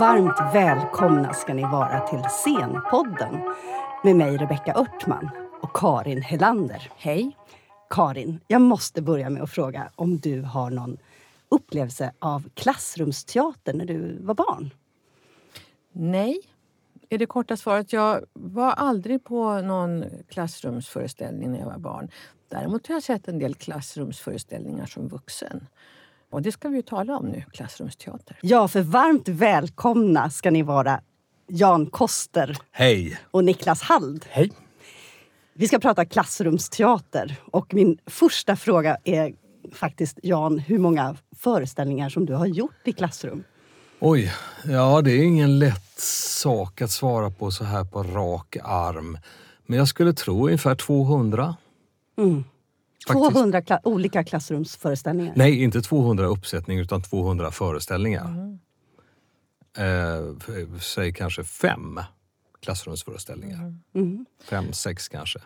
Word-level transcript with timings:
Varmt 0.00 0.54
välkomna 0.54 1.32
ska 1.32 1.54
ni 1.54 1.62
vara 1.62 2.00
till 2.00 2.22
Scenpodden 2.22 3.40
med 4.04 4.16
mig 4.16 4.36
Rebecka 4.36 4.74
Örtman 4.74 5.30
och 5.62 5.76
Karin 5.76 6.22
Helander. 6.22 6.92
Hej. 6.96 7.36
Karin, 7.90 8.40
jag 8.46 8.60
måste 8.60 9.02
börja 9.02 9.30
med 9.30 9.42
att 9.42 9.50
fråga 9.50 9.90
om 9.94 10.18
du 10.18 10.42
har 10.42 10.70
någon 10.70 10.98
upplevelse 11.48 12.12
av 12.18 12.48
klassrumsteater 12.54 13.74
när 13.74 13.84
du 13.86 14.18
var 14.20 14.34
barn? 14.34 14.70
Nej, 15.92 16.40
är 17.08 17.18
det 17.18 17.26
korta 17.26 17.56
svaret. 17.56 17.92
Jag 17.92 18.24
var 18.32 18.70
aldrig 18.70 19.24
på 19.24 19.60
någon 19.60 20.04
klassrumsföreställning 20.28 21.52
när 21.52 21.58
jag 21.58 21.66
var 21.66 21.78
barn. 21.78 22.10
Däremot 22.48 22.86
har 22.86 22.94
jag 22.94 23.02
sett 23.02 23.28
en 23.28 23.38
del 23.38 23.54
klassrumsföreställningar 23.54 24.86
som 24.86 25.08
vuxen. 25.08 25.66
Och 26.34 26.42
det 26.42 26.52
ska 26.52 26.68
vi 26.68 26.76
ju 26.76 26.82
tala 26.82 27.16
om 27.16 27.26
nu, 27.26 27.44
klassrumsteater. 27.52 28.38
Ja, 28.42 28.68
för 28.68 28.80
varmt 28.80 29.28
välkomna 29.28 30.30
ska 30.30 30.50
ni 30.50 30.62
vara 30.62 31.00
Jan 31.48 31.86
Koster 31.86 32.58
Hej! 32.70 33.18
och 33.30 33.44
Niklas 33.44 33.82
Hald. 33.82 34.26
Hej! 34.28 34.50
Vi 35.54 35.68
ska 35.68 35.78
prata 35.78 36.04
klassrumsteater 36.04 37.36
och 37.52 37.74
min 37.74 37.98
första 38.06 38.56
fråga 38.56 38.96
är 39.04 39.34
faktiskt 39.72 40.18
Jan, 40.22 40.58
hur 40.58 40.78
många 40.78 41.16
föreställningar 41.36 42.08
som 42.08 42.26
du 42.26 42.34
har 42.34 42.46
gjort 42.46 42.88
i 42.88 42.92
klassrum? 42.92 43.44
Oj, 44.00 44.32
ja 44.64 45.02
det 45.02 45.12
är 45.12 45.22
ingen 45.22 45.58
lätt 45.58 46.00
sak 46.00 46.82
att 46.82 46.90
svara 46.90 47.30
på 47.30 47.50
så 47.50 47.64
här 47.64 47.84
på 47.84 48.02
rak 48.02 48.56
arm. 48.62 49.18
Men 49.66 49.78
jag 49.78 49.88
skulle 49.88 50.12
tro 50.12 50.46
ungefär 50.46 50.74
200. 50.74 51.56
Mm. 52.18 52.44
Faktiskt. 53.06 53.32
200 53.32 53.62
kla 53.62 53.80
olika 53.84 54.24
klassrumsföreställningar. 54.24 55.32
Nej, 55.36 55.62
inte 55.62 55.80
200 55.82 56.26
uppsättningar 56.26 56.82
utan 56.82 57.02
200 57.02 57.50
föreställningar. 57.50 58.58
Eh, 59.78 60.34
f- 60.48 60.82
säg 60.82 61.12
kanske 61.12 61.44
fem 61.44 62.00
klassrumsföreställningar. 62.62 63.74
Mm. 63.94 64.26
Fem, 64.44 64.72
sex 64.72 65.08
kanske. 65.08 65.38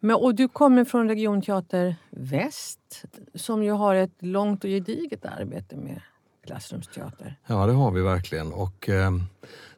Men, 0.00 0.16
och 0.16 0.34
du 0.34 0.48
kommer 0.48 0.84
från 0.84 1.08
Regionteater 1.08 1.96
Väst 2.10 3.04
som 3.34 3.62
ju 3.64 3.70
har 3.70 3.94
ett 3.94 4.14
långt 4.18 4.64
och 4.64 4.70
gediget 4.70 5.24
arbete 5.24 5.76
med 5.76 6.00
klassrumsteater. 6.46 7.38
Ja, 7.46 7.66
det 7.66 7.72
har 7.72 7.90
vi 7.90 8.02
verkligen. 8.02 8.52
Och 8.52 8.88
eh, 8.88 9.10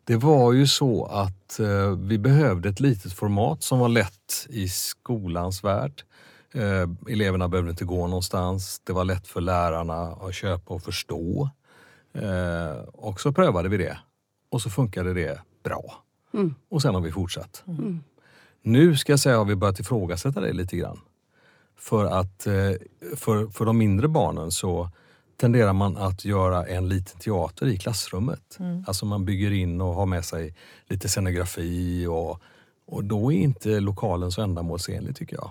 det 0.04 0.16
var 0.16 0.52
ju 0.52 0.66
så 0.66 1.04
att 1.04 1.58
eh, 1.60 1.90
vi 1.98 2.18
behövde 2.18 2.68
ett 2.68 2.80
litet 2.80 3.12
format 3.12 3.62
som 3.62 3.78
var 3.78 3.88
lätt 3.88 4.46
i 4.48 4.68
skolans 4.68 5.64
värld. 5.64 6.02
Eh, 6.56 7.12
eleverna 7.12 7.48
behövde 7.48 7.70
inte 7.70 7.84
gå 7.84 8.06
någonstans. 8.06 8.80
Det 8.84 8.92
var 8.92 9.04
lätt 9.04 9.26
för 9.26 9.40
lärarna 9.40 10.02
att 10.02 10.34
köpa 10.34 10.74
och 10.74 10.82
förstå. 10.82 11.50
Eh, 12.12 12.78
och 12.92 13.20
så 13.20 13.32
prövade 13.32 13.68
vi 13.68 13.76
det. 13.76 13.98
Och 14.50 14.62
så 14.62 14.70
funkade 14.70 15.14
det 15.14 15.40
bra. 15.64 15.94
Mm. 16.34 16.54
Och 16.68 16.82
sen 16.82 16.94
har 16.94 17.02
vi 17.02 17.12
fortsatt. 17.12 17.64
Mm. 17.66 18.00
Nu 18.62 18.96
ska 18.96 19.12
jag 19.12 19.20
säga 19.20 19.38
har 19.38 19.44
vi 19.44 19.56
börjat 19.56 19.80
ifrågasätta 19.80 20.40
det 20.40 20.52
lite 20.52 20.76
grann. 20.76 21.00
För 21.78 22.04
att 22.04 22.46
eh, 22.46 22.72
för, 23.16 23.46
för 23.46 23.64
de 23.64 23.78
mindre 23.78 24.08
barnen 24.08 24.50
så 24.50 24.90
tenderar 25.36 25.72
man 25.72 25.96
att 25.96 26.24
göra 26.24 26.66
en 26.66 26.88
liten 26.88 27.20
teater 27.20 27.66
i 27.66 27.76
klassrummet. 27.76 28.58
Alltså 28.86 29.06
man 29.06 29.24
bygger 29.24 29.52
in 29.52 29.80
och 29.80 29.94
har 29.94 30.06
med 30.06 30.24
sig 30.24 30.54
lite 30.86 31.08
scenografi 31.08 32.06
och, 32.06 32.40
och 32.86 33.04
då 33.04 33.32
är 33.32 33.36
inte 33.36 33.80
lokalen 33.80 34.32
så 34.32 34.42
ändamålsenlig 34.42 35.16
tycker 35.16 35.36
jag. 35.36 35.50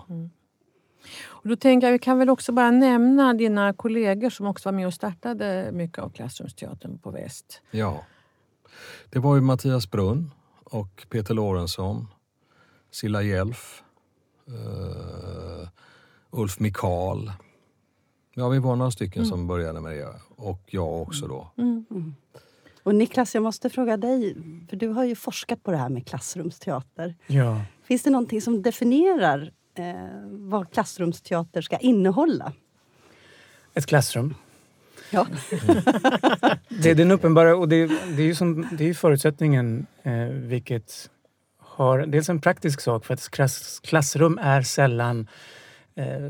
Och 1.26 1.48
då 1.48 1.56
tänker 1.56 1.86
jag, 1.86 1.92
vi 1.92 1.98
kan 1.98 2.18
väl 2.18 2.30
också 2.30 2.52
bara 2.52 2.70
nämna 2.70 3.34
dina 3.34 3.72
kollegor 3.72 4.30
som 4.30 4.46
också 4.46 4.68
var 4.68 4.72
med 4.72 4.86
och 4.86 4.94
startade 4.94 5.70
mycket 5.72 5.98
av 5.98 6.10
klassrumsteatern 6.10 6.98
på 6.98 7.10
Väst. 7.10 7.62
Ja. 7.70 8.04
Det 9.10 9.18
var 9.18 9.34
ju 9.34 9.40
Mattias 9.40 9.90
Brunn 9.90 10.30
och 10.64 11.06
Peter 11.10 11.34
Lorentzon, 11.34 12.06
Silla 12.90 13.22
Jelf, 13.22 13.82
eh, 14.48 15.68
Ulf 16.30 16.60
Mikal. 16.60 17.32
Ja, 18.34 18.48
vi 18.48 18.58
var 18.58 18.76
några 18.76 18.90
stycken 18.90 19.26
som 19.26 19.46
började 19.46 19.80
med 19.80 19.92
det 19.92 20.14
och 20.36 20.62
jag 20.66 21.02
också 21.02 21.26
då. 21.26 21.50
Och 22.82 22.94
Niklas, 22.94 23.34
jag 23.34 23.42
måste 23.42 23.70
fråga 23.70 23.96
dig, 23.96 24.36
för 24.70 24.76
du 24.76 24.88
har 24.88 25.04
ju 25.04 25.14
forskat 25.14 25.62
på 25.62 25.70
det 25.70 25.76
här 25.76 25.88
med 25.88 26.06
klassrumsteater. 26.06 27.14
Ja. 27.26 27.60
Finns 27.82 28.02
det 28.02 28.10
någonting 28.10 28.42
som 28.42 28.62
definierar 28.62 29.52
vad 30.28 30.72
klassrumsteater 30.72 31.62
ska 31.62 31.76
innehålla? 31.76 32.52
Ett 33.74 33.86
klassrum. 33.86 34.34
Ja. 35.10 35.26
Det 36.68 36.90
är 36.90 36.94
den 36.94 37.10
uppenbara, 37.10 37.56
och 37.56 37.68
det, 37.68 37.86
det 37.86 38.22
är 38.22 38.26
ju 38.26 38.34
som, 38.34 38.68
det 38.72 38.88
är 38.88 38.94
förutsättningen, 38.94 39.86
eh, 40.02 40.28
vilket 40.28 41.10
har 41.58 41.98
dels 41.98 42.28
en 42.28 42.40
praktisk 42.40 42.80
sak, 42.80 43.04
för 43.04 43.14
att 43.14 43.30
klass, 43.30 43.80
klassrum 43.84 44.38
är 44.42 44.62
sällan 44.62 45.28
eh, 45.94 46.28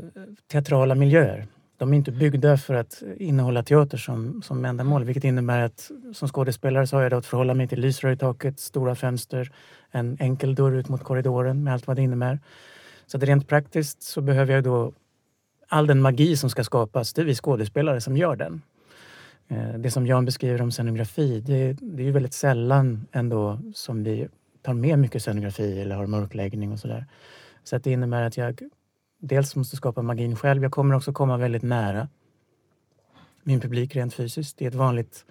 teatrala 0.51 0.95
miljöer. 0.95 1.47
De 1.77 1.93
är 1.93 1.97
inte 1.97 2.11
byggda 2.11 2.57
för 2.57 2.73
att 2.73 3.03
innehålla 3.17 3.63
teater 3.63 3.97
som, 3.97 4.41
som 4.41 4.65
ändamål, 4.65 5.03
vilket 5.03 5.23
innebär 5.23 5.61
att 5.61 5.91
som 6.13 6.27
skådespelare 6.27 6.87
så 6.87 6.95
har 6.95 7.03
jag 7.03 7.11
då 7.11 7.17
att 7.17 7.25
förhålla 7.25 7.53
mig 7.53 7.67
till 7.67 7.79
lysrör 7.79 8.11
i 8.11 8.17
taket, 8.17 8.59
stora 8.59 8.95
fönster, 8.95 9.51
en 9.91 10.17
enkel 10.19 10.55
dörr 10.55 10.71
ut 10.71 10.89
mot 10.89 11.03
korridoren 11.03 11.63
med 11.63 11.73
allt 11.73 11.87
vad 11.87 11.95
det 11.95 12.01
innebär. 12.01 12.39
Så 13.07 13.17
att 13.17 13.23
rent 13.23 13.47
praktiskt 13.47 14.01
så 14.01 14.21
behöver 14.21 14.53
jag 14.53 14.63
då 14.63 14.93
all 15.67 15.87
den 15.87 16.01
magi 16.01 16.37
som 16.37 16.49
ska 16.49 16.63
skapas, 16.63 17.13
det 17.13 17.21
är 17.21 17.25
vi 17.25 17.35
skådespelare 17.35 18.01
som 18.01 18.17
gör 18.17 18.35
den. 18.35 18.61
Eh, 19.47 19.73
det 19.73 19.91
som 19.91 20.07
Jan 20.07 20.25
beskriver 20.25 20.61
om 20.61 20.71
scenografi, 20.71 21.41
det, 21.41 21.73
det 21.81 22.03
är 22.03 22.05
ju 22.05 22.11
väldigt 22.11 22.33
sällan 22.33 23.05
ändå 23.11 23.59
som 23.73 24.03
vi 24.03 24.27
tar 24.61 24.73
med 24.73 24.99
mycket 24.99 25.21
scenografi 25.21 25.81
eller 25.81 25.95
har 25.95 26.07
mörkläggning 26.07 26.71
och 26.71 26.79
sådär. 26.79 27.05
Så 27.63 27.75
att 27.75 27.83
det 27.83 27.91
innebär 27.91 28.21
att 28.21 28.37
jag 28.37 28.61
dels 29.19 29.55
måste 29.55 29.75
skapa 29.75 30.01
magin 30.01 30.35
själv, 30.35 30.63
jag 30.63 30.71
kommer 30.71 30.95
också 30.95 31.13
komma 31.13 31.37
väldigt 31.37 31.63
nära 31.63 32.07
min 33.47 33.59
publik 33.59 33.95
rent 33.95 34.13
fysiskt. 34.13 34.57
Det 34.57 34.65
är 34.65 34.69
ett 34.69 34.75
vanligt 34.75 35.25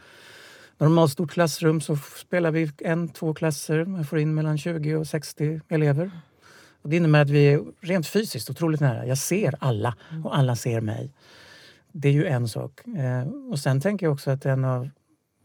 normalt 0.79 1.13
stort 1.13 1.31
klassrum 1.31 1.81
så 1.81 1.97
spelar 1.97 2.51
vi 2.51 2.71
en, 2.79 3.09
två 3.09 3.35
klasser. 3.35 3.79
Jag 3.97 4.09
får 4.09 4.19
in 4.19 4.35
mellan 4.35 4.59
20 4.59 4.95
och 4.95 5.07
60 5.07 5.61
elever. 5.69 6.11
Och 6.87 6.91
det 6.91 6.97
innebär 6.97 7.23
att 7.23 7.31
vi 7.31 7.53
är 7.53 7.65
rent 7.81 8.07
fysiskt 8.07 8.51
otroligt 8.51 8.81
nära. 8.81 9.07
Jag 9.07 9.19
ser 9.19 9.55
alla 9.59 9.97
och 10.25 10.37
alla 10.37 10.57
ser 10.57 10.81
mig. 10.81 11.11
Det 11.93 12.09
är 12.09 12.13
ju 12.13 12.27
en 12.27 12.49
sak. 12.49 12.87
Eh, 12.87 13.29
och 13.51 13.59
sen 13.59 13.81
tänker 13.81 14.07
jag 14.07 14.13
också 14.13 14.31
att 14.31 14.47
en 14.47 14.65
av 14.65 14.91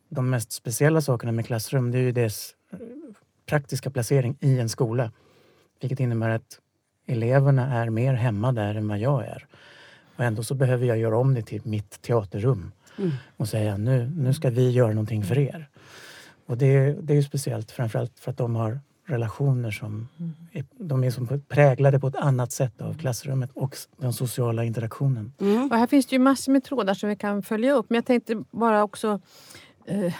de 0.09 0.29
mest 0.29 0.51
speciella 0.51 1.01
sakerna 1.01 1.31
med 1.31 1.45
klassrum 1.45 1.91
det 1.91 1.97
är 1.97 2.01
ju 2.01 2.11
dess 2.11 2.55
eh, 2.71 2.79
praktiska 3.45 3.89
placering 3.89 4.37
i 4.39 4.59
en 4.59 4.69
skola. 4.69 5.11
Vilket 5.79 5.99
innebär 5.99 6.29
att 6.29 6.59
eleverna 7.07 7.73
är 7.73 7.89
mer 7.89 8.13
hemma 8.13 8.51
där 8.51 8.75
än 8.75 8.87
vad 8.87 8.99
jag 8.99 9.25
är. 9.25 9.45
Och 10.15 10.23
ändå 10.23 10.43
så 10.43 10.55
behöver 10.55 10.85
jag 10.85 10.97
göra 10.97 11.17
om 11.17 11.33
det 11.33 11.41
till 11.41 11.61
mitt 11.65 12.01
teaterrum 12.01 12.71
och 13.37 13.47
säga 13.47 13.77
nu, 13.77 14.11
nu 14.15 14.33
ska 14.33 14.49
vi 14.49 14.71
göra 14.71 14.93
någonting 14.93 15.23
för 15.23 15.37
er. 15.37 15.69
Och 16.45 16.57
det, 16.57 16.93
det 17.01 17.13
är 17.13 17.17
ju 17.17 17.23
speciellt 17.23 17.71
framförallt 17.71 18.19
för 18.19 18.31
att 18.31 18.37
de 18.37 18.55
har 18.55 18.79
relationer 19.05 19.71
som 19.71 20.07
är, 20.51 20.65
de 20.77 21.03
är 21.03 21.11
som 21.11 21.41
präglade 21.47 21.99
på 21.99 22.07
ett 22.07 22.15
annat 22.15 22.51
sätt 22.51 22.81
av 22.81 22.93
klassrummet 22.97 23.49
och 23.53 23.75
den 23.97 24.13
sociala 24.13 24.63
interaktionen. 24.63 25.33
Och 25.71 25.77
här 25.77 25.87
finns 25.87 26.05
det 26.05 26.15
ju 26.15 26.19
massor 26.19 26.51
med 26.51 26.63
trådar 26.63 26.93
som 26.93 27.09
vi 27.09 27.15
kan 27.15 27.43
följa 27.43 27.73
upp. 27.73 27.89
Men 27.89 27.95
jag 27.95 28.05
tänkte 28.05 28.43
bara 28.51 28.83
också... 28.83 29.19
Eh, 29.85 30.13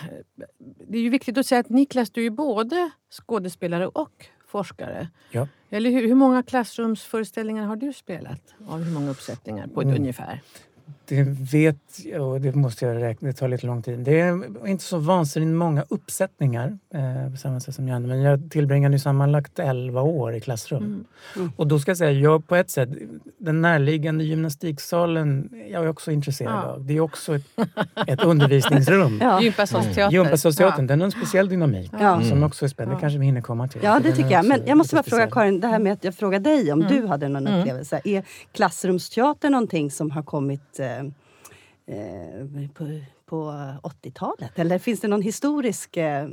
det 0.88 0.98
är 0.98 1.02
ju 1.02 1.10
viktigt 1.10 1.38
att 1.38 1.46
säga 1.46 1.60
att 1.60 1.70
Niklas, 1.70 2.10
du 2.10 2.26
är 2.26 2.30
både 2.30 2.90
skådespelare 3.12 3.88
och 3.88 4.26
forskare. 4.48 5.10
Ja. 5.32 5.48
Eller 5.70 5.90
hur, 5.90 6.08
hur 6.08 6.16
många 6.16 6.44
klassrumsföreställningar 6.44 7.66
har 7.66 7.76
du 7.76 7.94
spelat? 7.94 8.42
Av 8.68 8.84
hur 8.84 8.94
många 8.94 9.12
uppsättningar 9.12 9.68
på 9.68 9.82
ett 9.82 9.88
Mm. 9.88 10.00
ungefär? 10.02 10.42
Det 11.16 11.24
vet 11.54 11.78
jag 12.06 12.28
och 12.28 12.42
det 12.42 12.56
måste 12.56 12.86
jag 12.86 13.02
räkna, 13.02 13.28
det 13.28 13.34
tar 13.34 13.48
lite 13.48 13.68
lång 13.68 13.82
tid. 13.84 14.00
Det 14.00 14.20
är 14.20 14.68
inte 14.68 14.84
så 14.84 14.98
vansinnigt 14.98 15.56
många 15.58 15.84
uppsättningar 15.90 16.78
eh, 16.94 17.32
på 17.32 17.38
samma 17.38 17.60
sätt 17.60 17.76
som 17.76 17.88
Janne, 17.88 18.08
men 18.08 18.22
jag 18.22 18.52
tillbringade 18.52 18.96
ju 18.96 19.00
sammanlagt 19.00 19.60
11 19.60 20.02
år 20.02 20.36
i 20.36 20.40
klassrum. 20.40 21.06
Mm. 21.36 21.52
Och 21.56 21.68
då 21.68 21.80
ska 21.80 21.92
jag 21.92 21.98
säga, 21.98 22.12
jag 22.12 22.48
på 22.48 22.56
ett 22.56 22.70
sätt, 22.70 22.90
den 23.38 23.62
närliggande 23.62 24.24
gymnastiksalen 24.24 25.50
jag 25.72 25.84
är 25.84 25.88
också 25.88 26.12
intresserad 26.12 26.54
Ja. 26.54 26.62
av. 26.64 26.86
Det 26.86 26.94
är 26.98 27.00
också 27.02 27.36
ett, 27.36 27.44
ett 28.08 28.24
undervisningsrum. 28.24 29.18
Ja. 29.22 29.42
Gympasalsteater. 29.42 30.12
Gympasalsteatern, 30.16 30.88
den 30.88 31.00
har 31.02 31.06
en 31.06 31.12
speciell 31.12 31.50
dynamik 31.50 31.92
Ja. 32.00 32.22
som 32.22 32.44
också 32.44 32.66
är 32.66 32.70
spännande. 32.70 32.96
Det 32.98 33.02
kanske 33.02 33.20
vi 33.20 33.26
hinner 33.26 33.42
komma 33.42 33.68
till. 33.68 33.82
Ja, 33.84 34.00
det 34.00 34.08
den 34.08 34.18
tycker 34.18 34.32
jag. 34.32 34.46
Men 34.46 34.62
jag 34.66 34.78
måste 34.78 34.96
bara 34.96 35.04
fråga. 35.04 35.28
Karin, 35.32 35.60
det 35.60 35.68
här 35.68 35.80
med 35.80 35.94
att 35.94 36.04
jag 36.04 36.16
frågade 36.16 36.50
dig 36.50 36.72
om 36.74 36.82
Mm. 36.82 36.94
du 37.02 37.08
hade 37.08 37.28
någon 37.28 37.48
Mm. 37.48 37.60
upplevelse. 37.60 38.02
Är 38.04 38.24
klassrumsteater 38.52 39.50
någonting 39.50 39.92
som 39.92 40.12
har 40.12 40.24
kommit 40.24 40.80
eh, 40.80 41.01
Eh, 41.92 42.70
på, 42.74 43.00
på 43.26 43.52
80-talet? 43.84 44.60
Eller 44.60 44.80
finns 44.80 45.00
det 45.00 45.08
någon 45.08 45.22
historisk 45.22 45.98
eh, 45.98 46.28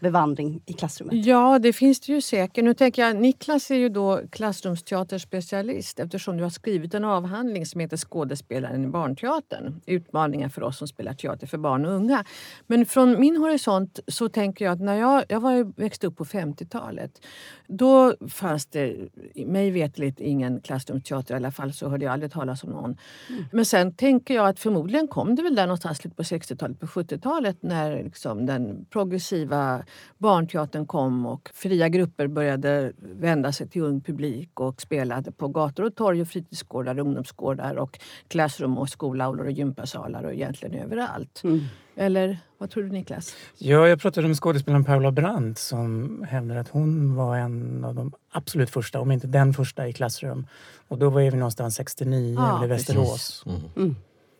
bevandring 0.00 0.60
i 0.66 0.72
klassrummet? 0.72 1.26
Ja, 1.26 1.58
det 1.58 1.72
finns 1.72 2.00
det 2.00 2.12
ju 2.12 2.20
säkert. 2.20 2.64
Nu 2.64 2.74
tänker 2.74 3.02
jag, 3.02 3.16
Niklas 3.16 3.70
är 3.70 3.74
ju 3.74 3.88
då 3.88 4.20
klassrumsteaterspecialist 4.30 6.00
eftersom 6.00 6.36
du 6.36 6.42
har 6.42 6.50
skrivit 6.50 6.94
en 6.94 7.04
avhandling 7.04 7.66
som 7.66 7.80
heter 7.80 7.96
Skådespelaren 7.96 8.84
i 8.84 8.88
barnteatern. 8.88 9.80
Utmaningar 9.86 10.48
för 10.48 10.62
oss 10.62 10.78
som 10.78 10.88
spelar 10.88 11.14
teater 11.14 11.46
för 11.46 11.58
barn 11.58 11.86
och 11.86 11.92
unga. 11.92 12.24
Men 12.66 12.86
från 12.86 13.20
min 13.20 13.36
horisont 13.36 14.00
så 14.08 14.28
tänker 14.28 14.64
jag 14.64 14.72
att 14.72 14.80
när 14.80 14.94
jag, 14.94 15.24
jag 15.28 15.40
var 15.40 15.52
ju, 15.52 15.72
växte 15.76 16.06
upp 16.06 16.16
på 16.16 16.24
50-talet 16.24 17.20
då 17.68 18.14
fanns 18.28 18.66
det 18.66 19.08
mig 19.34 19.70
veterligt 19.70 20.20
ingen 20.20 20.60
klassrumsteater. 20.60 21.34
I 21.34 21.36
alla 21.36 21.50
fall 21.50 21.72
så 21.72 21.88
hörde 21.88 22.04
jag 22.04 22.12
aldrig 22.12 22.32
talas 22.32 22.64
om 22.64 22.70
någon. 22.70 22.96
Mm. 23.28 23.44
Men 23.52 23.64
sen 23.64 23.94
tänker 23.94 24.34
jag 24.34 24.48
att 24.48 24.60
förmodligen 24.60 25.08
kom 25.08 25.34
det 25.34 25.42
väl 25.42 25.54
där 25.54 25.66
någonstans 25.66 26.00
på 26.00 26.22
60-talet, 26.22 26.80
på 26.80 26.86
70-talet 26.86 27.56
när 27.60 28.02
liksom 28.02 28.46
den 28.46 28.86
progressiva 28.90 29.82
barnteatern 30.18 30.86
kom 30.86 31.26
och 31.26 31.50
fria 31.54 31.88
grupper 31.88 32.26
började 32.26 32.92
vända 32.98 33.52
sig 33.52 33.68
till 33.68 33.82
ung 33.82 34.00
publik 34.00 34.60
och 34.60 34.80
spelade 34.80 35.32
på 35.32 35.48
gator 35.48 35.84
och 35.84 35.94
torg 35.94 36.22
och 36.22 36.28
fritidsgårdar, 36.28 36.98
ungdomsgårdar 36.98 37.76
och 37.76 37.98
klassrum 38.28 38.78
och 38.78 38.88
skolaulor 38.88 39.44
och 39.44 39.52
gympasalar 39.52 40.24
och 40.24 40.32
egentligen 40.32 40.82
överallt. 40.84 41.40
Mm. 41.44 41.60
Eller 41.96 42.38
vad 42.58 42.70
tror 42.70 42.82
du 42.82 42.88
Niklas? 42.88 43.36
Ja, 43.58 43.88
jag 43.88 44.00
pratade 44.00 44.28
med 44.28 44.36
skådespelaren 44.36 44.84
Paula 44.84 45.12
Brandt 45.12 45.58
som 45.58 46.22
hävdar 46.28 46.56
att 46.56 46.68
hon 46.68 47.14
var 47.14 47.36
en 47.36 47.84
av 47.84 47.94
de 47.94 48.12
absolut 48.30 48.70
första, 48.70 49.00
om 49.00 49.10
inte 49.10 49.26
den 49.26 49.54
första 49.54 49.88
i 49.88 49.92
klassrum. 49.92 50.46
Och 50.88 50.98
då 50.98 51.10
var 51.10 51.20
vi 51.20 51.30
någonstans 51.30 51.74
69 51.74 52.34
ja, 52.38 52.64
i 52.64 52.66
Västerås. 52.66 53.44
Mm. 53.46 53.60
Mm. 53.76 53.96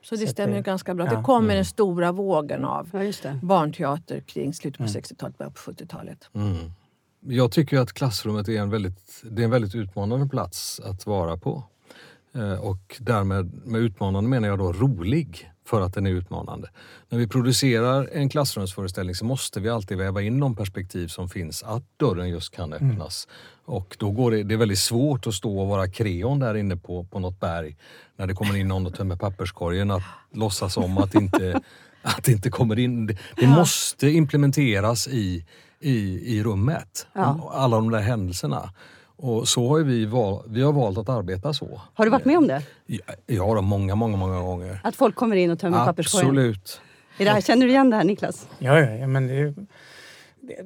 Så 0.08 0.14
det 0.14 0.26
så 0.26 0.32
stämmer 0.32 0.56
det, 0.56 0.62
ganska 0.62 0.94
bra. 0.94 1.06
Ja. 1.06 1.16
Det 1.16 1.22
kom 1.22 1.46
med 1.46 1.54
mm. 1.54 1.56
den 1.56 1.64
stora 1.64 2.12
vågen 2.12 2.64
av 2.64 3.12
ja, 3.22 3.32
barnteater 3.42 4.20
kring 4.20 4.54
slutet 4.54 4.78
på 4.78 4.84
mm. 4.84 4.94
60-talet, 4.94 5.38
början 5.38 5.52
på 5.52 5.72
70-talet. 5.72 6.30
Mm. 6.34 6.72
Jag 7.20 7.52
tycker 7.52 7.78
att 7.78 7.92
klassrummet 7.92 8.48
är 8.48 8.60
en 8.60 8.70
väldigt, 8.70 9.22
det 9.30 9.42
är 9.42 9.44
en 9.44 9.50
väldigt 9.50 9.74
utmanande 9.74 10.28
plats 10.28 10.80
att 10.80 11.06
vara 11.06 11.36
på. 11.36 11.64
Eh, 12.34 12.52
och 12.52 12.96
därmed, 13.00 13.60
med 13.64 13.80
utmanande 13.80 14.30
menar 14.30 14.48
jag 14.48 14.58
då 14.58 14.72
rolig 14.72 15.50
för 15.66 15.80
att 15.80 15.94
den 15.94 16.06
är 16.06 16.10
utmanande. 16.10 16.68
När 17.08 17.18
vi 17.18 17.26
producerar 17.28 18.08
en 18.12 18.28
klassrumsföreställning 18.28 19.14
så 19.14 19.24
måste 19.24 19.60
vi 19.60 19.68
alltid 19.68 19.98
väva 19.98 20.22
in 20.22 20.40
de 20.40 20.56
perspektiv 20.56 21.08
som 21.08 21.28
finns 21.28 21.62
att 21.62 21.82
dörren 21.96 22.28
just 22.28 22.56
kan 22.56 22.72
mm. 22.72 22.90
öppnas. 22.90 23.28
Mm. 23.28 23.76
Och 23.76 23.96
då 23.98 24.10
går 24.10 24.30
det, 24.30 24.42
det 24.42 24.54
är 24.54 24.58
väldigt 24.58 24.78
svårt 24.78 25.26
att 25.26 25.34
stå 25.34 25.58
och 25.58 25.68
vara 25.68 25.88
kreon 25.88 26.38
där 26.38 26.54
inne 26.54 26.76
på, 26.76 27.04
på 27.04 27.18
något 27.18 27.40
berg 27.40 27.76
när 28.16 28.26
det 28.26 28.34
kommer 28.34 28.56
in 28.56 28.68
någon 28.68 28.86
och 28.86 28.94
tömmer 28.94 29.16
papperskorgen 29.16 29.90
att 29.90 30.02
låtsas 30.32 30.76
om 30.76 30.98
att 30.98 31.14
inte, 31.14 31.60
att 32.02 32.24
det 32.24 32.32
inte 32.32 32.50
kommer 32.50 32.78
in. 32.78 33.06
Det, 33.06 33.18
det 33.36 33.46
måste 33.46 34.08
implementeras 34.08 35.08
i, 35.08 35.44
i, 35.80 35.98
i 36.36 36.42
rummet, 36.42 37.06
ja. 37.12 37.50
alla 37.54 37.76
de 37.76 37.90
där 37.90 38.00
händelserna. 38.00 38.70
Och 39.16 39.48
så 39.48 39.68
har 39.68 39.80
vi, 39.80 40.06
val, 40.06 40.42
vi 40.46 40.62
har 40.62 40.72
valt 40.72 40.98
att 40.98 41.08
arbeta 41.08 41.52
så. 41.52 41.80
Har 41.94 42.04
du 42.04 42.10
varit 42.10 42.24
med 42.24 42.38
om 42.38 42.46
det? 42.46 42.62
Ja, 42.86 43.00
ja 43.26 43.60
många, 43.60 43.94
många, 43.94 44.16
många 44.16 44.40
gånger. 44.40 44.80
Att 44.84 44.96
folk 44.96 45.14
kommer 45.14 45.36
in 45.36 45.50
och 45.50 45.58
tömmer 45.58 45.84
papperskorgen? 45.84 46.28
Absolut. 46.28 46.80
Är 47.18 47.24
det 47.24 47.30
här, 47.30 47.40
känner 47.40 47.66
du 47.66 47.72
igen 47.72 47.90
det 47.90 47.96
här 47.96 48.04
Niklas? 48.04 48.48
Ja, 48.58 48.80
ja, 48.80 48.90
ja 48.90 49.06
men 49.06 49.26
det, 49.26 49.54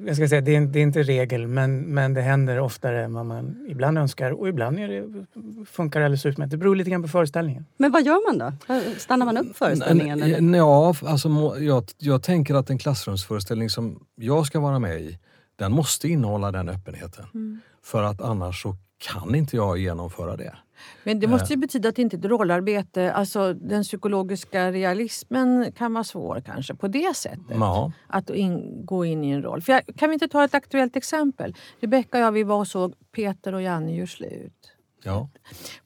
jag 0.05 0.15
ska 0.15 0.27
säga, 0.27 0.41
det, 0.41 0.55
är, 0.55 0.61
det 0.61 0.79
är 0.79 0.83
inte 0.83 1.03
regel, 1.03 1.47
men, 1.47 1.81
men 1.81 2.13
det 2.13 2.21
händer 2.21 2.59
oftare 2.59 3.03
än 3.03 3.13
vad 3.13 3.25
man 3.25 3.67
ibland 3.69 3.97
önskar. 3.97 4.31
Och 4.31 4.49
ibland 4.49 4.79
är 4.79 4.87
det, 4.87 5.25
funkar 5.65 5.99
det 5.99 6.05
alldeles 6.05 6.25
utmärkt. 6.25 6.51
Det 6.51 6.57
beror 6.57 6.75
lite 6.75 6.89
grann 6.89 7.01
på 7.01 7.07
föreställningen. 7.07 7.65
Men 7.77 7.91
vad 7.91 8.03
gör 8.03 8.37
man 8.37 8.37
då? 8.67 8.75
Stannar 8.97 9.25
man 9.25 9.37
upp 9.37 9.57
föreställningen? 9.57 10.23
Eller? 10.23 10.57
Ja, 10.57 10.95
alltså, 11.05 11.55
jag, 11.59 11.83
jag 11.97 12.23
tänker 12.23 12.55
att 12.55 12.69
en 12.69 12.77
klassrumsföreställning 12.77 13.69
som 13.69 14.05
jag 14.15 14.45
ska 14.45 14.59
vara 14.59 14.79
med 14.79 15.01
i, 15.01 15.17
den 15.61 15.71
måste 15.71 16.07
innehålla 16.07 16.51
den 16.51 16.69
öppenheten. 16.69 17.25
Mm. 17.33 17.61
För 17.81 18.03
att 18.03 18.21
annars 18.21 18.61
så 18.61 18.75
kan 18.97 19.35
inte 19.35 19.55
jag 19.55 19.77
genomföra 19.77 20.37
det. 20.37 20.55
Men 21.03 21.19
det 21.19 21.27
måste 21.27 21.53
ju 21.53 21.57
eh. 21.57 21.59
betyda 21.59 21.89
att 21.89 21.95
det 21.95 22.01
inte 22.01 22.15
är 22.15 22.19
ett 22.19 22.25
rollarbete. 22.25 23.13
Alltså 23.13 23.53
den 23.53 23.83
psykologiska 23.83 24.71
realismen 24.71 25.71
kan 25.71 25.93
vara 25.93 26.03
svår 26.03 26.41
kanske 26.45 26.75
på 26.75 26.87
det 26.87 27.15
sättet. 27.15 27.57
Ja. 27.59 27.91
Att 28.07 28.29
in, 28.29 28.85
gå 28.85 29.05
in 29.05 29.23
i 29.23 29.29
en 29.29 29.41
roll. 29.41 29.61
För 29.61 29.73
jag, 29.73 29.81
kan 29.97 30.09
vi 30.09 30.13
inte 30.13 30.27
ta 30.27 30.43
ett 30.43 30.53
aktuellt 30.53 30.95
exempel? 30.95 31.55
Rebecka 31.79 32.17
och 32.17 32.23
jag 32.23 32.31
vi 32.31 32.43
var 32.43 32.59
och 32.59 32.67
såg 32.67 32.93
Peter 33.15 33.53
och 33.53 33.61
Janne 33.61 33.95
gör 33.95 34.05
slut. 34.05 34.71
Ja. 35.03 35.29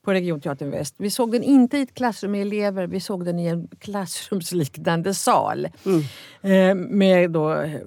På 0.01 0.13
Regionteatern 0.13 0.71
Väst. 0.71 0.95
Vi 0.97 1.09
såg 1.11 1.31
den 1.31 1.43
inte 1.43 1.77
i 1.77 1.81
ett 1.81 1.93
klassrum 1.93 2.31
med 2.31 2.41
elever, 2.41 2.87
vi 2.87 2.99
såg 2.99 3.25
den 3.25 3.39
i 3.39 3.45
en 3.45 3.67
klassrumsliknande 3.79 5.13
sal. 5.13 5.67
Mm. 5.85 6.01
Eh, 6.41 6.87
med 6.89 7.31
då 7.31 7.53
eh, 7.53 7.81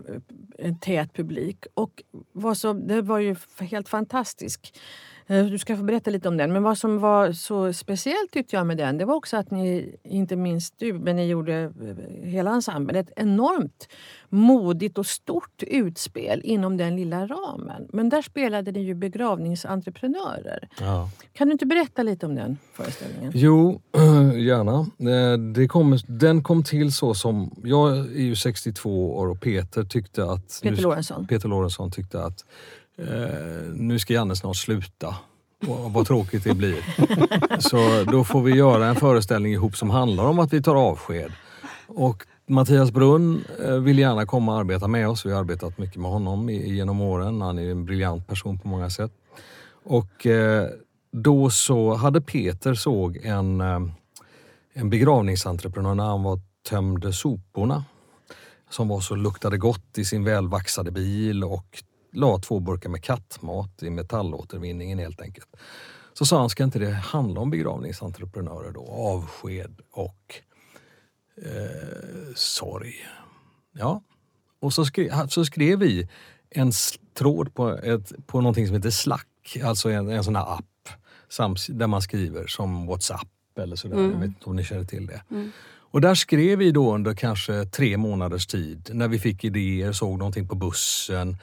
en 0.59 0.79
tät 0.79 1.15
publik. 1.15 1.67
Och 1.75 2.03
vad 2.33 2.57
som, 2.57 2.87
det 2.87 3.03
var 3.03 3.19
ju 3.19 3.37
helt 3.61 3.89
fantastiskt. 3.89 4.79
Eh, 5.31 5.47
du 5.47 5.59
ska 5.59 5.77
få 5.77 5.83
berätta 5.83 6.11
lite 6.11 6.29
om 6.29 6.37
den. 6.37 6.53
Men 6.53 6.63
vad 6.63 6.79
som 6.79 6.99
var 6.99 7.33
så 7.33 7.73
speciellt 7.73 8.33
tyckte 8.33 8.57
jag 8.57 8.67
med 8.67 8.77
den, 8.77 8.99
det 8.99 9.05
var 9.05 9.15
också 9.15 9.37
att 9.37 9.51
ni, 9.51 9.97
inte 10.05 10.37
minst 10.37 10.75
du, 10.79 10.93
men 10.93 11.17
ni 11.17 11.27
gjorde 11.27 11.55
eh, 11.63 12.29
hela 12.29 12.51
ensemblen, 12.51 12.97
ett 12.97 13.13
enormt 13.17 13.89
modigt 14.29 14.99
och 14.99 15.07
stort 15.07 15.63
utspel 15.63 16.41
inom 16.45 16.77
den 16.77 16.97
lilla 16.97 17.27
ramen. 17.27 17.89
Men 17.93 18.09
där 18.09 18.23
spelade 18.23 18.73
ni 18.73 18.81
ju 18.81 18.95
begravningsentreprenörer. 18.95 20.69
Ja. 20.81 21.11
Kan 21.33 21.49
du 21.49 21.53
inte 21.53 21.67
berätta 21.67 22.03
lite 22.03 22.27
om 22.27 22.35
den 22.35 22.59
föreställningen? 22.73 23.33
Jo, 23.35 23.81
gärna. 24.35 24.87
Eh, 24.99 25.39
det 25.39 25.69
kom, 25.69 25.99
den 26.07 26.43
kom 26.43 26.65
till 26.65 26.93
så 26.93 27.15
som... 27.15 27.55
Jag 27.65 27.97
är 27.99 28.23
ju 28.23 28.37
62 28.37 29.17
år 29.17 29.29
och 29.29 29.41
Peter 29.41 29.85
tyckte 29.85 30.25
att... 30.25 30.61
Peter 30.63 30.83
Lorentzon. 30.83 31.27
Peter 31.27 31.49
Lorentzon 31.49 31.91
tyckte 31.91 32.25
att 32.25 32.45
eh, 32.99 33.73
nu 33.75 33.99
ska 33.99 34.13
Janne 34.15 34.37
snart 34.37 34.57
sluta. 34.57 35.17
Och 35.67 35.93
vad 35.93 36.07
tråkigt 36.07 36.45
det 36.45 36.55
blir. 36.55 36.85
Så 37.61 38.05
då 38.13 38.25
får 38.25 38.43
vi 38.43 38.55
göra 38.55 38.87
en 38.87 38.97
föreställning 38.97 39.53
ihop 39.53 39.77
som 39.77 39.91
handlar 39.91 40.25
om 40.25 40.39
att 40.39 40.53
vi 40.53 40.63
tar 40.63 40.75
avsked. 40.75 41.33
Och 41.87 42.27
Mattias 42.47 42.91
Brunn 42.91 43.45
eh, 43.65 43.75
vill 43.75 43.99
gärna 43.99 44.27
komma 44.27 44.53
och 44.53 44.59
arbeta 44.59 44.89
med 44.89 45.09
oss. 45.09 45.27
Vi 45.27 45.33
har 45.33 45.41
arbetat 45.41 45.79
mycket 45.79 45.97
med 45.97 46.11
honom 46.11 46.49
genom 46.51 47.01
åren. 47.01 47.41
Han 47.41 47.59
är 47.59 47.71
en 47.71 47.85
briljant 47.85 48.27
person 48.27 48.59
på 48.59 48.69
många 48.69 48.91
sätt. 48.91 49.13
Och 49.85 50.27
eh, 50.27 50.69
då 51.13 51.51
så 51.51 51.95
hade 51.95 52.21
Peter 52.21 52.75
såg 52.75 53.17
en, 53.17 53.61
eh, 53.61 53.81
en 54.73 54.91
begravningsentreprenör 54.91 55.95
när 55.95 56.05
han 56.05 56.23
var 56.23 56.41
tömde 56.69 57.13
soporna 57.13 57.85
som 58.71 58.89
var 58.89 59.01
så 59.01 59.15
luktade 59.15 59.59
gott 59.59 59.99
i 59.99 60.05
sin 60.05 60.25
välvaxade 60.25 60.91
bil 60.91 61.45
och 61.45 61.83
la 62.13 62.39
två 62.39 62.61
burkar 62.61 62.91
med 62.91 63.05
kattmat 63.05 63.83
i 63.83 63.91
metallåtervinningen 63.91 64.99
helt 64.99 65.21
enkelt. 65.21 65.57
Så 66.13 66.27
sa 66.27 66.41
han, 66.41 66.51
ska 66.51 66.65
inte 66.65 66.79
det 66.79 66.91
handla 66.91 67.41
om 67.41 67.51
begravningsentreprenörer 67.51 68.73
då? 68.73 68.87
Avsked 68.87 69.81
och 69.91 70.35
eh, 71.43 72.35
sorg. 72.35 72.95
Ja, 73.73 74.03
och 74.61 74.73
så 74.73 74.85
skrev, 74.85 75.27
så 75.29 75.45
skrev 75.45 75.79
vi 75.79 76.09
en 76.51 76.73
tråd 77.15 77.55
på, 77.55 77.71
ett, 77.71 78.27
på 78.27 78.41
någonting 78.41 78.67
som 78.67 78.77
heter 78.77 78.91
Slack, 78.91 79.59
alltså 79.65 79.91
en, 79.91 80.09
en 80.09 80.25
sån 80.25 80.37
här 80.37 80.55
app 80.55 80.65
där 81.69 81.87
man 81.87 82.03
skriver 82.03 82.47
som 82.47 82.87
Whatsapp 82.87 83.29
eller 83.59 83.77
sådär. 83.77 83.97
Mm. 83.97 84.11
Jag 84.11 84.19
vet 84.19 84.29
inte 84.29 84.51
om 84.51 84.57
ni 84.57 84.65
känner 84.65 84.85
till 84.85 85.07
det. 85.07 85.23
Mm. 85.31 85.53
Och 85.91 86.01
där 86.01 86.15
skrev 86.15 86.59
vi 86.59 86.71
då 86.71 86.95
under 86.95 87.15
kanske 87.15 87.65
tre 87.65 87.97
månaders 87.97 88.47
tid 88.47 88.91
när 88.93 89.09
vi 89.09 89.19
fick 89.19 89.45
idéer, 89.45 89.93
såg 89.93 90.19
någonting 90.19 90.49
på 90.49 90.55
bussen, 90.55 91.37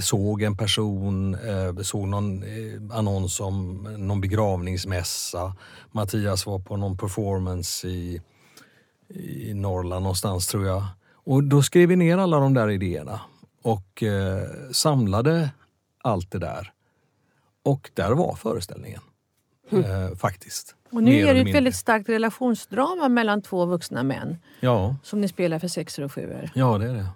såg 0.00 0.42
en 0.42 0.56
person, 0.56 1.34
eh, 1.34 1.82
såg 1.82 2.08
någon 2.08 2.42
eh, 2.42 2.98
annons 2.98 3.40
om 3.40 3.88
någon 3.98 4.20
begravningsmässa. 4.20 5.56
Mattias 5.92 6.46
var 6.46 6.58
på 6.58 6.76
någon 6.76 6.96
performance 6.96 7.88
i, 7.88 8.20
i 9.08 9.54
Norrland 9.54 10.02
någonstans 10.02 10.46
tror 10.46 10.66
jag. 10.66 10.84
Och 11.24 11.44
då 11.44 11.62
skrev 11.62 11.88
vi 11.88 11.96
ner 11.96 12.18
alla 12.18 12.38
de 12.38 12.54
där 12.54 12.70
idéerna 12.70 13.20
och 13.62 14.02
eh, 14.02 14.48
samlade 14.70 15.50
allt 16.02 16.30
det 16.30 16.38
där. 16.38 16.72
Och 17.62 17.90
där 17.94 18.10
var 18.10 18.34
föreställningen. 18.34 19.00
Mm. 19.70 19.84
Eh, 19.90 20.16
faktiskt. 20.16 20.74
Och 20.90 21.02
nu 21.02 21.20
är 21.20 21.34
det 21.34 21.40
ett 21.40 21.54
väldigt 21.54 21.76
starkt 21.76 22.08
relationsdrama 22.08 23.08
mellan 23.08 23.42
två 23.42 23.64
vuxna 23.64 24.02
män. 24.02 24.38
Ja. 24.60 24.96
Som 25.02 25.20
ni 25.20 25.28
spelar 25.28 25.58
för 25.58 25.68
sexor 25.68 26.04
och 26.04 26.12
sjuor. 26.12 26.50
Ja, 26.54 26.78
det 26.78 26.86
är 26.86 26.94
det. 26.94 27.06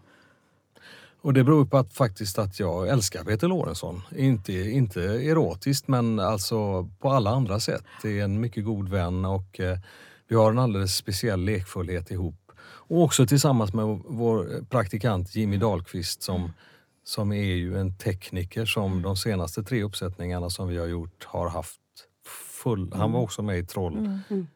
Och 1.20 1.32
det 1.32 1.44
beror 1.44 1.64
på 1.64 1.78
att 1.78 1.92
faktiskt 1.92 2.38
att 2.38 2.60
jag 2.60 2.88
älskar 2.88 3.24
Peter 3.24 3.48
Lorentzon. 3.48 4.02
Inte, 4.16 4.52
inte 4.52 5.02
erotiskt 5.02 5.88
men 5.88 6.20
alltså 6.20 6.88
på 6.98 7.10
alla 7.10 7.30
andra 7.30 7.60
sätt. 7.60 7.84
Det 8.02 8.20
är 8.20 8.24
en 8.24 8.40
mycket 8.40 8.64
god 8.64 8.88
vän 8.88 9.24
och 9.24 9.60
eh, 9.60 9.78
vi 10.28 10.36
har 10.36 10.50
en 10.50 10.58
alldeles 10.58 10.96
speciell 10.96 11.40
lekfullhet 11.40 12.10
ihop. 12.10 12.52
Och 12.88 13.02
också 13.02 13.26
tillsammans 13.26 13.72
med 13.72 13.84
vår 14.04 14.64
praktikant 14.70 15.34
Jimmy 15.34 15.56
Dahlqvist 15.56 16.22
som, 16.22 16.52
som 17.04 17.32
är 17.32 17.54
ju 17.54 17.78
en 17.78 17.96
tekniker 17.96 18.66
som 18.66 19.02
de 19.02 19.16
senaste 19.16 19.62
tre 19.62 19.82
uppsättningarna 19.82 20.50
som 20.50 20.68
vi 20.68 20.78
har 20.78 20.86
gjort 20.86 21.24
har 21.24 21.48
haft 21.48 21.80
full... 22.62 22.92
Han 22.94 23.12
var 23.12 23.20
också 23.20 23.42
med 23.42 23.58
i 23.58 23.66
Troll. 23.66 23.96
Mm. 24.28 24.46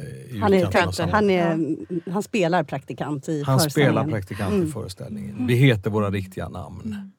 Eh, 0.00 0.40
Han, 0.40 0.54
är, 0.54 1.10
han, 1.12 1.30
är, 1.30 1.76
han 2.10 2.22
spelar 2.22 2.62
praktikant 2.64 3.28
i 3.28 3.42
Han 3.42 3.58
föreställningen. 3.60 3.92
spelar 4.04 4.10
praktikant 4.18 4.52
Mm. 4.54 4.66
i 4.68 4.70
föreställningen. 4.70 5.46
Vi 5.46 5.54
heter 5.54 5.90
våra 5.90 6.10
riktiga 6.10 6.48
namn. 6.48 7.12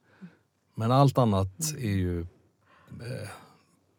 Men 0.76 0.92
allt 0.92 1.18
annat 1.18 1.74
är 1.80 1.90
ju 1.90 2.22
eh, 2.22 3.30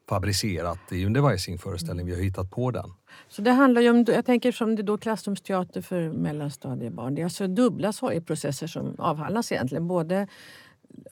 fabricerat. 0.09 0.79
Det 0.89 0.95
är 0.95 0.99
ju 0.99 1.07
en 1.07 1.13
devising-föreställning. 1.13 2.07
Vi 2.07 2.15
har 2.15 2.23
hittat 2.23 2.51
på 2.51 2.71
den. 2.71 2.91
Så 3.29 3.43
det 3.43 3.51
handlar 3.51 3.83
ju 3.83 3.91
om, 3.91 4.05
jag 4.09 4.27
tänker 4.27 4.53
som 4.53 4.77
det 4.77 4.83
är 4.83 4.85
då 4.85 4.99
klassrumsteater 4.99 5.81
för 5.81 6.09
mellanstadiebarn. 6.13 7.15
Det 7.15 7.21
är 7.21 7.25
alltså 7.25 7.47
dubbla 7.47 7.93
sorgeprocesser 7.93 8.67
som 8.67 8.95
avhandlas 8.99 9.53
egentligen. 9.53 9.89
Både 9.89 10.27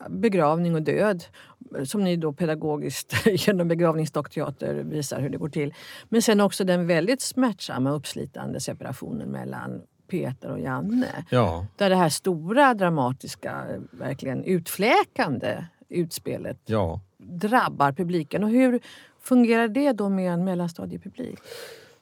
begravning 0.09 0.75
och 0.75 0.83
död 0.83 1.25
som 1.85 2.05
ni 2.05 2.17
då 2.17 2.33
pedagogiskt 2.33 3.15
genom 3.27 3.69
begravningsdockteater 3.69 4.75
visar 4.75 5.21
hur 5.21 5.29
det 5.29 5.39
går 5.39 5.49
till. 5.49 5.75
Men 6.09 6.23
sen 6.23 6.41
också 6.41 6.65
den 6.65 6.87
väldigt 6.87 7.21
smärtsamma 7.21 7.91
uppslitande 7.91 8.61
separationen 8.61 9.29
mellan 9.29 9.83
Peter 10.11 10.51
och 10.51 10.61
Janne. 10.61 11.25
Ja, 11.31 11.67
Där 11.77 11.91
det 11.91 11.97
här 11.97 12.09
stora 12.09 12.75
dramatiska, 12.75 13.65
verkligen 13.91 14.45
utfläkande 14.45 15.65
utspelet 15.89 16.59
ja. 16.67 17.01
drabbar 17.19 17.93
publiken. 17.93 18.45
Och 18.45 18.51
hur 18.51 18.81
fungerar 19.21 19.69
det 19.69 19.93
då 19.93 20.09
med 20.09 20.33
en 20.33 20.45
mellanstadiepublik? 20.45 21.39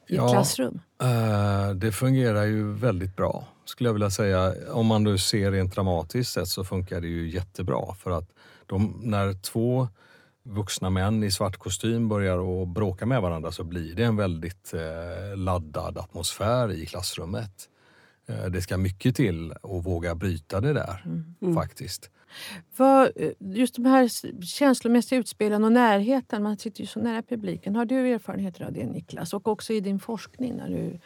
I 0.09 0.15
Ja. 0.15 0.29
klassrum? 0.29 0.79
Eh, 1.01 1.69
det 1.75 1.91
fungerar 1.91 2.43
ju 2.43 2.73
väldigt 2.73 3.15
bra 3.15 3.47
skulle 3.65 3.89
jag 3.89 3.93
vilja 3.93 4.09
säga. 4.09 4.53
Om 4.71 4.85
man 4.87 5.03
nu 5.03 5.17
ser 5.17 5.51
rent 5.51 5.75
dramatiskt 5.75 6.31
sett 6.33 6.47
så 6.47 6.63
funkar 6.63 7.01
det 7.01 7.07
ju 7.07 7.29
jättebra. 7.29 7.93
För 7.95 8.11
att 8.11 8.29
de, 8.65 8.99
när 9.03 9.33
två 9.33 9.87
vuxna 10.43 10.89
män 10.89 11.23
i 11.23 11.31
svart 11.31 11.57
kostym 11.57 12.09
börjar 12.09 12.61
att 12.61 12.67
bråka 12.67 13.05
med 13.05 13.21
varandra 13.21 13.51
så 13.51 13.63
blir 13.63 13.95
det 13.95 14.03
en 14.03 14.15
väldigt 14.15 14.73
eh, 14.73 15.37
laddad 15.37 15.97
atmosfär 15.97 16.71
i 16.71 16.85
klassrummet. 16.85 17.69
Eh, 18.27 18.45
det 18.45 18.61
ska 18.61 18.77
mycket 18.77 19.15
till 19.15 19.51
att 19.51 19.85
våga 19.85 20.15
bryta 20.15 20.61
det 20.61 20.73
där 20.73 21.03
faktiskt. 21.55 22.09
Vad, 22.77 23.11
eh, 23.15 23.31
just 23.39 23.75
de 23.75 23.85
här 23.85 24.07
känslomässiga 24.45 25.19
utspelen 25.19 25.63
och 25.63 25.71
närheten, 25.71 26.43
man 26.43 26.57
sitter 26.57 26.81
ju 26.81 26.87
så 26.87 26.99
nära 26.99 27.21
publiken. 27.21 27.75
Har 27.75 27.85
du 27.85 28.13
erfarenheter 28.13 28.65
av 28.65 28.73
det 28.73 28.85
Niklas? 28.85 29.33
Och 29.33 29.47
också 29.47 29.73
i 29.73 29.79
din 29.79 29.99
forskning? 29.99 30.55
När 30.55 30.69
du, 30.69 30.99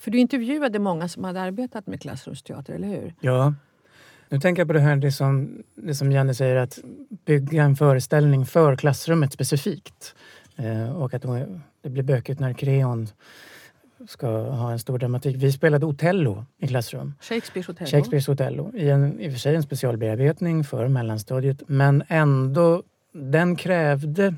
för 0.00 0.10
du 0.10 0.18
intervjuade 0.18 0.78
många 0.78 1.08
som 1.08 1.24
hade 1.24 1.40
arbetat 1.40 1.86
med 1.86 2.00
klassrumsteater, 2.00 2.74
eller 2.74 2.88
hur? 2.88 3.14
Ja. 3.20 3.54
Nu 4.28 4.40
tänker 4.40 4.60
jag 4.60 4.68
på 4.68 4.72
det 4.72 4.80
här 4.80 4.96
det 4.96 5.12
som, 5.12 5.62
det 5.74 5.94
som 5.94 6.12
Janne 6.12 6.34
säger 6.34 6.56
att 6.56 6.78
bygga 7.24 7.62
en 7.62 7.76
föreställning 7.76 8.46
för 8.46 8.76
klassrummet 8.76 9.32
specifikt. 9.32 10.14
Eh, 10.56 10.96
och 10.96 11.14
att 11.14 11.22
det 11.82 11.90
blir 11.90 12.02
bökigt 12.02 12.40
när 12.40 12.52
kreon 12.52 13.08
ska 14.08 14.28
ha 14.38 14.72
en 14.72 14.78
stor 14.78 14.98
dramatik. 14.98 15.36
Vi 15.36 15.52
spelade 15.52 15.86
Otello 15.86 16.44
i 16.58 16.68
klassrum. 16.68 17.14
Shakespeares 17.20 17.66
Hotel? 17.66 17.86
Shakespeares 17.86 18.28
Otello. 18.28 18.72
I, 18.74 18.90
en, 18.90 19.20
I 19.20 19.28
och 19.28 19.32
för 19.32 19.38
sig 19.38 19.54
en 19.54 19.62
specialbearbetning 19.62 20.64
för 20.64 20.88
mellanstadiet 20.88 21.62
men 21.66 22.04
ändå, 22.08 22.82
den 23.12 23.56
krävde 23.56 24.34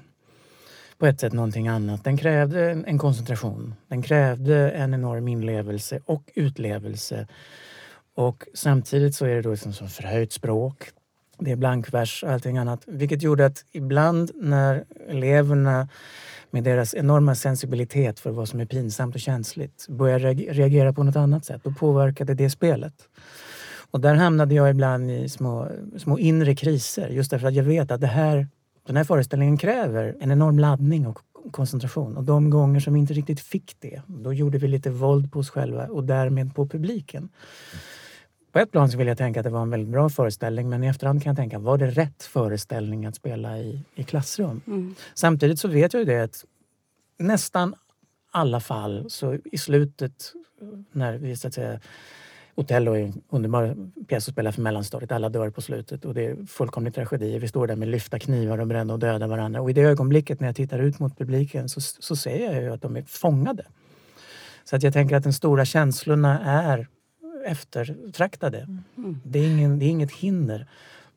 på 0.99 1.07
ett 1.07 1.21
sätt 1.21 1.33
någonting 1.33 1.69
annat. 1.69 2.05
Den 2.05 2.17
krävde 2.17 2.71
en, 2.71 2.85
en 2.85 2.99
koncentration. 2.99 3.75
Den 3.89 4.03
krävde 4.03 4.71
en 4.71 4.95
enorm 4.95 5.29
inlevelse 5.29 6.01
och 6.05 6.31
utlevelse. 6.35 7.27
Och 8.15 8.45
samtidigt 8.55 9.15
så 9.15 9.27
är 9.27 9.35
det 9.35 9.43
då 9.43 9.51
liksom 9.51 9.73
som 9.73 9.89
förhöjt 9.89 10.33
språk. 10.33 10.91
Det 11.39 11.53
är 11.53 11.57
blankvers 11.57 12.23
och 12.23 12.31
allting 12.31 12.59
annat. 12.59 12.85
Vilket 12.87 13.23
gjorde 13.23 13.47
att 13.47 13.65
ibland 13.73 14.31
när 14.35 14.85
eleverna 15.09 15.89
med 16.57 16.65
deras 16.65 16.95
enorma 16.95 17.35
sensibilitet 17.35 18.21
för 18.21 18.31
vad 18.31 18.49
som 18.49 18.61
är 18.61 18.67
pinsamt 18.67 19.15
och 19.15 19.21
känsligt 19.21 19.87
börjar 19.89 20.19
reagera 20.53 20.93
på 20.93 21.03
något 21.03 21.17
annat 21.17 21.45
sätt, 21.45 21.61
då 21.65 21.73
påverkade 21.73 22.35
det 22.35 22.51
spelet. 22.51 22.95
Och 23.91 24.01
där 24.01 24.15
hamnade 24.15 24.55
jag 24.55 24.71
ibland 24.71 25.11
i 25.11 25.29
små, 25.29 25.69
små 25.97 26.19
inre 26.19 26.55
kriser 26.55 27.09
just 27.09 27.31
därför 27.31 27.49
att 27.49 27.55
jag 27.55 27.65
vet 27.65 27.91
att 27.91 28.01
det 28.01 28.07
här, 28.07 28.49
den 28.87 28.97
här 28.97 29.05
föreställningen 29.05 29.59
kräver 29.59 30.17
en 30.21 30.31
enorm 30.31 30.59
laddning 30.59 31.07
och 31.07 31.19
koncentration. 31.51 32.17
Och 32.17 32.25
de 32.25 32.51
gånger 32.51 32.81
som 32.81 32.95
vi 32.95 33.01
inte 33.01 33.15
riktigt 33.15 33.41
fick 33.41 33.77
det, 33.81 34.03
då 34.07 34.33
gjorde 34.33 34.59
vi 34.59 34.69
lite 34.69 34.91
våld 34.91 35.33
på 35.33 35.39
oss 35.39 35.51
själva 35.51 35.87
och 35.87 36.05
därmed 36.05 36.55
på 36.55 36.69
publiken. 36.69 37.29
På 38.57 38.61
ett 38.61 38.73
plan 38.73 38.91
så 38.91 38.99
vill 38.99 39.07
jag 39.07 39.19
tänka 39.19 39.41
att 39.41 39.45
det 39.45 39.51
var 39.51 39.63
en 39.63 39.71
väldigt 39.71 39.89
bra 39.89 40.09
föreställning 40.09 40.69
men 40.69 40.85
i 40.85 40.87
efterhand 40.87 41.23
kan 41.23 41.31
jag 41.31 41.37
tänka, 41.37 41.59
var 41.59 41.79
det 41.79 41.87
rätt 41.87 42.23
föreställning 42.23 43.07
att 43.07 43.15
spela 43.15 43.59
i, 43.59 43.81
i 43.95 44.05
klassrum? 44.05 44.61
Mm. 44.67 44.95
Samtidigt 45.15 45.61
så 45.61 45.69
vet 45.69 45.93
jag 45.93 46.01
ju 46.01 46.05
det 46.05 46.21
att 46.21 46.45
nästan 47.19 47.75
alla 48.31 48.61
fall 48.61 49.05
så 49.09 49.39
i 49.45 49.59
slutet 49.59 50.33
när 50.93 51.19
vi 51.19 51.37
så 51.37 51.49
att 51.49 51.55
säga 51.55 51.81
Otello 52.55 52.93
är 52.93 53.01
en 53.01 53.23
underbar 53.29 53.77
pjäs 54.09 54.29
att 54.29 54.33
spela 54.33 54.53
för 54.53 54.63
mellanstadiet. 54.63 55.13
Alla 55.13 55.29
dör 55.29 55.51
på 55.51 55.61
slutet 55.63 56.05
och 56.05 56.15
det 56.15 56.27
är 56.27 56.47
fullkomlig 56.47 56.95
tragedi. 56.95 57.39
Vi 57.39 57.49
står 57.49 57.67
där 57.67 57.77
med 57.77 57.89
lyfta 57.89 58.19
knivar 58.19 58.59
och 58.59 58.67
bränna 58.67 58.93
och 58.93 58.99
döda 58.99 59.27
varandra. 59.27 59.61
Och 59.61 59.71
i 59.71 59.73
det 59.73 59.83
ögonblicket 59.83 60.41
när 60.41 60.49
jag 60.49 60.57
tittar 60.57 60.79
ut 60.79 60.99
mot 60.99 61.19
publiken 61.19 61.69
så, 61.69 61.81
så 61.81 62.17
ser 62.17 62.53
jag 62.53 62.63
ju 62.63 62.73
att 62.73 62.83
de 62.83 62.97
är 62.97 63.03
fångade. 63.03 63.67
Så 64.65 64.77
att 64.77 64.83
jag 64.83 64.93
tänker 64.93 65.17
att 65.17 65.25
de 65.25 65.33
stora 65.33 65.65
känslorna 65.65 66.41
är 66.45 66.87
eftertraktade. 67.47 68.69
Det, 69.25 69.38
är 69.38 69.50
ingen, 69.50 69.79
det 69.79 69.85
är 69.85 69.88
inget 69.88 70.12
hinder. 70.12 70.69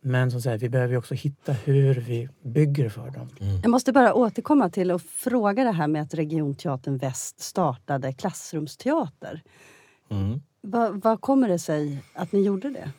Men 0.02 0.32
som 0.32 0.42
sagt, 0.42 0.64
vi 0.64 0.70
behöver 0.70 0.92
ju 0.94 0.98
också 0.98 1.14
hitta 1.14 1.52
hur 1.52 1.96
vi 1.96 2.30
bygger 2.44 2.90
för 2.90 3.10
dem. 3.10 3.30
Jag 3.64 3.72
måste 3.72 3.92
bara 3.92 4.14
återkomma 4.14 4.70
till 4.70 4.92
och 4.92 5.02
fråga 5.02 5.64
det 5.64 5.72
här 5.72 5.88
med 5.88 6.02
att 6.02 6.14
Regionteatern 6.14 6.98
Väst 6.98 7.40
startade 7.40 8.14
klassrumsteater. 8.14 9.42
Mm. 10.10 10.42
Vad 10.62 11.02
vad 11.02 11.22
kommer 11.22 11.48
det 11.48 11.60
sig 11.60 12.04
att 12.14 12.32
ni 12.32 12.42
gjorde 12.42 12.70
det? 12.70 12.92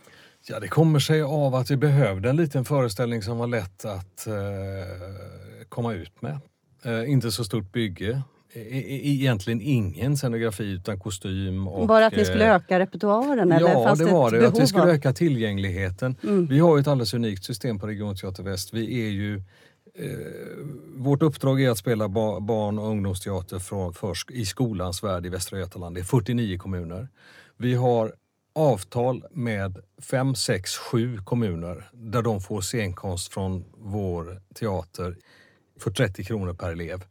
Ja, 0.48 0.60
det 0.60 0.68
kommer 0.68 0.98
sig 0.98 1.22
av 1.22 1.54
att 1.54 1.70
vi 1.70 1.76
behövde 1.76 2.30
en 2.30 2.36
liten 2.36 2.64
föreställning 2.64 3.22
som 3.22 3.38
var 3.38 3.46
lätt 3.46 3.84
att 3.84 4.26
eh, 4.26 4.34
komma 5.68 5.94
ut 5.94 6.22
med. 6.22 6.38
Eh, 6.82 7.10
inte 7.10 7.32
så 7.32 7.44
stort 7.44 7.72
bygge. 7.72 8.22
E- 8.52 8.60
e- 8.60 9.00
egentligen 9.12 9.60
ingen 9.60 10.16
scenografi 10.16 10.64
utan 10.64 11.00
kostym. 11.00 11.68
Och, 11.68 11.86
Bara 11.86 12.06
att 12.06 12.12
ni 12.12 12.18
eh, 12.22 12.24
skulle 12.24 12.54
öka 12.54 12.78
repertoaren? 12.78 13.52
Eller 13.52 13.68
Ja, 13.70 13.94
det 13.94 14.04
var 14.04 14.30
det. 14.30 14.48
Att 14.48 14.60
vi 14.60 14.66
skulle 14.66 14.84
öka 14.92 15.12
tillgängligheten. 15.12 16.16
Mm. 16.22 16.46
Vi 16.46 16.58
har 16.58 16.76
ju 16.76 16.80
ett 16.80 16.86
alldeles 16.88 17.14
unikt 17.14 17.44
system 17.44 17.78
på 17.78 17.86
Regionteater 17.86 18.42
Väst. 18.42 18.74
Vi 18.74 19.06
är 19.06 19.10
ju, 19.10 19.36
eh, 19.94 20.08
vårt 20.96 21.22
uppdrag 21.22 21.62
är 21.62 21.70
att 21.70 21.78
spela 21.78 22.08
ba- 22.08 22.40
barn 22.40 22.78
och 22.78 22.86
ungdomsteater 22.88 23.58
från, 23.58 23.92
försk- 23.92 24.30
i 24.32 24.44
skolans 24.46 25.02
värld 25.04 25.26
i 25.26 25.28
Västra 25.28 25.58
Götaland. 25.58 25.96
Det 25.96 26.00
är 26.00 26.04
49 26.04 26.58
kommuner. 26.58 27.08
Vi 27.56 27.74
har 27.74 28.12
avtal 28.54 29.24
med 29.30 29.78
5, 30.02 30.34
6, 30.34 30.76
7 30.76 31.18
kommuner 31.24 31.90
där 31.92 32.22
de 32.22 32.40
får 32.40 32.60
scenkonst 32.60 33.32
från 33.32 33.64
vår 33.78 34.40
teater 34.54 35.16
för 35.80 35.90
30 35.90 36.24
kronor 36.24 36.54
per 36.54 36.70
elev. 36.72 37.04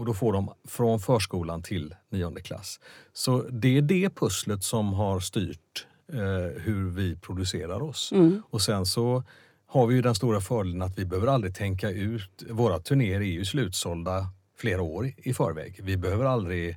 Och 0.00 0.06
då 0.06 0.14
får 0.14 0.32
de 0.32 0.50
från 0.68 1.00
förskolan 1.00 1.62
till 1.62 1.94
nionde 2.10 2.40
klass. 2.40 2.80
Så 3.12 3.42
det 3.50 3.76
är 3.78 3.82
det 3.82 4.10
pusslet 4.14 4.64
som 4.64 4.92
har 4.92 5.20
styrt 5.20 5.86
eh, 6.12 6.62
hur 6.62 6.90
vi 6.90 7.16
producerar 7.16 7.82
oss. 7.82 8.12
Mm. 8.12 8.42
Och 8.50 8.62
sen 8.62 8.86
så 8.86 9.22
har 9.66 9.86
vi 9.86 9.94
ju 9.94 10.02
den 10.02 10.14
stora 10.14 10.40
fördelen 10.40 10.82
att 10.82 10.98
vi 10.98 11.04
behöver 11.04 11.28
aldrig 11.28 11.54
tänka 11.54 11.90
ut, 11.90 12.44
våra 12.50 12.78
turnéer 12.78 13.20
är 13.20 13.24
ju 13.24 13.44
slutsålda 13.44 14.26
flera 14.58 14.82
år 14.82 15.12
i- 15.16 15.34
förväg. 15.34 15.80
Vi 15.82 15.96
behöver 15.96 16.24
aldrig 16.24 16.70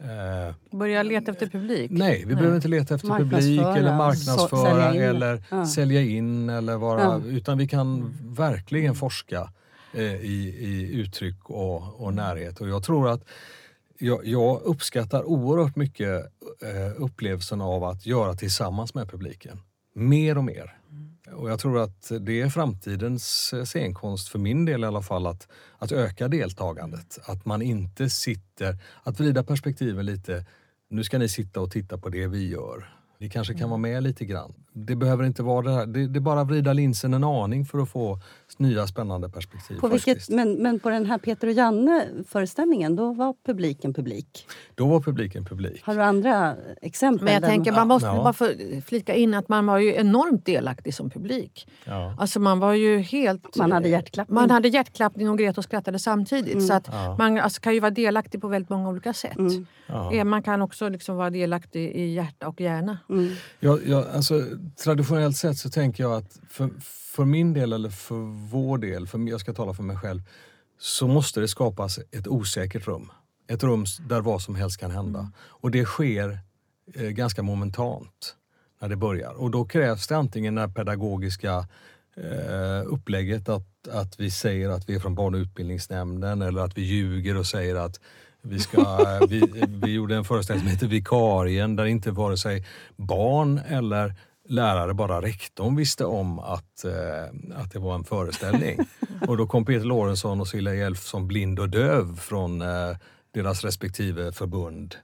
eh, 0.00 0.54
Börja 0.78 1.02
leta 1.02 1.30
efter 1.32 1.46
publik? 1.46 1.90
Nej, 1.90 2.24
vi 2.26 2.34
behöver 2.34 2.56
inte 2.56 2.68
leta 2.68 2.94
efter 2.94 3.08
publik 3.08 3.60
eller 3.60 3.96
marknadsföra 3.96 4.90
sälja 4.90 5.10
eller 5.10 5.42
Ja. 5.50 5.66
sälja 5.66 6.00
in 6.02 6.48
eller 6.50 6.76
vara, 6.76 7.02
Ja. 7.02 7.20
utan 7.26 7.58
vi 7.58 7.68
kan 7.68 8.14
verkligen 8.22 8.94
forska 8.94 9.50
i, 10.00 10.54
i 10.58 10.92
uttryck 10.92 11.50
och, 11.50 12.00
och 12.00 12.14
närhet. 12.14 12.60
Och 12.60 12.68
jag 12.68 12.82
tror 12.82 13.08
att 13.08 13.24
jag, 13.98 14.26
jag 14.26 14.62
uppskattar 14.62 15.24
oerhört 15.24 15.76
mycket 15.76 16.32
eh, 16.62 17.02
upplevelsen 17.02 17.60
av 17.60 17.84
att 17.84 18.06
göra 18.06 18.34
tillsammans 18.34 18.94
med 18.94 19.10
publiken. 19.10 19.60
Mer 19.94 20.38
och 20.38 20.44
mer. 20.44 20.78
Och 21.32 21.50
jag 21.50 21.60
tror 21.60 21.80
att 21.80 22.12
det 22.20 22.40
är 22.40 22.48
framtidens 22.48 23.52
eh, 23.52 23.64
scenkonst, 23.64 24.28
för 24.28 24.38
min 24.38 24.64
del 24.64 24.84
i 24.84 24.86
alla 24.86 25.02
fall, 25.02 25.26
att, 25.26 25.48
att 25.78 25.92
öka 25.92 26.28
deltagandet. 26.28 27.18
Att 27.24 27.44
man 27.44 27.62
inte 27.62 28.10
sitter, 28.10 28.78
att 29.02 29.20
vrida 29.20 29.44
perspektiven 29.44 30.06
lite. 30.06 30.46
Nu 30.88 31.04
ska 31.04 31.18
ni 31.18 31.28
sitta 31.28 31.60
och 31.60 31.70
titta 31.70 31.98
på 31.98 32.08
det 32.08 32.26
vi 32.26 32.48
gör. 32.48 32.94
Ni 33.18 33.30
kanske 33.30 33.54
kan 33.54 33.70
vara 33.70 33.78
med 33.78 34.02
lite 34.02 34.24
grann. 34.24 34.54
Det 34.74 34.96
behöver 34.96 35.24
inte 35.24 35.42
vara 35.42 35.62
det 35.62 35.70
här. 35.72 35.86
Det, 35.86 36.06
det 36.06 36.18
är 36.18 36.20
bara 36.20 36.40
att 36.40 36.48
vrida 36.48 36.72
linsen 36.72 37.14
en 37.14 37.24
aning 37.24 37.64
för 37.64 37.78
att 37.78 37.88
få 37.88 38.18
nya 38.56 38.86
spännande 38.86 39.28
perspektiv. 39.28 39.78
På 39.80 39.88
vilket, 39.88 40.28
men, 40.28 40.52
men 40.54 40.80
på 40.80 40.90
den 40.90 41.06
här 41.06 41.18
Peter 41.18 41.46
och 41.46 41.52
Janne-föreställningen, 41.52 42.96
då 42.96 43.12
var 43.12 43.34
publiken 43.46 43.94
publik. 43.94 44.46
Då 44.74 44.86
var 44.86 45.00
publiken 45.00 45.44
publik. 45.44 45.82
Har 45.84 45.94
du 45.94 46.02
andra 46.02 46.56
exempel? 46.82 47.24
Men 47.24 47.34
jag 47.34 47.42
tänker, 47.42 47.72
man 47.72 47.88
måste 47.88 48.06
Ja. 48.08 48.22
bara 48.22 48.32
få 48.32 48.48
flika 48.86 49.14
in 49.14 49.34
att 49.34 49.48
man 49.48 49.66
var 49.66 49.78
ju 49.78 49.94
enormt 49.94 50.46
delaktig 50.46 50.94
som 50.94 51.10
publik. 51.10 51.68
Ja. 51.84 52.14
Alltså 52.18 52.40
man 52.40 52.58
var 52.58 52.72
ju 52.72 52.98
helt... 52.98 53.56
Man 53.56 53.72
hade 53.72 53.88
hjärtklappning. 53.88 54.34
Man 54.34 54.50
hade 54.50 54.68
hjärtklappning 54.68 55.30
och 55.30 55.38
grät 55.38 55.58
och 55.58 55.64
skrattade 55.64 55.98
samtidigt. 55.98 56.66
Så 56.66 56.74
att 56.74 56.88
Ja. 56.92 57.16
man 57.18 57.38
alltså, 57.38 57.60
kan 57.60 57.74
ju 57.74 57.80
vara 57.80 57.90
delaktig 57.90 58.40
på 58.40 58.48
väldigt 58.48 58.70
många 58.70 58.88
olika 58.88 59.12
sätt. 59.12 59.38
Mm. 59.38 59.66
Ja. 59.86 60.12
Eh, 60.14 60.24
Man 60.24 60.42
kan 60.42 60.62
också 60.62 60.88
liksom 60.88 61.16
vara 61.16 61.30
delaktig 61.30 61.90
i 61.90 62.14
hjärta 62.14 62.48
och 62.48 62.60
hjärna. 62.60 62.98
Mm. 63.10 63.30
Jag, 63.60 63.86
jag, 63.86 64.04
alltså, 64.14 64.42
traditionellt 64.84 65.36
sett 65.36 65.58
så 65.58 65.70
tänker 65.70 66.02
jag 66.02 66.12
att 66.12 66.40
för, 66.48 66.70
för 67.14 67.24
min 67.24 67.52
del, 67.52 67.72
eller 67.72 67.90
för 67.90 68.48
vår 68.50 68.78
del, 68.78 69.06
för, 69.06 69.28
jag 69.28 69.40
ska 69.40 69.52
tala 69.52 69.74
för 69.74 69.82
mig 69.82 69.96
själv, 69.96 70.22
så 70.78 71.08
måste 71.08 71.40
det 71.40 71.48
skapas 71.48 71.98
ett 71.98 72.28
osäkert 72.28 72.86
rum. 72.86 73.10
Ett 73.48 73.62
rum 73.62 73.84
där 74.08 74.20
vad 74.20 74.42
som 74.42 74.54
helst 74.54 74.80
kan 74.80 74.90
hända. 74.90 75.32
Och 75.38 75.70
det 75.70 75.84
sker 75.84 76.38
eh, 76.94 77.08
ganska 77.08 77.42
momentant 77.42 78.36
när 78.80 78.88
det 78.88 78.96
börjar. 78.96 79.32
Och 79.32 79.50
då 79.50 79.64
krävs 79.64 80.06
det 80.06 80.16
antingen 80.16 80.54
det 80.54 80.68
pedagogiska 80.68 81.66
eh, 82.16 82.86
upplägget 82.86 83.48
att, 83.48 83.88
att 83.88 84.20
vi 84.20 84.30
säger 84.30 84.68
att 84.68 84.88
vi 84.88 84.94
är 84.94 85.00
från 85.00 85.14
barn 85.14 85.34
och 85.34 85.38
utbildningsnämnden 85.38 86.42
eller 86.42 86.60
att 86.60 86.78
vi 86.78 86.82
ljuger 86.82 87.36
och 87.36 87.46
säger 87.46 87.76
att 87.76 88.00
vi, 88.42 88.58
ska, 88.58 88.98
vi, 89.28 89.64
vi 89.68 89.92
gjorde 89.92 90.16
en 90.16 90.24
föreställning 90.24 90.64
som 90.64 90.72
heter 90.72 90.86
Vikarien 90.86 91.76
där 91.76 91.84
inte 91.84 92.10
vare 92.10 92.36
sig 92.36 92.66
barn 92.96 93.58
eller 93.58 94.14
lärare, 94.48 94.94
bara 94.94 95.22
rektorn 95.22 95.76
visste 95.76 96.04
om 96.04 96.38
att, 96.38 96.84
eh, 96.84 97.60
att 97.60 97.72
det 97.72 97.78
var 97.78 97.94
en 97.94 98.04
föreställning. 98.04 98.78
Och 99.28 99.36
då 99.36 99.46
kom 99.46 99.64
Peter 99.64 99.84
Lorentzon 99.84 100.40
och 100.40 100.48
Cilla 100.48 100.74
Elfsson 100.74 101.28
blind 101.28 101.58
och 101.58 101.68
döv 101.68 102.16
från 102.16 102.62
eh, 102.62 102.96
deras 103.30 103.64
respektive 103.64 104.32
förbund 104.32 104.94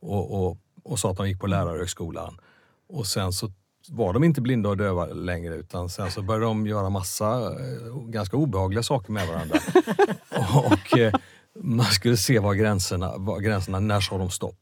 och, 0.00 0.44
och, 0.44 0.58
och 0.82 0.98
sa 0.98 1.10
att 1.10 1.16
de 1.16 1.28
gick 1.28 1.40
på 1.40 1.46
lärarhögskolan. 1.46 2.40
Och 2.88 3.06
sen 3.06 3.32
så 3.32 3.50
var 3.88 4.12
de 4.12 4.24
inte 4.24 4.40
blinda 4.40 4.68
och 4.68 4.76
döva 4.76 5.06
längre 5.06 5.54
utan 5.54 5.88
sen 5.88 6.10
så 6.10 6.22
började 6.22 6.44
de 6.44 6.66
göra 6.66 6.90
massa 6.90 7.36
eh, 7.36 7.94
ganska 8.06 8.36
obehagliga 8.36 8.82
saker 8.82 9.12
med 9.12 9.28
varandra. 9.28 9.58
och 10.64 10.98
eh, 10.98 11.14
man 11.54 11.86
skulle 11.86 12.16
se 12.16 12.38
var 12.38 12.54
gränserna, 12.54 13.12
var 13.16 13.40
gränserna, 13.40 13.80
när 13.80 14.00
sa 14.00 14.18
de 14.18 14.30
stopp? 14.30 14.58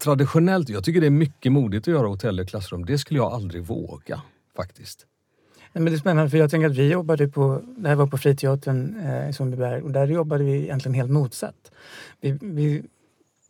Traditionellt, 0.00 0.68
jag 0.68 0.84
tycker 0.84 1.00
det 1.00 1.06
är 1.06 1.10
mycket 1.10 1.52
modigt 1.52 1.88
att 1.88 1.94
göra 1.94 2.06
hotell 2.06 2.40
i 2.40 2.46
klassrum. 2.46 2.84
Det 2.84 2.98
skulle 2.98 3.20
jag 3.20 3.32
aldrig 3.32 3.64
våga 3.64 4.22
faktiskt. 4.56 5.06
Nej, 5.72 5.82
men 5.82 5.92
det 5.92 5.96
är 5.96 5.98
spännande 5.98 6.30
för 6.30 6.38
jag 6.38 6.50
tänker 6.50 6.70
att 6.70 6.76
vi 6.76 6.92
jobbade 6.92 7.28
på, 7.28 7.62
det 7.76 7.88
här 7.88 7.96
var 7.96 8.06
på 8.06 8.18
Friteatern 8.18 9.00
eh, 9.00 9.30
i 9.30 9.32
Sundbyberg 9.32 9.82
och 9.82 9.90
där 9.90 10.06
jobbade 10.06 10.44
vi 10.44 10.62
egentligen 10.62 10.94
helt 10.94 11.10
motsatt. 11.10 11.70
Vi, 12.20 12.38
vi 12.42 12.82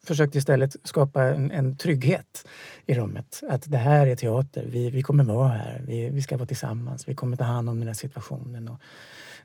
försökte 0.04 0.38
istället 0.38 0.76
skapa 0.84 1.22
en, 1.22 1.50
en 1.50 1.76
trygghet 1.76 2.46
i 2.86 2.94
rummet. 2.94 3.42
Att 3.48 3.70
det 3.70 3.76
här 3.76 4.06
är 4.06 4.16
teater, 4.16 4.66
vi, 4.66 4.90
vi 4.90 5.02
kommer 5.02 5.24
vara 5.24 5.48
här, 5.48 5.82
vi, 5.86 6.08
vi 6.08 6.22
ska 6.22 6.36
vara 6.36 6.46
tillsammans, 6.46 7.08
vi 7.08 7.14
kommer 7.14 7.36
ta 7.36 7.44
hand 7.44 7.68
om 7.68 7.78
den 7.78 7.86
här 7.86 7.94
situationen 7.94 8.68
och 8.68 8.80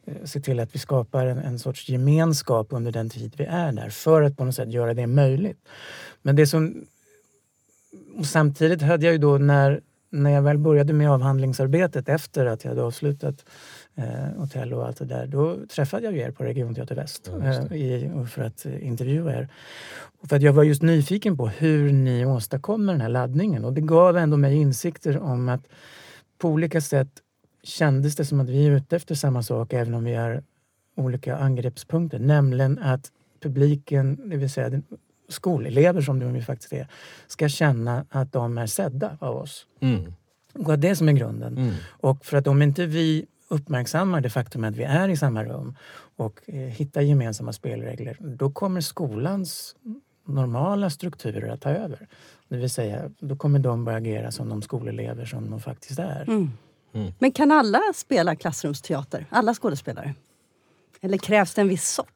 eh, 0.06 0.26
se 0.26 0.40
till 0.40 0.60
att 0.60 0.76
vi 0.76 0.80
skapar 0.80 1.26
en, 1.26 1.38
en 1.38 1.60
sorts 1.60 1.90
gemenskap 1.90 2.68
under 2.70 2.92
den 2.92 3.10
tid 3.10 3.34
vi 3.38 3.46
är 3.46 3.72
där 3.72 3.90
för 3.90 4.22
att 4.22 4.38
på 4.38 4.46
något 4.46 4.56
sätt 4.56 4.72
göra 4.72 4.94
det 4.94 5.08
möjligt. 5.08 5.68
Men 6.22 6.36
det 6.36 6.48
som... 6.48 6.86
Och 8.18 8.26
samtidigt 8.26 8.82
hade 8.82 9.06
jag 9.06 9.14
ju 9.14 9.18
då 9.18 9.38
när 9.38 9.82
när 10.16 10.30
jag 10.30 10.42
väl 10.42 10.58
började 10.58 10.94
med 10.94 11.12
avhandlingsarbetet 11.12 12.10
efter 12.10 12.46
att 12.46 12.64
jag 12.64 12.72
hade 12.72 12.84
avslutat 12.84 13.46
eh, 13.96 14.38
hotell 14.38 14.74
och 14.74 14.86
allt 14.88 14.98
det 14.98 15.06
där, 15.06 15.28
då 15.28 15.58
träffade 15.76 16.04
jag 16.04 16.14
ju 16.14 16.20
er 16.20 16.32
på 16.32 16.44
Regionteater 16.44 16.96
Väst 16.96 17.32
Ja, 17.32 17.46
eh, 17.46 17.74
i, 17.74 18.26
för 18.30 18.42
att 18.42 18.66
intervjua 18.66 19.34
er. 19.34 19.50
Och 20.20 20.30
för 20.30 20.36
att 20.36 20.42
jag 20.42 20.54
var 20.54 20.64
just 20.64 20.82
nyfiken 20.82 21.38
på 21.38 21.48
hur 21.48 21.92
ni 21.92 22.26
åstadkommer 22.26 22.94
den 22.94 23.02
här 23.02 23.10
laddningen. 23.10 23.66
Och 23.66 23.74
det 23.74 23.82
gav 23.82 24.18
ändå 24.18 24.38
mig 24.38 24.56
insikter 24.56 25.20
om 25.20 25.50
att 25.50 25.68
på 26.38 26.50
olika 26.50 26.82
sätt 26.82 27.10
kändes 27.64 28.16
det 28.16 28.26
som 28.26 28.40
att 28.40 28.50
vi 28.50 28.68
är 28.68 28.72
ute 28.72 28.96
efter 28.96 29.16
samma 29.16 29.44
sak 29.44 29.74
även 29.74 29.94
om 29.94 30.04
vi 30.04 30.16
har 30.16 30.44
olika 30.96 31.38
angreppspunkter, 31.38 32.20
nämligen 32.20 32.80
att 32.80 33.12
publiken, 33.42 34.30
det 34.30 34.38
vill 34.38 34.50
säga 34.50 34.70
den- 34.70 34.84
skolelever 35.30 36.02
som 36.02 36.20
de 36.20 36.36
ju 36.36 36.42
faktiskt 36.42 36.74
är, 36.74 36.88
ska 37.28 37.50
känna 37.50 38.06
att 38.10 38.32
de 38.32 38.58
är 38.58 38.68
sedda 38.68 39.18
av 39.22 39.36
oss. 39.36 39.66
Mm. 39.80 40.14
Och 40.54 40.74
att 40.74 40.82
det 40.82 40.90
är 40.90 40.96
som 40.96 41.10
är 41.10 41.14
grunden. 41.14 41.58
Mm. 41.58 41.74
Och 41.86 42.26
för 42.26 42.38
att 42.38 42.48
om 42.48 42.62
inte 42.62 42.86
vi 42.86 43.26
uppmärksammar 43.48 44.22
det 44.22 44.30
faktum 44.30 44.64
att 44.64 44.76
vi 44.76 44.84
är 44.84 45.10
i 45.10 45.18
samma 45.18 45.44
rum 45.44 45.76
och 46.16 46.42
eh, 46.46 46.56
hittar 46.56 47.02
gemensamma 47.02 47.54
spelregler, 47.54 48.18
då 48.20 48.52
kommer 48.52 48.82
skolans 48.82 49.76
normala 50.28 50.90
strukturer 50.90 51.50
att 51.50 51.62
ta 51.62 51.70
över. 51.70 52.08
Det 52.48 52.58
vill 52.58 52.70
säga, 52.70 53.12
då 53.20 53.36
kommer 53.36 53.60
de 53.60 53.86
börja 53.86 53.98
agera 53.98 54.32
som 54.32 54.50
de 54.50 54.62
skolelever 54.62 55.26
som 55.26 55.50
de 55.50 55.60
faktiskt 55.60 56.00
är. 56.00 56.22
Mm. 56.28 56.52
Mm. 56.94 57.14
Men 57.20 57.32
kan 57.32 57.52
alla 57.52 57.82
spela 57.96 58.36
klassrumsteater? 58.36 59.26
Alla 59.30 59.54
skådespelare? 59.54 60.14
Eller 61.02 61.18
krävs 61.18 61.54
det 61.54 61.62
en 61.62 61.68
viss 61.68 61.90
sort? 61.90 62.15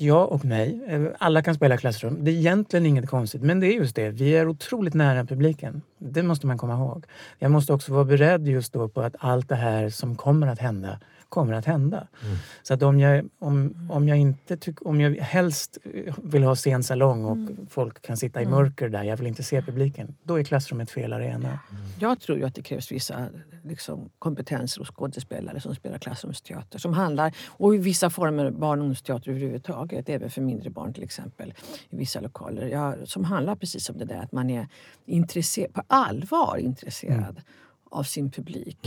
Ja 0.00 0.24
och 0.24 0.44
nej. 0.44 0.80
Eh, 0.88 1.02
alla 1.18 1.42
kan 1.42 1.54
spela 1.54 1.76
klassrum. 1.76 2.24
Det 2.24 2.30
är 2.30 2.34
egentligen 2.34 2.86
inget 2.86 3.08
konstigt, 3.08 3.42
men 3.42 3.60
det 3.60 3.66
är 3.66 3.72
just 3.72 3.96
det. 3.96 4.10
Vi 4.10 4.36
är 4.36 4.48
otroligt 4.48 4.94
nära 4.94 5.24
publiken. 5.24 5.82
Det 5.98 6.22
måste 6.22 6.46
man 6.46 6.58
komma 6.58 6.74
ihåg. 6.74 7.04
Jag 7.38 7.50
måste 7.50 7.72
också 7.72 7.92
vara 7.92 8.04
beredd 8.04 8.48
just 8.48 8.72
då 8.72 8.88
på 8.88 9.00
att 9.00 9.16
allt 9.18 9.48
det 9.48 9.56
här 9.56 9.90
som 9.90 10.16
kommer 10.16 10.46
att 10.46 10.58
hända 10.58 11.00
kommer 11.28 11.52
att 11.52 11.64
hända. 11.64 12.06
Så 12.62 12.74
att 12.74 12.82
om 12.82 13.00
jag, 13.00 13.28
om, 13.38 13.88
om 13.90 14.08
jag 14.08 14.18
inte 14.18 14.56
tyck, 14.56 14.86
om 14.86 15.00
jag 15.00 15.14
helst 15.14 15.78
vill 16.22 16.42
ha 16.42 16.54
scen 16.54 16.82
salong 16.82 17.24
och 17.24 17.68
folk 17.70 18.02
kan 18.02 18.16
sitta 18.16 18.42
i 18.42 18.46
mörker 18.46 18.88
där, 18.88 19.04
jag 19.04 19.16
vill 19.16 19.26
inte 19.26 19.42
se 19.42 19.62
publiken, 19.62 20.14
då 20.22 20.38
är 20.38 20.44
klassrummet 20.44 20.90
fel 20.90 21.12
arena. 21.12 21.58
Jag 21.98 22.20
tror 22.20 22.38
ju 22.38 22.44
att 22.44 22.54
det 22.54 22.62
krävs 22.62 22.92
vissa 22.92 23.26
liksom, 23.62 24.10
kompetenser 24.18 24.80
hos 24.80 24.90
skådespelare 24.90 25.60
som 25.60 25.74
spelar 25.74 25.98
klassrumsteater. 25.98 26.78
Som 26.78 26.92
handlar, 26.92 27.34
och 27.46 27.74
i 27.74 27.78
vissa 27.78 28.10
former 28.10 28.50
barn 28.50 28.78
och 28.78 28.82
ungdomsteater 28.82 29.30
överhuvudtaget, 29.30 30.08
även 30.08 30.30
för 30.30 30.40
mindre 30.40 30.70
barn 30.70 30.94
till 30.94 31.02
exempel. 31.02 31.54
I 31.90 31.96
vissa 31.96 32.20
lokaler. 32.20 32.66
Ja, 32.66 32.94
som 33.04 33.24
handlar 33.24 33.56
precis 33.56 33.90
om 33.90 33.98
det 33.98 34.04
där 34.04 34.22
att 34.22 34.32
man 34.32 34.50
är 34.50 34.68
intresserad, 35.06 35.72
på 35.72 35.82
allvar 35.86 36.56
intresserad 36.56 37.40
av 37.90 38.02
sin 38.02 38.30
publik. 38.30 38.78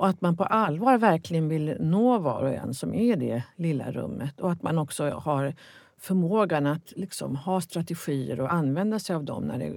Och 0.00 0.08
att 0.08 0.20
man 0.20 0.36
på 0.36 0.44
allvar 0.44 0.98
verkligen 0.98 1.48
vill 1.48 1.76
nå 1.80 2.18
var 2.18 2.42
och 2.42 2.54
en 2.54 2.74
som 2.74 2.94
är 2.94 3.12
i 3.12 3.16
det 3.16 3.42
lilla 3.56 3.92
rummet. 3.92 4.40
Och 4.40 4.52
att 4.52 4.62
man 4.62 4.78
också 4.78 5.10
har 5.10 5.54
förmågan 5.98 6.66
att 6.66 6.92
liksom 6.96 7.36
ha 7.36 7.60
strategier 7.60 8.40
och 8.40 8.52
använda 8.52 8.98
sig 8.98 9.16
av 9.16 9.24
dem 9.24 9.44
när 9.44 9.58
det 9.58 9.76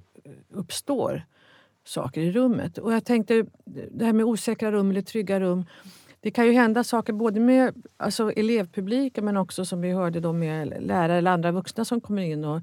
uppstår 0.54 1.24
saker 1.86 2.22
i 2.22 2.32
rummet. 2.32 2.78
Och 2.78 2.94
jag 2.94 3.06
tänkte, 3.06 3.46
det 3.92 4.06
här 4.06 4.14
med 4.14 4.26
osäkra 4.26 4.72
rum 4.72 4.90
eller 4.90 5.02
trygga 5.02 5.40
rum. 5.40 5.66
Det 6.20 6.32
kan 6.32 6.46
ju 6.46 6.52
hända 6.52 6.84
saker 6.84 7.14
både 7.14 7.40
med 7.40 7.74
alltså 7.98 8.32
elevpubliken 8.32 9.26
men 9.26 9.38
också 9.38 9.66
som 9.66 9.82
vi 9.82 9.92
hörde 9.92 10.20
då 10.20 10.34
med 10.34 10.78
lärare 10.82 11.18
eller 11.18 11.32
andra 11.32 11.52
vuxna 11.52 11.86
som 11.86 12.02
kommer 12.02 12.22
in 12.22 12.46
och 12.46 12.62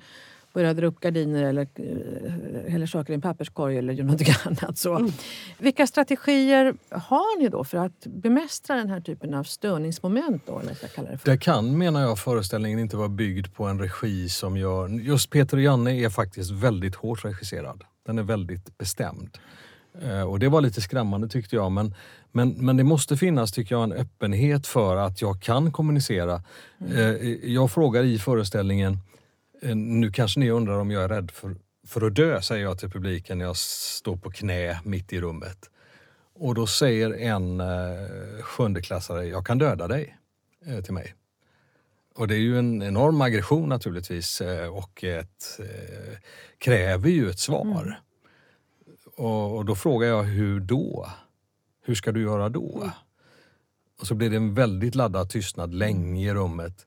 börjar 0.52 0.74
dra 0.74 0.86
upp 0.86 1.00
gardiner 1.00 1.42
eller 1.44 1.66
eh, 1.74 2.72
häller 2.72 2.86
saker 2.86 3.12
i 3.12 3.14
en 3.14 3.20
papperskorg 3.20 3.78
eller 3.78 3.92
gör 3.92 4.04
någonting 4.04 4.34
annat. 4.44 4.78
Så. 4.78 5.10
Vilka 5.58 5.86
strategier 5.86 6.74
har 6.90 7.38
ni 7.42 7.48
då 7.48 7.64
för 7.64 7.78
att 7.78 8.06
bemästra 8.06 8.76
den 8.76 8.90
här 8.90 9.00
typen 9.00 9.34
av 9.34 9.44
störningsmoment? 9.44 10.42
Då, 10.46 10.58
eller 10.58 10.76
jag 10.96 11.06
det 11.06 11.18
för? 11.18 11.30
Där 11.30 11.36
kan, 11.36 11.78
menar 11.78 12.00
jag, 12.00 12.18
föreställningen 12.18 12.78
inte 12.78 12.96
vara 12.96 13.08
byggd 13.08 13.46
på 13.54 13.64
en 13.64 13.78
regi 13.80 14.28
som 14.28 14.56
gör... 14.56 14.88
Just 14.88 15.30
Peter 15.30 15.56
och 15.56 15.62
Janne 15.62 16.04
är 16.04 16.08
faktiskt 16.10 16.50
väldigt 16.50 16.94
hårt 16.94 17.24
regisserad. 17.24 17.84
Den 18.06 18.18
är 18.18 18.22
väldigt 18.22 18.78
bestämd. 18.78 19.38
Eh, 20.02 20.22
Och 20.22 20.38
det 20.38 20.48
var 20.48 20.60
lite 20.60 20.80
skrämmande 20.80 21.28
tyckte 21.28 21.56
jag. 21.56 21.72
Men, 21.72 21.94
men, 22.32 22.48
men 22.50 22.76
det 22.76 22.84
måste 22.84 23.16
finnas, 23.16 23.52
tycker 23.52 23.74
jag, 23.74 23.84
en 23.84 23.92
öppenhet 23.92 24.66
för 24.66 24.96
att 24.96 25.22
jag 25.22 25.42
kan 25.42 25.72
kommunicera. 25.72 26.42
Eh, 26.94 27.00
Jag 27.52 27.70
frågar 27.70 28.02
i 28.04 28.18
föreställningen, 28.18 28.98
nu 29.74 30.12
kanske 30.12 30.40
ni 30.40 30.50
undrar 30.50 30.78
om 30.78 30.90
jag 30.90 31.04
är 31.04 31.08
rädd 31.08 31.30
för, 31.30 31.56
för 31.86 32.06
att 32.06 32.14
dö, 32.14 32.42
säger 32.42 32.62
jag 32.64 32.78
till 32.78 32.90
publiken 32.90 33.38
när 33.38 33.44
jag 33.44 33.56
står 33.56 34.16
på 34.16 34.30
knä 34.30 34.80
mitt 34.84 35.12
i 35.12 35.20
rummet. 35.20 35.70
Och 36.34 36.54
då 36.54 36.66
säger 36.66 37.10
en 37.10 37.60
eh, 37.60 38.42
sjundeklassare, 38.42 39.26
jag 39.26 39.46
kan 39.46 39.58
döda 39.58 39.88
dig, 39.88 40.16
eh, 40.66 40.80
till 40.80 40.94
mig. 40.94 41.14
Och 42.14 42.28
det 42.28 42.34
är 42.34 42.38
ju 42.38 42.58
en 42.58 42.82
enorm 42.82 43.20
aggression 43.20 43.68
naturligtvis 43.68 44.40
eh, 44.40 44.76
och 44.76 45.04
ett, 45.04 45.58
eh, 45.58 46.18
kräver 46.58 47.10
ju 47.10 47.30
ett 47.30 47.38
svar. 47.38 48.00
Och, 49.16 49.56
och 49.56 49.64
då 49.64 49.74
frågar 49.74 50.08
jag, 50.08 50.22
hur 50.22 50.60
då? 50.60 51.10
Hur 51.82 51.94
ska 51.94 52.12
du 52.12 52.22
göra 52.22 52.48
då? 52.48 52.90
Och 54.00 54.06
så 54.06 54.14
blir 54.14 54.30
det 54.30 54.36
en 54.36 54.54
väldigt 54.54 54.94
laddad 54.94 55.30
tystnad 55.30 55.74
länge 55.74 56.30
i 56.30 56.34
rummet. 56.34 56.86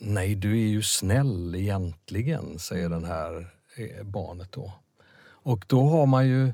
Nej, 0.00 0.34
du 0.34 0.52
är 0.52 0.68
ju 0.68 0.82
snäll 0.82 1.54
egentligen, 1.54 2.58
säger 2.58 2.88
den 2.88 3.04
här 3.04 3.50
eh, 3.76 4.04
barnet 4.04 4.52
då. 4.52 4.72
Och 5.20 5.64
då 5.66 5.88
har 5.88 6.06
man 6.06 6.28
ju 6.28 6.52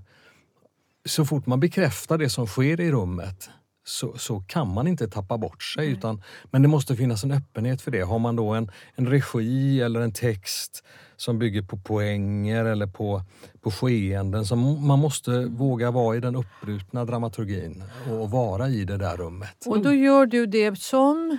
så 1.05 1.25
fort 1.25 1.47
man 1.47 1.61
bekräftar 1.61 2.19
det 2.19 2.31
som 2.31 2.47
sker 2.47 2.81
i 2.81 2.93
rummet 2.93 3.51
så, 3.85 4.19
så 4.19 4.41
kan 4.41 4.75
man 4.75 4.87
inte 4.87 5.09
tappa 5.09 5.39
bort 5.39 5.63
sig. 5.63 5.91
Utan, 5.91 6.23
men 6.51 6.63
det 6.63 6.69
måste 6.69 6.97
finnas 6.97 7.25
en 7.25 7.33
öppenhet 7.33 7.83
för 7.83 7.91
det. 7.91 8.03
Har 8.03 8.19
man 8.19 8.37
då 8.37 8.49
en, 8.49 8.71
en 8.95 9.07
regi 9.07 9.81
eller 9.81 10.01
en 10.01 10.13
text 10.13 10.85
som 11.17 11.39
bygger 11.39 11.63
på 11.63 11.77
poänger 11.77 12.65
eller 12.65 12.87
på, 12.87 13.23
på 13.61 13.71
skeenden. 13.71 14.47
Så 14.47 14.57
man 14.57 14.99
måste 14.99 15.45
våga 15.45 15.91
vara 15.91 16.17
i 16.17 16.21
den 16.21 16.37
uppbrutna 16.37 17.05
dramaturgin 17.05 17.85
och 18.11 18.31
vara 18.31 18.69
i 18.69 18.85
det 18.85 18.97
där 18.97 19.17
rummet. 19.17 19.67
Och 19.67 19.83
då 19.83 19.93
gör 19.93 20.27
du 20.27 20.47
det 20.47 20.79
som 20.79 21.39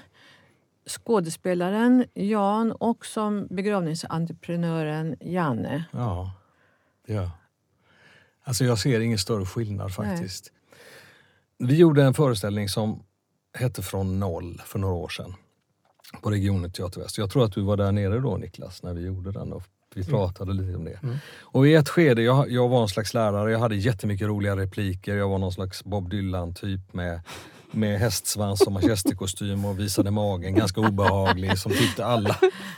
skådespelaren 0.88 2.06
Jan 2.14 2.72
och 2.72 3.06
som 3.06 3.48
begravningsentreprenören 3.50 5.16
Janne. 5.22 5.86
Ja, 5.92 6.32
jag. 7.06 7.30
Alltså 8.44 8.66
jag 8.66 8.80
ser 8.80 9.00
ingen 9.00 9.18
större 9.18 9.46
skillnad 9.46 9.94
faktiskt. 9.94 10.52
Nej. 11.58 11.70
Vi 11.70 11.78
gjorde 11.78 12.04
en 12.04 12.14
föreställning 12.14 12.70
som 12.70 13.04
hette 13.54 13.82
Från 13.82 14.20
noll 14.20 14.62
för 14.66 14.80
några 14.80 14.96
år 14.96 15.10
sedan 15.10 15.34
på 16.22 16.32
Regionen 16.32 16.72
Teater 16.72 17.02
Väst. 17.02 17.18
Jag 17.18 17.32
tror 17.32 17.46
att 17.46 17.54
du 17.54 17.62
var 17.62 17.78
där 17.78 17.92
nere 17.92 18.20
då 18.20 18.38
Niklas 18.38 18.84
när 18.84 18.94
vi 18.94 19.06
gjorde 19.06 19.32
den 19.32 19.54
och 19.54 19.64
vi 19.96 20.02
mm. 20.02 20.12
pratade 20.12 20.52
mm. 20.52 20.66
lite 20.66 20.78
om 20.78 20.86
det. 20.86 21.00
Mm. 21.04 21.18
Och 21.42 21.68
i 21.68 21.74
ett 21.74 21.90
skede, 21.90 22.22
jag, 22.22 22.52
jag 22.52 22.70
var 22.70 22.82
en 22.82 22.88
slags 22.88 23.14
lärare, 23.14 23.52
jag 23.52 23.60
hade 23.60 23.76
jättemycket 23.76 24.28
roliga 24.28 24.58
repliker. 24.58 25.16
Jag 25.16 25.30
var 25.30 25.38
någon 25.38 25.52
slags 25.52 25.84
Bob 25.84 26.10
Dylan-typ 26.10 26.94
med 26.94 27.22
med 27.76 28.00
hästsvans 28.00 28.62
och 28.62 28.72
manchesterkostym 28.72 29.66
och 29.66 29.80
visade 29.80 30.12
magen, 30.12 30.56
ganska 30.56 30.82
obehaglig, 30.82 31.58
som 31.58 31.72
tyckte 31.72 32.06
alla, 32.06 32.36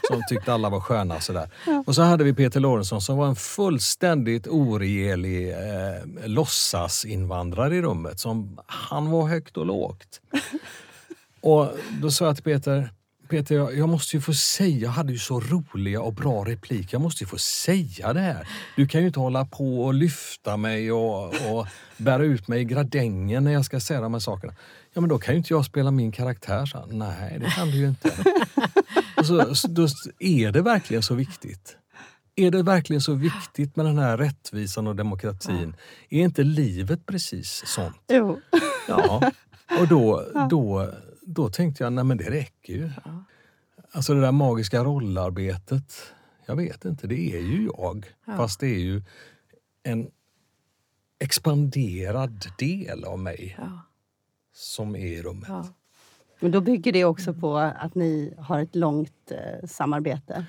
som 0.08 0.22
tyckte 0.28 0.52
alla 0.52 0.68
var 0.68 0.80
sköna. 0.80 1.20
Sådär. 1.20 1.50
Och 1.86 1.94
så 1.94 2.02
hade 2.02 2.24
vi 2.24 2.34
Peter 2.34 2.60
Lorentzon 2.60 3.00
som 3.00 3.16
var 3.16 3.26
en 3.26 3.36
fullständigt 3.36 4.46
oregelig 4.46 5.52
eh, 5.52 6.26
låtsasinvandrare 6.26 7.76
i 7.76 7.82
rummet. 7.82 8.20
Som, 8.20 8.58
han 8.66 9.10
var 9.10 9.28
högt 9.28 9.56
och 9.56 9.66
lågt. 9.66 10.20
Och 11.40 11.68
då 12.00 12.10
sa 12.10 12.26
jag 12.26 12.34
till 12.34 12.44
Peter, 12.44 12.90
Peter, 13.28 13.54
jag, 13.54 13.78
jag, 13.78 13.88
måste 13.88 14.16
ju 14.16 14.20
få 14.20 14.34
säga, 14.34 14.78
jag 14.78 14.90
hade 14.90 15.12
ju 15.12 15.18
så 15.18 15.40
roliga 15.40 16.02
och 16.02 16.12
bra 16.12 16.44
repliker. 16.44 16.88
Jag 16.94 17.00
måste 17.00 17.24
ju 17.24 17.28
få 17.28 17.38
säga 17.38 18.12
det 18.12 18.20
här. 18.20 18.48
Du 18.76 18.88
kan 18.88 19.00
ju 19.00 19.06
inte 19.06 19.20
hålla 19.20 19.44
på 19.44 19.84
och 19.84 19.94
lyfta 19.94 20.56
mig 20.56 20.92
och, 20.92 21.24
och 21.26 21.66
bära 21.96 22.24
ut 22.24 22.48
mig 22.48 22.60
i 22.60 22.64
gradängen 22.64 23.44
när 23.44 23.52
jag 23.52 23.64
ska 23.64 23.80
säga 23.80 24.00
de 24.00 24.12
här 24.12 24.20
sakerna. 24.20 24.54
Ja, 24.98 25.00
men 25.00 25.08
då 25.08 25.18
kan 25.18 25.34
ju 25.34 25.38
inte 25.38 25.52
jag 25.52 25.64
spela 25.64 25.90
min 25.90 26.12
karaktär, 26.12 26.66
så. 26.66 26.86
Nej, 26.86 27.38
det 27.40 27.50
kan 27.50 27.70
du 27.70 27.76
ju 27.76 27.88
inte. 27.88 28.12
och 29.16 29.26
så, 29.26 29.68
då, 29.68 29.86
är 30.18 30.52
det 30.52 30.62
verkligen 30.62 31.02
så 31.02 31.14
viktigt? 31.14 31.76
Är 32.36 32.50
det 32.50 32.62
verkligen 32.62 33.00
så 33.00 33.14
viktigt 33.14 33.76
med 33.76 33.86
den 33.86 33.98
här 33.98 34.18
rättvisan 34.18 34.86
och 34.86 34.96
demokratin? 34.96 35.76
Är 36.08 36.20
inte 36.20 36.42
livet 36.42 37.06
precis 37.06 37.62
sånt? 37.66 37.96
Jo. 38.08 38.40
Ja. 38.88 39.32
Och 39.80 39.88
då, 39.88 40.24
då, 40.50 40.92
då 41.22 41.48
tänkte 41.48 41.84
jag, 41.84 41.92
nej 41.92 42.04
men 42.04 42.16
det 42.16 42.30
räcker 42.30 42.72
ju. 42.72 42.90
Alltså 43.92 44.14
det 44.14 44.20
där 44.20 44.32
magiska 44.32 44.84
rollarbetet, 44.84 46.12
jag 46.46 46.56
vet 46.56 46.84
inte, 46.84 47.06
det 47.06 47.36
är 47.36 47.40
ju 47.40 47.70
jag. 47.76 48.06
Ja. 48.26 48.36
Fast 48.36 48.60
det 48.60 48.66
är 48.66 48.80
ju 48.80 49.02
en 49.82 50.10
expanderad 51.18 52.46
del 52.58 53.04
av 53.04 53.18
mig. 53.18 53.56
Ja 53.58 53.87
som 54.58 54.96
är 54.96 55.06
i 55.06 55.22
rummet. 55.22 55.48
Ja. 55.48 55.66
Men 56.40 56.50
då 56.50 56.60
bygger 56.60 56.92
det 56.92 57.04
också 57.04 57.34
på 57.34 57.56
att 57.56 57.94
ni 57.94 58.34
har 58.38 58.60
ett 58.60 58.76
långt 58.76 59.30
eh, 59.30 59.68
samarbete. 59.68 60.46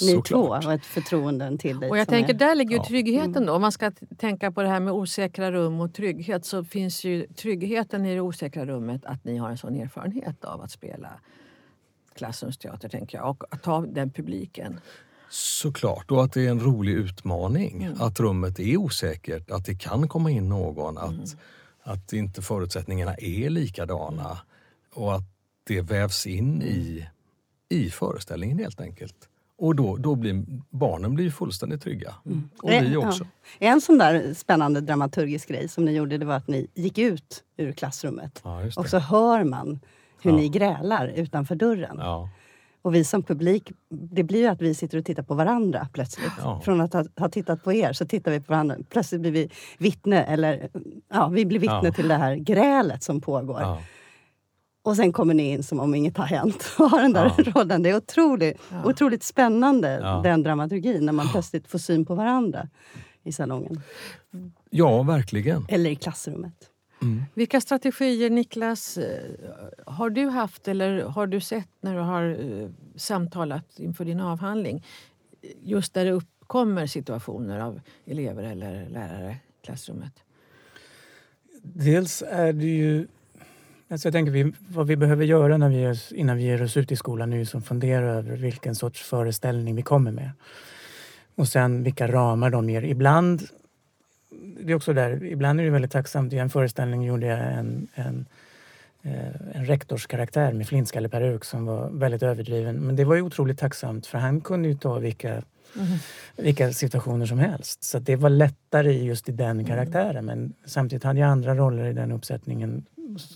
Ni 0.00 0.12
Såklart. 0.12 0.26
två 0.62 0.68
och 0.68 0.72
ett 0.72 0.84
förtroende 0.84 1.58
till 1.58 1.80
dig. 1.80 1.90
Och 1.90 1.98
jag 1.98 2.08
tänker, 2.08 2.34
är... 2.34 2.38
där 2.38 2.54
ligger 2.54 2.76
ju 2.76 2.82
tryggheten 2.82 3.46
då. 3.46 3.52
Om 3.52 3.62
man 3.62 3.72
ska 3.72 3.90
tänka 4.18 4.52
på 4.52 4.62
det 4.62 4.68
här 4.68 4.80
med 4.80 4.92
osäkra 4.92 5.52
rum 5.52 5.80
och 5.80 5.94
trygghet 5.94 6.44
så 6.44 6.64
finns 6.64 7.04
ju 7.04 7.26
tryggheten 7.26 8.06
i 8.06 8.14
det 8.14 8.20
osäkra 8.20 8.66
rummet 8.66 9.04
att 9.04 9.24
ni 9.24 9.36
har 9.36 9.50
en 9.50 9.58
sån 9.58 9.76
erfarenhet 9.76 10.44
av 10.44 10.60
att 10.60 10.70
spela 10.70 11.08
klassrumsteater, 12.14 12.88
tänker 12.88 13.18
jag. 13.18 13.30
Och 13.30 13.44
att 13.50 13.62
ta 13.62 13.80
den 13.80 14.10
publiken. 14.10 14.80
Såklart, 15.30 16.10
och 16.10 16.24
att 16.24 16.32
det 16.32 16.46
är 16.46 16.50
en 16.50 16.60
rolig 16.60 16.92
utmaning. 16.92 17.82
Mm. 17.82 18.00
Att 18.00 18.20
rummet 18.20 18.60
är 18.60 18.76
osäkert, 18.76 19.50
att 19.50 19.64
det 19.64 19.74
kan 19.74 20.08
komma 20.08 20.30
in 20.30 20.48
någon. 20.48 20.98
Att, 20.98 21.10
mm 21.10 21.26
att 21.86 22.12
inte 22.12 22.42
förutsättningarna 22.42 23.14
är 23.14 23.50
likadana 23.50 24.38
och 24.94 25.14
att 25.14 25.22
det 25.64 25.80
vävs 25.80 26.26
in 26.26 26.62
i, 26.62 27.06
i 27.68 27.90
föreställningen 27.90 28.58
helt 28.58 28.80
enkelt. 28.80 29.28
Och 29.58 29.76
då, 29.76 29.96
då 29.96 30.14
blir 30.14 30.44
barnen 30.70 31.14
blir 31.14 31.30
fullständigt 31.30 31.82
trygga. 31.82 32.14
Mm. 32.26 32.50
Och 32.62 32.70
vi 32.70 32.96
också. 32.96 33.26
Ja. 33.58 33.68
En 33.68 33.80
sån 33.80 33.98
där 33.98 34.34
spännande 34.34 34.80
dramaturgisk 34.80 35.48
grej 35.48 35.68
som 35.68 35.84
ni 35.84 35.92
gjorde 35.92 36.18
det 36.18 36.24
var 36.24 36.34
att 36.34 36.48
ni 36.48 36.66
gick 36.74 36.98
ut 36.98 37.44
ur 37.56 37.72
klassrummet. 37.72 38.40
Ja, 38.44 38.62
och 38.76 38.88
så 38.88 38.98
hör 38.98 39.44
man 39.44 39.80
hur 40.22 40.30
ja. 40.30 40.36
ni 40.36 40.48
grälar 40.48 41.08
utanför 41.08 41.54
dörren. 41.54 42.00
Och 42.86 42.94
vi 42.94 43.04
som 43.04 43.22
publik, 43.22 43.72
det 43.88 44.22
blir 44.22 44.40
ju 44.40 44.46
att 44.46 44.62
vi 44.62 44.74
sitter 44.74 44.98
och 44.98 45.04
tittar 45.04 45.22
på 45.22 45.34
varandra 45.34 45.88
plötsligt. 45.92 46.32
Ja. 46.38 46.60
Från 46.64 46.80
att 46.80 46.92
ha, 46.92 47.04
ha, 47.16 47.28
tittat 47.28 47.64
på 47.64 47.72
er 47.72 47.92
så 47.92 48.06
tittar 48.06 48.30
vi 48.30 48.40
på 48.40 48.52
varandra. 48.52 48.76
Plötsligt 48.90 49.20
blir 49.20 49.30
vi 49.30 49.50
vittne, 49.78 50.24
eller 50.24 50.68
ja, 51.08 51.28
vi 51.28 51.46
blir 51.46 51.58
vittne 51.58 51.80
ja. 51.82 51.92
till 51.92 52.08
det 52.08 52.14
här 52.14 52.36
grälet 52.36 53.02
som 53.02 53.20
pågår. 53.20 53.60
Ja. 53.60 53.82
Och 54.82 54.96
sen 54.96 55.12
kommer 55.12 55.34
ni 55.34 55.50
in 55.50 55.62
som 55.62 55.80
om 55.80 55.94
inget 55.94 56.16
har 56.16 56.24
hänt 56.24 56.74
och 56.78 56.90
har 56.90 57.02
den 57.02 57.12
där 57.12 57.32
ja. 57.36 57.44
rollen. 57.44 57.82
Det 57.82 57.90
är 57.90 57.96
otroligt, 57.96 58.60
otroligt 58.84 59.22
spännande, 59.22 60.20
den 60.22 60.42
dramaturgin, 60.42 61.06
när 61.06 61.12
man 61.12 61.28
plötsligt 61.28 61.68
får 61.68 61.78
syn 61.78 62.06
på 62.06 62.14
varandra 62.14 62.68
i 63.24 63.32
salongen. 63.32 63.80
Ja, 64.70 65.02
verkligen. 65.02 65.66
Eller 65.68 65.90
i 65.90 65.96
klassrummet. 65.96 66.70
Mm. 67.06 67.24
Vilka 67.34 67.60
strategier, 67.60 68.30
Niklas, 68.30 68.98
eh, 68.98 69.34
har 69.86 70.10
du 70.10 70.26
haft 70.26 70.68
eller 70.68 71.02
har 71.02 71.26
du 71.26 71.40
sett 71.40 71.68
när 71.80 71.94
du 71.94 72.00
har 72.00 72.24
uh, 72.24 72.70
samtalat 72.96 73.78
inför 73.78 74.04
din 74.04 74.20
avhandling? 74.20 74.84
Just 75.62 75.94
där 75.94 76.04
det 76.04 76.10
uppkommer 76.10 76.86
situationer 76.86 77.60
av 77.60 77.80
elever 78.04 78.42
eller 78.42 78.88
lärare 78.88 79.36
i 79.60 79.64
klassrummet. 79.66 80.12
Dels 81.62 82.22
är 82.30 82.52
det 82.52 82.66
ju... 82.66 83.06
Alltså 83.88 84.08
jag 84.08 84.12
tänker 84.12 84.32
vi, 84.32 84.52
vad 84.68 84.86
vi 84.86 84.96
behöver 84.96 85.24
göra 85.24 85.56
när 85.56 85.68
vi, 85.68 86.18
innan 86.20 86.36
vi 86.36 86.42
ger 86.42 86.62
oss 86.62 86.76
ut 86.76 86.92
i 86.92 86.96
skolan 86.96 87.32
är 87.32 87.56
att 87.56 87.66
fundera 87.66 88.12
över 88.12 88.36
vilken 88.36 88.74
sorts 88.74 89.02
föreställning 89.02 89.76
vi 89.76 89.82
kommer 89.82 90.10
med. 90.10 90.30
Och 91.34 91.48
sen 91.48 91.82
vilka 91.82 92.08
ramar 92.08 92.50
de 92.50 92.70
ger. 92.70 92.82
Ibland 92.82 93.42
det 94.60 94.72
är 94.72 94.76
också 94.76 94.92
där, 94.92 95.24
ibland 95.24 95.60
är 95.60 95.64
det 95.64 95.70
väldigt 95.70 95.90
tacksamt. 95.90 96.32
I 96.32 96.38
en 96.38 96.50
föreställning 96.50 97.02
gjorde 97.02 97.26
jag 97.26 97.38
en, 97.38 97.88
en, 97.94 98.26
eh, 99.02 99.56
en 99.56 99.64
rektorskaraktär 99.64 100.52
med 100.52 100.68
flintskalleperuk 100.68 101.44
som 101.44 101.66
var 101.66 101.90
väldigt 101.90 102.22
överdriven. 102.22 102.76
Men 102.76 102.96
det 102.96 103.04
var 103.04 103.14
ju 103.14 103.22
otroligt 103.22 103.58
tacksamt 103.58 104.06
för 104.06 104.18
han 104.18 104.40
kunde 104.40 104.68
ju 104.68 104.74
ta 104.74 104.98
vilka, 104.98 105.30
mm. 105.30 105.42
vilka 106.36 106.72
situationer 106.72 107.26
som 107.26 107.38
helst. 107.38 107.84
Så 107.84 107.98
det 107.98 108.16
var 108.16 108.30
lättare 108.30 108.92
just 108.92 109.28
i 109.28 109.32
den 109.32 109.50
mm. 109.50 109.66
karaktären. 109.66 110.24
Men 110.24 110.52
samtidigt 110.64 111.04
hade 111.04 111.20
jag 111.20 111.28
andra 111.28 111.54
roller 111.54 111.84
i 111.84 111.92
den 111.92 112.12
uppsättningen 112.12 112.84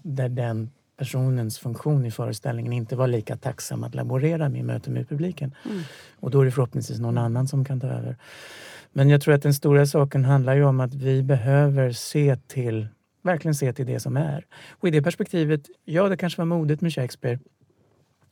där 0.03 0.29
den 0.29 0.71
personens 1.01 1.59
funktion 1.59 2.07
i 2.07 2.11
föreställningen 2.11 2.73
inte 2.73 2.97
var 2.97 3.07
lika 3.07 3.37
tacksam 3.37 3.85
att 3.85 3.95
laborera 3.95 4.49
med 4.49 4.61
i 4.61 4.63
möte 4.63 4.91
med 4.91 5.09
publiken. 5.09 5.55
Mm. 5.65 5.83
Och 6.21 6.31
då 6.31 6.41
är 6.41 6.45
det 6.45 6.51
förhoppningsvis 6.51 6.99
någon 7.01 7.19
annan 7.19 7.49
som 7.49 7.65
kan 7.65 7.81
ta 7.81 7.87
över. 7.87 8.17
Men 8.93 9.11
jag 9.11 9.21
tror 9.21 9.35
att 9.35 9.43
den 9.43 9.55
stora 9.55 9.87
saken 9.87 10.25
handlar 10.25 10.55
ju 10.55 10.65
om 10.65 10.81
att 10.81 10.95
vi 10.95 11.23
behöver 11.23 11.93
se 11.93 12.37
till, 12.37 12.89
verkligen 13.23 13.55
se 13.55 13.73
till 13.73 13.87
det 13.87 14.01
som 14.01 14.17
är. 14.17 14.47
Och 14.71 14.89
i 14.89 14.91
det 14.91 15.03
perspektivet, 15.03 15.61
ja 15.85 16.09
det 16.09 16.17
kanske 16.17 16.41
var 16.41 16.47
modigt 16.47 16.81
med 16.81 16.95
Shakespeare. 16.95 17.39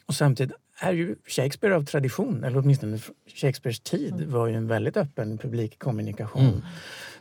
Och 0.07 0.14
samtidigt 0.14 0.57
är 0.81 0.92
ju 0.92 1.16
Shakespeare 1.27 1.75
av 1.75 1.85
tradition, 1.85 2.44
eller 2.44 2.59
åtminstone 2.59 2.99
Shakespeares 3.35 3.81
tid, 3.81 4.14
mm. 4.14 4.31
var 4.31 4.47
ju 4.47 4.55
en 4.55 4.66
väldigt 4.66 4.97
öppen 4.97 5.38
publikkommunikation 5.38 6.42
mm. 6.42 6.61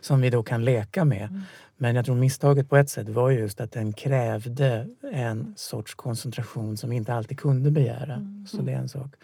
som 0.01 0.21
vi 0.21 0.29
då 0.29 0.43
kan 0.43 0.65
leka 0.65 1.05
med. 1.05 1.23
Mm. 1.29 1.41
Men 1.77 1.95
jag 1.95 2.05
tror 2.05 2.15
misstaget 2.15 2.69
på 2.69 2.77
ett 2.77 2.89
sätt 2.89 3.09
var 3.09 3.31
just 3.31 3.61
att 3.61 3.71
den 3.71 3.93
krävde 3.93 4.87
en 5.13 5.53
sorts 5.57 5.95
koncentration 5.95 6.77
som 6.77 6.89
vi 6.89 6.95
inte 6.95 7.13
alltid 7.13 7.39
kunde 7.39 7.71
begära. 7.71 8.13
Mm. 8.13 8.47
Så 8.47 8.61
det 8.61 8.71
är 8.71 8.77
en 8.77 8.89
sak. 8.89 9.15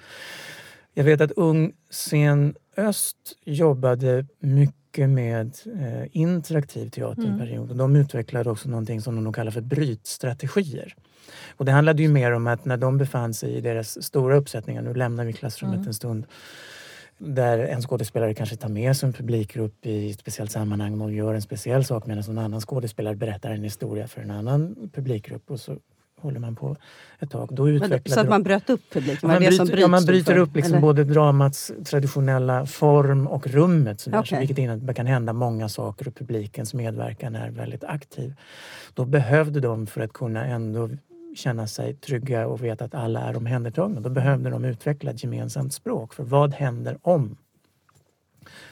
Jag 0.93 1.04
vet 1.04 1.21
att 1.21 1.32
Ung 1.32 1.73
Scen 1.89 2.56
Öst 2.77 3.17
jobbade 3.43 4.25
mycket 4.39 5.09
med 5.09 5.57
eh, 5.79 6.07
interaktiv 6.12 6.89
teater 6.89 7.21
mm. 7.21 7.33
en 7.33 7.39
period. 7.39 7.71
Och 7.71 7.77
de 7.77 7.95
utvecklade 7.95 8.49
också 8.49 8.69
någonting 8.69 9.01
som 9.01 9.23
de 9.23 9.33
kallar 9.33 9.51
för 9.51 9.62
brytstrategier. 9.62 10.95
Och 11.57 11.65
det 11.65 11.71
handlade 11.71 12.03
ju 12.03 12.09
mer 12.09 12.31
om 12.31 12.47
att 12.47 12.65
när 12.65 12.77
de 12.77 12.97
befann 12.97 13.33
sig 13.33 13.53
i 13.53 13.62
deras 13.62 14.03
stora 14.03 14.36
uppsättningar, 14.36 14.81
nu 14.81 14.93
lämnar 14.93 15.25
vi 15.25 15.33
klassrummet 15.33 15.75
mm. 15.75 15.88
en 15.88 15.93
stund, 15.93 16.25
där 17.17 17.59
en 17.59 17.81
skådespelare 17.81 18.33
kanske 18.33 18.55
tar 18.55 18.69
med 18.69 18.97
sig 18.97 19.07
en 19.07 19.13
publikgrupp 19.13 19.86
i 19.86 20.12
ett 20.12 20.19
speciellt 20.19 20.51
sammanhang 20.51 21.01
och 21.01 21.12
gör 21.12 21.33
en 21.33 21.41
speciell 21.41 21.86
sak 21.86 22.05
medan 22.05 22.23
en 22.23 22.38
annan 22.38 22.62
skådespelare 22.62 23.15
berättar 23.15 23.51
en 23.51 23.63
historia 23.63 24.07
för 24.07 24.21
en 24.21 24.31
annan 24.31 24.89
publikgrupp. 24.93 25.51
Och 25.51 25.59
så 25.59 25.77
håller 26.23 26.39
man 26.39 26.55
på 26.55 26.75
ett 27.19 27.31
tag. 27.31 27.49
Då 27.51 27.69
utvecklade 27.69 28.09
så 28.09 28.19
att 28.19 28.29
man 28.29 28.43
bröt 28.43 28.69
upp 28.69 28.81
publiken? 28.93 29.29
Man, 29.29 29.39
bryter, 29.39 29.77
ja, 29.77 29.88
man 29.88 30.05
bryter 30.05 30.38
upp 30.38 30.55
liksom 30.55 30.81
både 30.81 31.03
dramats 31.03 31.71
traditionella 31.86 32.65
form 32.65 33.27
och 33.27 33.47
rummet. 33.47 33.99
Sådär, 33.99 34.19
okay. 34.19 34.29
så 34.29 34.39
vilket 34.39 34.57
innebär 34.57 34.81
att 34.81 34.88
det 34.88 34.93
kan 34.93 35.05
hända 35.05 35.33
många 35.33 35.69
saker 35.69 36.07
och 36.07 36.15
publikens 36.15 36.73
medverkan 36.73 37.36
är 37.36 37.51
väldigt 37.51 37.83
aktiv. 37.83 38.33
Då 38.93 39.05
behövde 39.05 39.59
de 39.59 39.88
för 39.88 40.01
att 40.01 40.13
kunna 40.13 40.45
ändå 40.45 40.89
känna 41.36 41.67
sig 41.67 41.95
trygga 41.95 42.47
och 42.47 42.63
veta 42.63 42.86
att 42.86 42.95
alla 42.95 43.19
är 43.19 43.38
omhändertagna. 43.38 44.01
Då 44.01 44.09
behövde 44.09 44.49
de 44.49 44.65
utveckla 44.65 45.12
ett 45.12 45.23
gemensamt 45.23 45.73
språk 45.73 46.13
för 46.13 46.23
vad 46.23 46.53
händer 46.53 46.97
om 47.01 47.38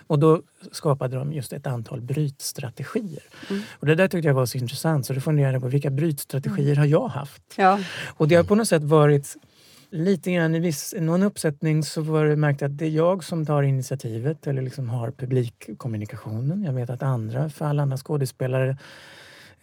och 0.08 0.20
då 0.20 0.42
skapade 0.72 1.16
de 1.16 1.34
just 1.34 1.54
ett 1.54 1.68
antal 1.68 2.02
brytstrategier. 2.02 3.24
Mm. 3.50 3.62
Och 3.80 3.86
det 3.86 3.96
där 3.96 4.08
tyckte 4.08 4.28
jag 4.28 4.36
var 4.36 4.46
så 4.46 4.58
intressant 4.58 5.06
så 5.06 5.14
då 5.14 5.20
funderade 5.20 5.54
jag 5.54 5.62
på 5.62 5.68
vilka 5.68 5.90
brytstrategier 5.90 6.76
har 6.76 6.86
jag 6.86 7.08
haft? 7.08 7.44
Ja. 7.58 7.80
Och 8.18 8.28
det 8.28 8.36
har 8.36 8.44
på 8.44 8.56
något 8.56 8.68
sätt 8.68 8.84
varit 8.84 9.36
lite 9.92 10.32
grann 10.32 10.56
i 10.56 10.60
viss, 10.60 10.96
någon 11.00 11.24
uppsättning 11.24 11.84
så 11.84 12.02
var 12.02 12.26
det 12.26 12.36
märkt 12.36 12.62
att 12.62 12.78
det 12.78 12.86
är 12.86 12.90
jag 12.90 13.24
som 13.24 13.46
tar 13.46 13.64
initiativet 13.64 14.48
eller 14.48 14.62
liksom 14.62 14.90
har 14.90 15.12
publikkommunikationen. 15.12 16.64
Jag 16.64 16.74
vet 16.74 16.90
att 16.90 17.04
andra, 17.04 17.50
för 17.50 17.66
alla 17.66 17.82
andra 17.82 17.98
skådespelare 17.98 18.78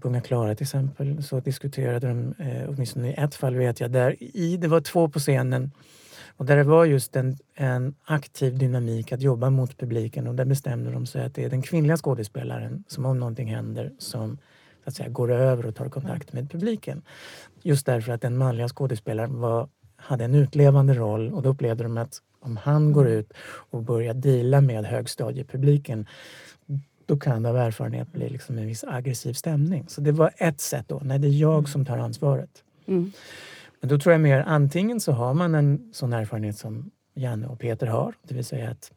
på 0.02 0.08
Unga 0.08 0.20
Klara 0.20 0.54
till 0.54 0.64
exempel, 0.64 1.22
så 1.22 1.40
diskuterade 1.40 2.08
de, 2.08 2.34
eh, 2.38 2.68
åtminstone 2.68 3.10
i 3.10 3.14
ett 3.14 3.34
fall 3.34 3.54
vet 3.54 3.80
jag, 3.80 3.90
där 3.90 4.22
i, 4.22 4.56
det 4.56 4.68
var 4.68 4.80
två 4.80 5.08
på 5.08 5.18
scenen 5.18 5.70
och 6.38 6.46
där 6.46 6.56
det 6.56 6.64
var 6.64 6.84
just 6.84 7.16
en, 7.16 7.36
en 7.54 7.94
aktiv 8.04 8.58
dynamik 8.58 9.12
att 9.12 9.22
jobba 9.22 9.50
mot 9.50 9.78
publiken 9.78 10.26
och 10.26 10.34
där 10.34 10.44
bestämde 10.44 10.90
de 10.90 11.06
sig 11.06 11.24
att 11.24 11.34
det 11.34 11.44
är 11.44 11.50
den 11.50 11.62
kvinnliga 11.62 11.96
skådespelaren 11.96 12.84
som 12.88 13.06
om 13.06 13.18
någonting 13.18 13.48
händer 13.48 13.92
som 13.98 14.38
så 14.84 14.88
att 14.88 14.94
säga, 14.94 15.08
går 15.08 15.32
över 15.32 15.66
och 15.66 15.74
tar 15.74 15.88
kontakt 15.88 16.32
med 16.32 16.50
publiken. 16.50 17.02
Just 17.62 17.86
därför 17.86 18.12
att 18.12 18.20
den 18.20 18.36
manliga 18.36 18.68
skådespelaren 18.68 19.40
var, 19.40 19.68
hade 19.96 20.24
en 20.24 20.34
utlevande 20.34 20.94
roll 20.94 21.32
och 21.32 21.42
då 21.42 21.48
upplevde 21.48 21.82
de 21.82 21.98
att 21.98 22.22
om 22.40 22.56
han 22.56 22.92
går 22.92 23.08
ut 23.08 23.32
och 23.70 23.82
börjar 23.82 24.14
dela 24.14 24.60
med 24.60 24.84
högstadiepubliken 24.84 26.06
då 27.06 27.16
kan 27.16 27.42
det 27.42 27.48
av 27.48 27.56
erfarenhet 27.56 28.12
bli 28.12 28.28
liksom 28.28 28.58
en 28.58 28.66
viss 28.66 28.84
aggressiv 28.84 29.32
stämning. 29.32 29.84
Så 29.88 30.00
det 30.00 30.12
var 30.12 30.32
ett 30.36 30.60
sätt 30.60 30.84
då, 30.88 31.00
när 31.04 31.18
det 31.18 31.28
är 31.28 31.40
jag 31.40 31.68
som 31.68 31.84
tar 31.84 31.98
ansvaret. 31.98 32.50
Mm. 32.86 33.12
Men 33.80 33.88
då 33.88 33.98
tror 33.98 34.12
jag 34.12 34.20
mer 34.20 34.40
antingen 34.46 35.00
så 35.00 35.12
har 35.12 35.34
man 35.34 35.54
en 35.54 35.90
sån 35.92 36.12
erfarenhet 36.12 36.58
som 36.58 36.90
Janne 37.14 37.46
och 37.46 37.58
Peter 37.58 37.86
har, 37.86 38.14
det 38.22 38.34
vill 38.34 38.44
säga 38.44 38.70
att, 38.70 38.92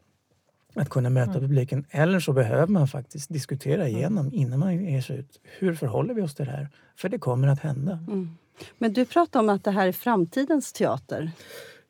att 0.74 0.88
kunna 0.88 1.10
möta 1.10 1.30
mm. 1.30 1.40
publiken. 1.40 1.84
Eller 1.90 2.20
så 2.20 2.32
behöver 2.32 2.66
man 2.66 2.88
faktiskt 2.88 3.32
diskutera 3.32 3.82
mm. 3.86 3.96
igenom 3.96 4.34
innan 4.34 4.58
man 4.58 4.84
ger 4.84 5.00
sig 5.00 5.18
ut. 5.18 5.40
Hur 5.58 5.74
förhåller 5.74 6.14
vi 6.14 6.22
oss 6.22 6.34
till 6.34 6.44
det 6.46 6.52
här? 6.52 6.68
För 6.96 7.08
det 7.08 7.18
kommer 7.18 7.48
att 7.48 7.60
hända. 7.60 7.92
Mm. 7.92 8.30
Men 8.78 8.92
du 8.92 9.04
pratar 9.04 9.40
om 9.40 9.48
att 9.48 9.64
det 9.64 9.70
här 9.70 9.88
är 9.88 9.92
framtidens 9.92 10.72
teater. 10.72 11.30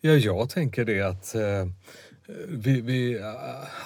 Ja, 0.00 0.12
jag 0.12 0.50
tänker 0.50 0.84
det 0.84 1.00
att 1.00 1.34
eh, 1.34 1.66
vi, 2.48 2.80
vi, 2.80 3.20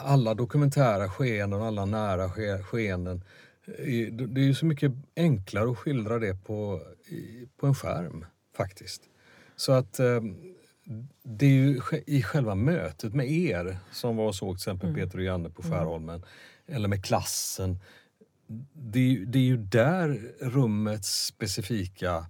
alla 0.04 0.34
dokumentära 0.34 1.10
skeenden 1.10 1.60
och 1.60 1.66
alla 1.66 1.84
nära 1.84 2.30
ske, 2.30 2.58
skeenden 2.62 3.24
eh, 3.66 4.12
det 4.12 4.40
är 4.40 4.44
ju 4.44 4.54
så 4.54 4.66
mycket 4.66 4.92
enklare 5.16 5.70
att 5.70 5.78
skildra 5.78 6.18
det 6.18 6.44
på, 6.44 6.80
på 7.56 7.66
en 7.66 7.74
skärm 7.74 8.24
faktiskt. 8.56 9.02
Så 9.56 9.72
att 9.72 9.98
eh, 9.98 10.20
det 11.22 11.46
är 11.46 11.50
ju 11.50 11.80
i 12.06 12.22
själva 12.22 12.54
mötet 12.54 13.14
med 13.14 13.30
er 13.30 13.78
som 13.92 14.16
var 14.16 14.32
så 14.32 14.46
till 14.46 14.56
exempel 14.56 14.88
mm. 14.88 15.00
Peter 15.00 15.18
och 15.18 15.24
Janne 15.24 15.50
på 15.50 15.62
mm. 15.62 15.72
Skärholmen 15.72 16.14
mm. 16.16 16.76
eller 16.76 16.88
med 16.88 17.04
klassen. 17.04 17.78
Det 18.72 18.98
är, 18.98 19.26
det 19.26 19.38
är 19.38 19.42
ju 19.42 19.56
där 19.56 20.32
rummets 20.40 21.26
specifika 21.26 22.26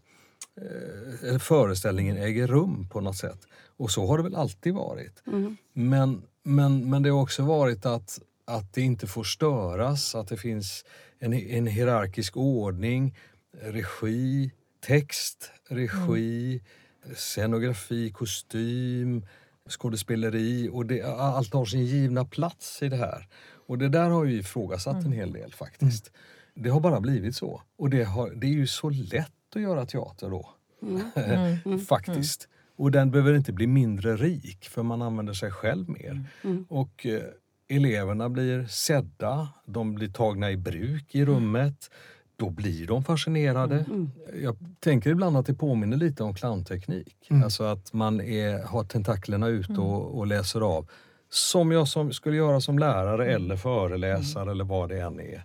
eh, 0.61 1.39
föreställningen 1.39 2.17
äger 2.17 2.47
rum 2.47 2.89
på 2.89 3.01
något 3.01 3.17
sätt. 3.17 3.41
Och 3.77 3.91
så 3.91 4.07
har 4.07 4.17
det 4.17 4.25
väl 4.25 4.35
alltid 4.35 4.75
varit. 4.75 5.23
Mm. 5.27 5.57
Men, 5.73 6.23
men, 6.43 6.91
men 6.91 7.03
det 7.03 7.11
har 7.11 7.23
också 7.23 7.43
varit 7.43 7.87
att, 7.87 8.21
att 8.45 8.73
det 8.73 8.83
inte 8.83 9.07
får 9.07 9.25
störas, 9.25 10.15
att 10.15 10.29
det 10.29 10.37
finns 10.37 10.85
en, 11.19 11.33
en 11.33 11.67
hierarkisk 11.67 12.37
ordning, 12.37 13.19
regi, 13.63 14.51
text, 14.87 15.51
regi, 15.69 16.61
mm. 17.05 17.17
scenografi, 17.17 18.11
kostym, 18.11 19.27
skådespeleri 19.69 20.69
och 20.73 20.87
det, 20.87 21.03
allt 21.03 21.55
har 21.55 21.65
sin 21.65 21.87
givna 21.87 22.25
plats 22.25 22.83
i 22.83 22.89
det 22.89 22.97
här. 22.97 23.29
Och 23.67 23.79
det 23.79 23.89
där 23.89 24.11
har 24.11 24.25
ju 24.25 24.39
ifrågasatt 24.39 24.95
mm. 24.95 25.07
en 25.07 25.13
hel 25.13 25.33
del 25.33 25.53
faktiskt. 25.53 26.11
Mm. 26.11 26.63
Det 26.65 26.71
har 26.71 26.81
bara 26.81 27.01
blivit 27.01 27.37
så. 27.37 27.63
Och 27.77 27.91
det, 27.91 28.05
har, 28.05 28.31
det 28.31 28.47
är 28.47 28.51
ju 28.51 28.67
så 28.67 28.91
lätt 28.91 29.33
att 29.55 29.63
göra 29.63 29.87
teater 29.87 30.31
då. 30.31 30.49
Mm. 30.83 31.03
mm. 31.15 31.57
mm. 31.65 31.79
faktiskt. 31.79 32.49
Och 32.77 32.91
den 32.91 33.11
behöver 33.11 33.35
inte 33.35 33.53
bli 33.53 33.67
mindre 33.67 34.17
rik 34.17 34.69
för 34.69 34.83
man 34.83 35.03
använder 35.03 35.33
sig 35.33 35.51
själv 35.51 35.89
mer. 35.91 36.25
Och 36.69 37.07
eh, 37.07 37.23
eleverna 37.69 38.29
blir 38.29 38.67
sedda, 38.67 39.49
de 39.67 39.95
blir 39.95 40.09
tagna 40.09 40.51
i 40.51 40.57
bruk 40.57 41.15
i 41.15 41.25
rummet 41.25 41.91
då 42.37 42.51
blir 42.51 42.87
de 42.87 43.05
fascinerade. 43.05 43.75
Mm. 43.75 43.91
mm. 43.91 44.43
Jag 44.43 44.57
tänker 44.81 45.11
ibland 45.11 45.37
att 45.37 45.47
det 45.47 45.55
påminner 45.55 45.97
lite 45.97 46.23
om 46.23 46.35
clownteknik. 46.35 47.27
Mm. 47.31 47.43
Alltså 47.43 47.65
att 47.65 47.93
man 47.93 48.21
är, 48.21 48.63
har 48.63 48.85
tentaklerna 48.85 49.49
ute 49.49 49.73
mm. 49.73 49.83
och, 49.83 50.19
och, 50.19 50.27
läser 50.27 50.61
av. 50.61 50.91
Som 51.31 51.73
jag 51.73 51.89
som 51.89 52.13
skulle 52.13 52.37
göra 52.37 52.61
som 52.61 52.79
lärare 52.79 53.25
mm. 53.25 53.37
eller 53.37 53.57
föreläsare 53.57 54.43
mm. 54.43 54.53
eller 54.53 54.65
vad 54.65 54.89
det 54.89 55.01
än 55.01 55.21
är. 55.21 55.45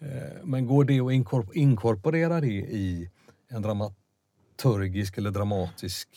Eh, 0.00 0.08
men 0.44 0.66
går 0.66 0.84
det 0.84 1.00
att 1.00 1.12
inkorpor 1.12 1.56
inkorporera 1.56 2.40
det 2.40 2.46
i 2.46 3.10
en 3.48 3.62
dramaturgisk 3.62 5.18
eller 5.18 5.30
dramatisk 5.30 6.08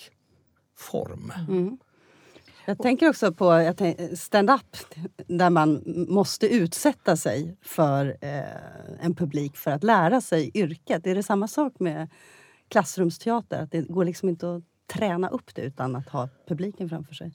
form? 0.78 1.34
Jag 2.66 2.78
tänker 2.78 3.10
också 3.10 3.34
på 3.34 3.74
stand-up 4.16 4.78
där 5.28 5.50
man 5.50 5.84
måste 6.10 6.48
utsätta 6.48 7.16
sig 7.18 7.58
för 7.62 8.18
eh, 8.22 9.06
en 9.06 9.16
publik 9.16 9.58
för 9.58 9.72
att 9.72 9.84
lära 9.84 10.22
sig 10.22 10.52
yrket. 10.54 11.08
Är 11.08 11.16
det 11.16 11.24
samma 11.24 11.48
sak 11.48 11.74
med 11.80 12.10
klassrumsteater? 12.68 13.64
Att 13.64 13.72
det 13.72 13.82
går 13.82 14.06
liksom 14.06 14.30
inte 14.30 14.56
att 14.56 14.64
träna 14.94 15.30
upp 15.30 15.56
det 15.56 15.62
utan 15.62 15.96
att 15.96 16.10
ha 16.10 16.30
publiken 16.48 16.90
framför 16.90 17.14
sig? 17.14 17.34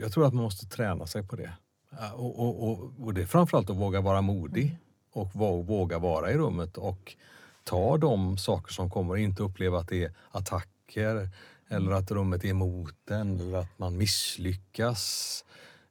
Jag 0.00 0.12
tror 0.12 0.26
att 0.26 0.34
man 0.34 0.44
måste 0.44 0.66
träna 0.66 1.06
sig 1.06 1.28
på 1.28 1.36
det. 1.36 1.52
Eh, 1.92 2.12
och, 2.12 2.40
och, 2.40 2.70
och, 2.70 2.92
och 3.00 3.14
det 3.14 3.22
är 3.22 3.26
framförallt 3.26 3.70
att 3.70 3.76
våga 3.76 4.00
vara 4.00 4.20
modig 4.20 4.78
och 5.12 5.30
våga 5.66 5.98
vara 5.98 6.30
i 6.30 6.34
rummet 6.34 6.76
och 6.76 7.16
ta 7.64 7.96
de 7.98 8.38
saker 8.38 8.72
som 8.72 8.90
kommer. 8.90 9.16
Inte 9.16 9.42
uppleva 9.42 9.78
att 9.78 9.88
det 9.88 10.04
är 10.04 10.12
attacker 10.30 11.28
eller 11.74 11.92
att 11.92 12.10
rummet 12.10 12.44
är 12.44 12.48
emot 12.48 13.10
en 13.10 13.40
eller 13.40 13.58
att 13.58 13.78
man 13.78 13.96
misslyckas. 13.96 15.44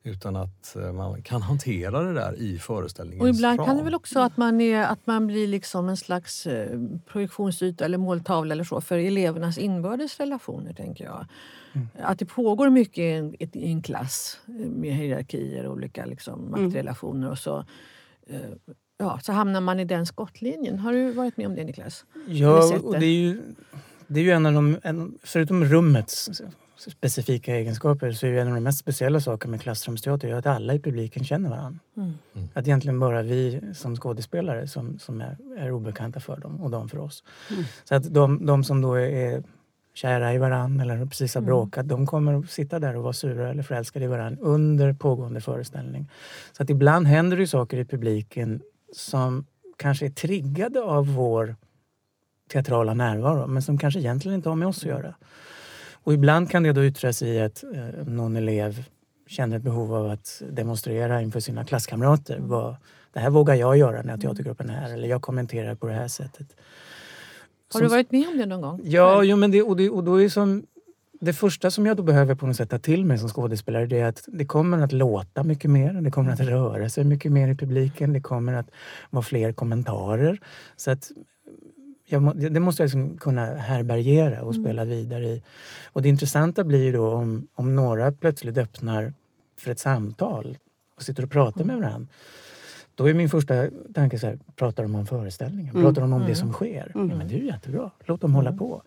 Utan 0.05 0.35
att 0.35 0.75
eh, 0.75 0.91
man 0.91 1.21
kan 1.21 1.41
hantera 1.41 2.03
det 2.03 2.13
där 2.13 2.35
i 2.35 2.59
föreställningens 2.59 3.21
Och 3.21 3.29
ibland 3.29 3.59
ram. 3.59 3.65
kan 3.65 3.77
det 3.77 3.83
väl 3.83 3.95
också 3.95 4.19
att 4.19 4.37
man, 4.37 4.61
är, 4.61 4.83
att 4.83 5.07
man 5.07 5.27
blir 5.27 5.47
liksom 5.47 5.89
en 5.89 5.97
slags 5.97 6.47
eh, 6.47 6.79
projektionsyta 7.05 7.85
eller 7.85 7.97
måltavla 7.97 8.53
eller 8.53 8.63
så 8.63 8.81
för 8.81 8.97
elevernas 8.97 9.57
inbördes 9.57 10.19
relationer, 10.19 10.73
tänker 10.73 11.03
jag. 11.03 11.25
Mm. 11.73 11.87
Att 12.01 12.19
det 12.19 12.25
pågår 12.25 12.69
mycket 12.69 12.97
i 12.97 13.11
en, 13.11 13.35
i 13.39 13.71
en 13.71 13.81
klass 13.81 14.39
eh, 14.47 14.53
med 14.53 14.93
hierarkier 14.93 15.65
och 15.65 15.73
olika 15.73 16.05
liksom, 16.05 16.47
mm. 16.47 16.63
maktrelationer 16.63 17.31
och 17.31 17.37
så. 17.37 17.65
Ja, 18.97 19.19
så 19.23 19.31
hamnar 19.31 19.61
man 19.61 19.79
i 19.79 19.85
den 19.85 20.05
skottlinjen. 20.05 20.79
Har 20.79 20.93
du 20.93 21.11
varit 21.11 21.37
med 21.37 21.47
om 21.47 21.55
det 21.55 21.63
Niklas? 21.63 22.05
Ja, 22.27 22.79
och 22.83 22.99
det 22.99 23.05
är 23.05 23.19
ju 23.19 23.41
det 24.07 24.19
är 24.19 24.23
ju 24.23 24.31
en 24.31 24.45
av 24.45 24.53
de, 24.53 24.77
en, 24.83 25.17
förutom 25.23 25.65
rummets 25.65 26.41
specifika 26.91 27.55
egenskaper 27.55 28.11
så 28.11 28.25
är 28.25 28.31
ju 28.31 28.39
en 28.39 28.47
av 28.47 28.53
de 28.53 28.61
mest 28.61 28.79
speciella 28.79 29.19
sakerna 29.19 29.51
med 29.51 29.61
klassrumsteater 29.61 30.33
att 30.33 30.45
alla 30.45 30.73
i 30.73 30.79
publiken 30.79 31.23
känner 31.23 31.49
varandra. 31.49 31.79
Mm. 31.97 32.13
Mm. 32.35 32.49
Att 32.53 32.67
egentligen 32.67 32.99
bara 32.99 33.21
vi 33.21 33.61
som 33.73 33.95
skådespelare 33.95 34.67
som, 34.67 34.99
som 34.99 35.21
är, 35.21 35.37
är 35.57 35.71
obekanta 35.71 36.19
för 36.19 36.37
dem 36.37 36.61
och 36.61 36.71
de 36.71 36.89
för 36.89 36.97
oss. 36.97 37.23
Mm. 37.51 37.63
Så 37.83 37.95
att 37.95 38.13
de, 38.13 38.45
de 38.45 38.63
som 38.63 38.81
då 38.81 38.93
är 38.93 39.43
kära 39.93 40.33
i 40.33 40.37
varandra 40.37 40.83
eller 40.83 41.05
precis 41.05 41.35
har 41.35 41.41
mm. 41.41 41.47
bråkat, 41.47 41.89
de 41.89 42.05
kommer 42.05 42.33
att 42.33 42.49
sitta 42.49 42.79
där 42.79 42.95
och 42.95 43.03
vara 43.03 43.13
sura 43.13 43.49
eller 43.49 43.63
förälskade 43.63 44.05
i 44.05 44.07
varandra 44.07 44.41
under 44.41 44.93
pågående 44.93 45.41
föreställning. 45.41 46.09
Så 46.51 46.63
att 46.63 46.69
ibland 46.69 47.07
händer 47.07 47.37
det 47.37 47.47
saker 47.47 47.77
i 47.77 47.85
publiken 47.85 48.61
som 48.95 49.45
kanske 49.77 50.05
är 50.05 50.09
triggade 50.09 50.81
av 50.81 51.07
vår 51.07 51.55
teatrala 52.53 52.93
närvaro 52.93 53.47
men 53.47 53.61
som 53.61 53.77
kanske 53.77 53.99
egentligen 53.99 54.35
inte 54.35 54.49
har 54.49 54.55
med 54.55 54.67
oss 54.67 54.77
att 54.77 54.89
göra. 54.89 55.13
Och 55.93 56.13
ibland 56.13 56.49
kan 56.49 56.63
det 56.63 56.71
då 56.71 56.85
yttra 56.85 57.13
sig 57.13 57.29
i 57.29 57.41
att 57.41 57.63
eh, 57.63 58.07
någon 58.07 58.35
elev 58.35 58.85
känner 59.27 59.57
ett 59.57 59.63
behov 59.63 59.95
av 59.95 60.09
att 60.09 60.41
demonstrera 60.51 61.21
inför 61.21 61.39
sina 61.39 61.65
klasskamrater. 61.65 62.37
Vad, 62.39 62.75
det 63.13 63.19
här 63.19 63.29
vågar 63.29 63.55
jag 63.55 63.77
göra 63.77 64.01
när 64.01 64.17
teatergruppen 64.17 64.69
är 64.69 64.73
här 64.73 64.93
eller 64.93 65.07
jag 65.07 65.21
kommenterar 65.21 65.75
på 65.75 65.87
det 65.87 65.93
här 65.93 66.07
sättet. 66.07 66.47
Har 67.73 67.81
du 67.81 67.87
varit 67.87 68.11
med 68.11 68.27
om 68.27 68.37
det 68.37 68.45
någon 68.45 68.61
gång? 68.61 68.81
Ja, 68.83 69.23
jo, 69.23 69.37
men 69.37 69.51
det, 69.51 69.61
och, 69.61 69.77
det, 69.77 69.89
och 69.89 70.03
då 70.03 70.21
är 70.21 70.29
som, 70.29 70.63
det 71.21 71.33
första 71.33 71.71
som 71.71 71.85
jag 71.85 71.97
då 71.97 72.03
behöver 72.03 72.35
på 72.35 72.47
något 72.47 72.55
sätt 72.55 72.69
ta 72.69 72.79
till 72.79 73.05
mig 73.05 73.17
som 73.17 73.29
skådespelare 73.29 73.85
det 73.85 73.99
är 73.99 74.05
att 74.05 74.23
det 74.27 74.45
kommer 74.45 74.77
att 74.77 74.91
låta 74.91 75.43
mycket 75.43 75.71
mer. 75.71 75.93
Det 75.93 76.11
kommer 76.11 76.31
att 76.31 76.39
röra 76.39 76.89
sig 76.89 77.03
mycket 77.03 77.31
mer 77.31 77.47
i 77.47 77.55
publiken. 77.55 78.13
Det 78.13 78.21
kommer 78.21 78.53
att 78.53 78.71
vara 79.09 79.23
fler 79.23 79.53
kommentarer. 79.53 80.39
Så 80.75 80.91
att 80.91 81.11
må, 82.21 82.33
det 82.33 82.59
måste 82.59 82.83
jag 82.83 82.87
liksom 82.87 83.17
kunna 83.17 83.45
härbärgera 83.45 84.41
och 84.41 84.53
mm. 84.53 84.63
spela 84.63 84.85
vidare 84.85 85.25
i. 85.25 85.41
Och 85.85 86.01
det 86.01 86.09
intressanta 86.09 86.63
blir 86.63 86.83
ju 86.83 86.91
då 86.91 87.11
om, 87.11 87.47
om 87.53 87.75
några 87.75 88.11
plötsligt 88.11 88.57
öppnar 88.57 89.13
för 89.59 89.71
ett 89.71 89.79
samtal 89.79 90.57
och 90.95 91.03
sitter 91.03 91.23
och 91.23 91.31
pratar 91.31 91.61
mm. 91.61 91.75
med 91.75 91.85
varandra. 91.85 92.07
Då 92.95 93.09
är 93.09 93.13
min 93.13 93.29
första 93.29 93.67
tanke 93.93 94.19
så 94.19 94.27
här, 94.27 94.39
pratar 94.55 94.83
de 94.83 94.95
om 94.95 95.05
föreställningen? 95.05 95.75
Mm. 95.75 95.83
Pratar 95.83 96.01
de 96.01 96.13
om 96.13 96.21
mm. 96.21 96.29
det 96.29 96.35
som 96.35 96.53
sker? 96.53 96.91
Mm. 96.95 97.09
Ja, 97.09 97.15
men 97.15 97.27
det 97.27 97.35
är 97.35 97.39
ju 97.39 97.45
jättebra, 97.45 97.91
låt 98.05 98.21
dem 98.21 98.35
hålla 98.35 98.53
på. 98.53 98.83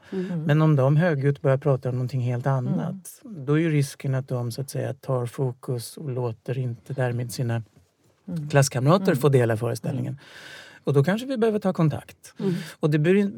Men 0.47 0.63
om 0.63 0.77
de 0.77 0.97
högljutt 0.97 1.43
börjar 1.43 1.57
prata 1.57 1.89
om 1.89 1.95
någonting 1.95 2.21
helt 2.21 2.47
annat, 2.47 3.23
då 3.23 3.53
är 3.53 3.59
ju 3.59 3.71
risken 3.71 4.15
att 4.15 4.29
de 4.29 4.53
så 4.53 4.61
att 4.61 4.71
säga 4.71 4.95
tar 4.95 5.27
fokus 5.27 5.97
och 5.97 6.11
låter 6.11 6.59
inte 6.59 6.93
därmed 6.93 7.33
sina 7.33 7.63
klasskamrater 8.51 9.15
få 9.15 9.29
dela 9.29 9.57
föreställningen. 9.57 10.19
Och 10.87 10.93
då 10.93 11.05
kanske 11.05 11.27
vi 11.27 11.37
behöver 11.37 11.59
ta 11.59 11.73
kontakt. 11.73 12.35
Mm. 12.39 12.55
Och 12.81 12.91
det, 12.91 12.99
blir, 12.99 13.33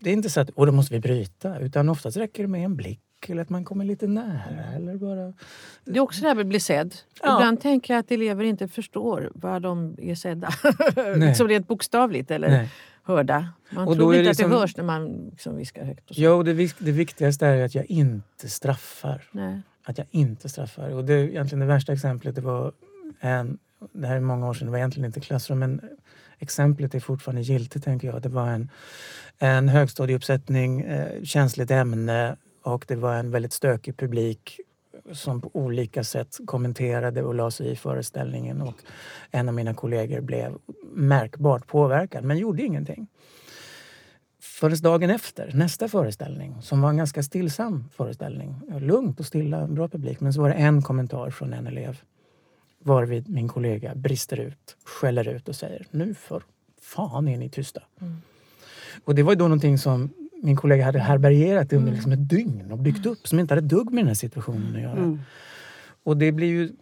det 0.00 0.10
är 0.10 0.14
inte 0.14 0.30
så 0.30 0.40
att 0.40 0.50
och 0.50 0.66
då 0.66 0.72
måste 0.72 0.94
vi 0.94 1.00
bryta, 1.00 1.58
utan 1.58 1.88
oftast 1.88 2.16
räcker 2.16 2.42
det 2.42 2.48
med 2.48 2.64
en 2.64 2.76
blick 2.76 3.00
eller 3.28 3.42
att 3.42 3.50
man 3.50 3.64
kommer 3.64 3.84
lite 3.84 4.06
nära. 4.06 4.64
Eller 4.76 4.96
bara... 4.96 5.32
Det 5.84 5.98
är 5.98 6.00
också 6.00 6.20
det 6.20 6.28
här 6.28 6.34
med 6.34 6.42
att 6.42 6.48
bli 6.48 6.60
sedd. 6.60 6.94
Ja. 7.22 7.36
Ibland 7.36 7.60
tänker 7.60 7.94
jag 7.94 8.00
att 8.00 8.10
elever 8.10 8.44
inte 8.44 8.68
förstår 8.68 9.30
vad 9.34 9.62
de 9.62 9.96
är 9.98 10.14
sedda. 10.14 10.50
liksom 11.16 11.48
rent 11.48 11.68
bokstavligt 11.68 12.30
eller 12.30 12.48
Nej. 12.48 12.70
hörda. 13.02 13.48
Man 13.70 13.88
och 13.88 13.94
tror 13.96 14.14
inte 14.14 14.24
det 14.24 14.30
att 14.30 14.36
det 14.36 14.42
som... 14.42 14.52
hörs 14.52 14.76
när 14.76 14.84
man 14.84 15.28
liksom 15.30 15.56
viskar 15.56 15.84
högt. 15.84 16.10
Och 16.10 16.16
så. 16.16 16.22
Jo, 16.22 16.42
det, 16.42 16.74
det 16.78 16.92
viktigaste 16.92 17.46
är 17.46 17.64
att 17.64 17.74
jag 17.74 17.86
inte 17.86 18.48
straffar. 18.48 19.28
Nej. 19.32 19.60
Att 19.84 19.98
jag 19.98 20.06
inte 20.10 20.48
straffar. 20.48 20.88
Och 20.88 21.04
det, 21.04 21.14
egentligen 21.14 21.60
det 21.60 21.66
värsta 21.66 21.92
exemplet 21.92 22.34
det 22.34 22.40
var 22.40 22.72
en, 23.20 23.58
det 23.92 24.06
här 24.06 24.16
är 24.16 24.20
många 24.20 24.48
år 24.48 24.54
sedan, 24.54 24.66
det 24.66 24.70
var 24.70 24.78
egentligen 24.78 25.06
inte 25.06 25.20
klassrum 25.20 25.58
men 25.58 25.80
exemplet 26.40 26.94
är 26.94 27.00
fortfarande 27.00 27.42
giltigt 27.42 27.84
tänker 27.84 28.08
jag. 28.08 28.22
Det 28.22 28.28
var 28.28 28.48
en, 28.48 28.70
en 29.38 29.68
högstadieuppsättning, 29.68 30.80
eh, 30.80 31.22
känsligt 31.22 31.70
ämne 31.70 32.36
och 32.62 32.84
det 32.88 32.96
var 32.96 33.14
en 33.14 33.30
väldigt 33.30 33.52
stökig 33.52 33.96
publik 33.96 34.60
som 35.12 35.40
på 35.40 35.50
olika 35.52 36.04
sätt 36.04 36.38
kommenterade 36.46 37.22
och 37.22 37.34
la 37.34 37.50
sig 37.50 37.70
i 37.70 37.76
föreställningen. 37.76 38.60
Och 38.60 38.74
en 39.30 39.48
av 39.48 39.54
mina 39.54 39.74
kollegor 39.74 40.20
blev 40.20 40.58
märkbart 40.92 41.66
påverkad, 41.66 42.24
men 42.24 42.38
gjorde 42.38 42.62
ingenting. 42.62 43.06
Förrän 44.42 44.78
dagen 44.82 45.10
efter, 45.10 45.52
nästa 45.54 45.88
föreställning, 45.88 46.62
som 46.62 46.80
var 46.80 46.90
en 46.90 46.96
ganska 46.96 47.22
stillsam 47.22 47.88
föreställning. 47.92 48.60
Lugnt 48.80 49.20
och 49.20 49.26
stilla, 49.26 49.66
bra 49.66 49.88
publik. 49.88 50.20
Men 50.20 50.32
så 50.32 50.40
var 50.40 50.48
det 50.48 50.54
en 50.54 50.82
kommentar 50.82 51.30
från 51.30 51.52
en 51.52 51.66
elev. 51.66 52.00
Varvid 52.84 53.28
min 53.28 53.48
kollega 53.48 53.94
brister 53.94 54.40
ut, 54.40 54.76
skäller 54.84 55.28
ut 55.28 55.48
och 55.48 55.56
säger 55.56 55.86
Nu 55.90 56.14
för 56.14 56.42
fan 56.80 57.28
är 57.28 57.38
ni 57.38 57.48
tysta. 57.48 57.82
Mm. 58.00 58.16
Och 59.04 59.14
det 59.14 59.22
var 59.22 59.32
ju 59.32 59.38
då 59.38 59.44
någonting 59.44 59.78
som 59.78 60.10
min 60.42 60.56
kollega 60.56 60.84
hade 60.84 60.98
härbärgerat 60.98 61.72
under 61.72 61.82
mm. 61.82 61.94
liksom 61.94 62.12
ett 62.12 62.28
dygn 62.28 62.72
och 62.72 62.78
byggt 62.78 63.06
upp 63.06 63.28
som 63.28 63.38
inte 63.38 63.54
hade 63.54 63.66
dugg 63.66 63.92
med 63.92 64.02
den 64.02 64.08
här 64.08 64.14
situationen 64.14 64.76
att 64.76 64.82
göra. 64.82 64.98
Mm. 64.98 65.18
Och 66.02 66.16
det 66.16 66.32
blir 66.32 66.48
ju 66.48 66.72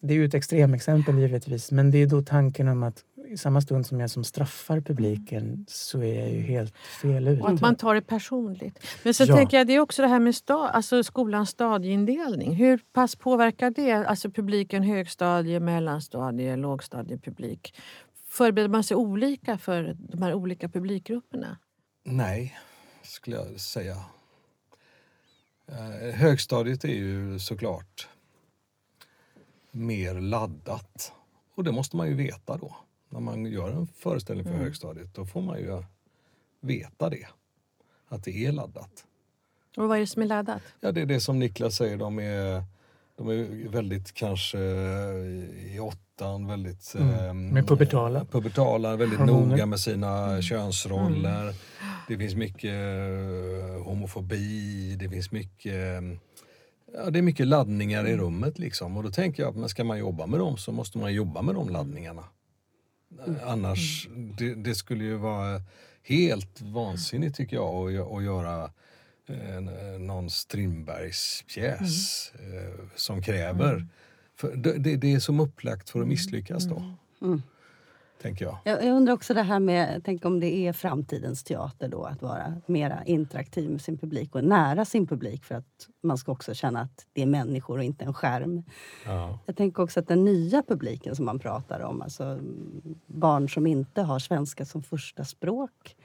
det 0.00 0.14
är 0.14 0.18
ju 0.18 0.24
ett 0.24 0.34
extremexempel 0.34 1.18
givetvis 1.18 1.72
men 1.72 1.90
det 1.90 1.98
är 1.98 2.06
då 2.06 2.22
tanken 2.22 2.68
om 2.68 2.82
att 2.82 3.04
i 3.26 3.36
samma 3.36 3.60
stund 3.60 3.86
som 3.86 4.00
jag 4.00 4.10
som 4.10 4.24
straffar 4.24 4.80
publiken 4.80 5.66
så 5.68 6.02
är 6.02 6.20
jag 6.20 6.30
ju 6.30 6.40
helt 6.40 6.76
fel 6.76 7.28
ute. 7.28 7.42
Och 7.42 7.50
att 7.50 7.60
man 7.60 7.76
tar 7.76 7.94
det 7.94 8.02
personligt. 8.02 8.86
Men 9.02 9.14
så 9.14 9.24
ja. 9.24 9.36
tänker 9.36 9.56
jag, 9.56 9.66
det 9.66 9.72
är 9.72 9.80
också 9.80 10.02
det 10.02 10.08
här 10.08 10.20
med 10.20 10.34
sta, 10.34 10.68
alltså 10.68 11.04
skolans 11.04 11.50
stadieindelning. 11.50 12.54
Hur 12.54 12.80
pass 12.92 13.16
påverkar 13.16 13.70
det 13.70 13.92
alltså 13.92 14.30
publiken 14.30 14.82
högstadie, 14.82 15.60
mellanstadie, 15.60 16.56
lågstadiepublik? 16.56 17.74
Förbereder 18.28 18.68
man 18.68 18.84
sig 18.84 18.96
olika 18.96 19.58
för 19.58 19.96
de 19.98 20.22
här 20.22 20.34
olika 20.34 20.68
publikgrupperna? 20.68 21.58
Nej, 22.04 22.58
skulle 23.02 23.36
jag 23.36 23.60
säga. 23.60 23.96
Eh, 25.68 26.14
högstadiet 26.14 26.84
är 26.84 26.88
ju 26.88 27.38
såklart 27.38 28.08
mer 29.70 30.14
laddat. 30.14 31.12
Och 31.54 31.64
det 31.64 31.72
måste 31.72 31.96
man 31.96 32.08
ju 32.08 32.14
veta 32.14 32.56
då. 32.56 32.76
När 33.16 33.22
man 33.22 33.46
gör 33.46 33.70
en 33.70 33.86
föreställning 33.86 34.44
för 34.44 34.52
mm. 34.52 34.64
högstadiet, 34.64 35.14
då 35.14 35.26
får 35.26 35.42
man 35.42 35.58
ju 35.58 35.82
veta 36.60 37.10
det. 37.10 37.26
Att 38.08 38.24
det 38.24 38.46
är 38.46 38.52
laddat. 38.52 39.04
Och 39.76 39.88
vad 39.88 39.96
är 39.96 40.00
det 40.00 40.06
som 40.06 40.22
är 40.22 40.26
laddat? 40.26 40.62
Ja, 40.80 40.92
det 40.92 41.00
är 41.00 41.06
det 41.06 41.20
som 41.20 41.38
Niklas 41.38 41.76
säger. 41.76 41.96
De 41.96 42.18
är, 42.18 42.64
de 43.16 43.28
är 43.28 43.68
väldigt 43.68 44.12
kanske 44.12 44.58
i 44.58 45.78
åttan 45.80 46.46
väldigt... 46.46 46.94
Mm. 46.94 47.26
Eh, 47.26 47.34
med 47.34 47.68
pubertala. 47.68 48.24
Pubertala, 48.24 48.96
väldigt 48.96 49.18
Hormoner. 49.18 49.46
noga 49.46 49.66
med 49.66 49.80
sina 49.80 50.26
mm. 50.28 50.42
könsroller. 50.42 51.42
Mm. 51.42 51.54
Det 52.08 52.18
finns 52.18 52.34
mycket 52.34 52.74
uh, 52.74 53.82
homofobi, 53.82 54.96
det 55.00 55.08
finns 55.08 55.32
mycket... 55.32 56.02
Ja, 56.94 57.10
det 57.10 57.18
är 57.18 57.22
mycket 57.22 57.46
laddningar 57.46 58.06
i 58.06 58.12
mm. 58.12 58.20
rummet 58.24 58.58
liksom. 58.58 58.96
Och 58.96 59.02
då 59.02 59.10
tänker 59.10 59.42
jag 59.42 59.50
att 59.50 59.56
men 59.56 59.68
ska 59.68 59.84
man 59.84 59.98
jobba 59.98 60.26
med 60.26 60.40
dem 60.40 60.56
så 60.56 60.72
måste 60.72 60.98
man 60.98 61.14
jobba 61.14 61.42
med 61.42 61.54
de 61.54 61.68
laddningarna. 61.68 62.24
Mm. 63.12 63.36
Annars, 63.44 64.08
det, 64.38 64.54
det, 64.54 64.74
skulle 64.74 65.04
ju 65.04 65.14
vara 65.14 65.62
helt 66.02 66.60
vansinnigt 66.60 67.36
tycker 67.36 67.56
jag 67.56 67.96
att, 67.96 68.12
att 68.12 68.24
göra 68.24 68.70
en, 69.26 69.64
någon 70.06 70.30
Strindbergs 70.30 71.44
pjäs 71.54 72.32
mm. 72.38 72.56
eh, 72.56 72.74
som 72.94 73.22
kräver. 73.22 73.72
Mm. 73.72 73.88
För 74.36 74.56
det, 74.56 74.96
det, 74.96 75.12
är 75.12 75.18
som 75.18 75.40
upplagt 75.40 75.90
för 75.90 76.00
att 76.00 76.08
misslyckas 76.08 76.64
då. 76.64 76.96
Mm. 77.22 77.42
Mm 78.24 78.26
tänker 78.26 78.44
jag. 78.44 78.58
jag. 78.64 78.84
Jag 78.84 78.96
undrar 78.96 79.14
också 79.14 79.34
det 79.34 79.42
här 79.42 79.60
med, 79.60 80.02
tänk 80.04 80.24
om 80.24 80.40
det 80.40 80.54
är 80.66 80.72
framtidens 80.72 81.44
teater 81.44 81.88
då, 81.88 82.04
att 82.04 82.22
vara 82.22 82.54
mera 82.66 83.04
interaktiv 83.04 83.70
med 83.70 83.80
sin 83.80 83.98
publik 83.98 84.34
och 84.34 84.44
nära 84.44 84.84
sin 84.84 85.06
publik 85.06 85.44
för 85.44 85.54
att 85.54 85.88
man 86.02 86.18
ska 86.18 86.32
också 86.32 86.54
känna 86.54 86.80
att 86.80 87.06
det 87.12 87.22
är 87.22 87.26
människor 87.26 87.78
och 87.78 87.84
inte 87.84 88.04
en 88.04 88.14
skärm. 88.14 88.62
Ja. 89.06 89.38
Jag 89.46 89.56
tänker 89.56 89.82
också 89.82 90.00
att 90.00 90.08
den 90.08 90.24
nya 90.24 90.62
publiken 90.62 91.16
som 91.16 91.24
man 91.24 91.38
pratar 91.38 91.80
om, 91.80 92.02
alltså 92.02 92.38
barn 93.06 93.48
som 93.48 93.66
inte 93.66 94.02
har 94.02 94.18
svenska 94.18 94.64
som 94.64 94.82
första 94.82 95.24
språk. 95.24 95.96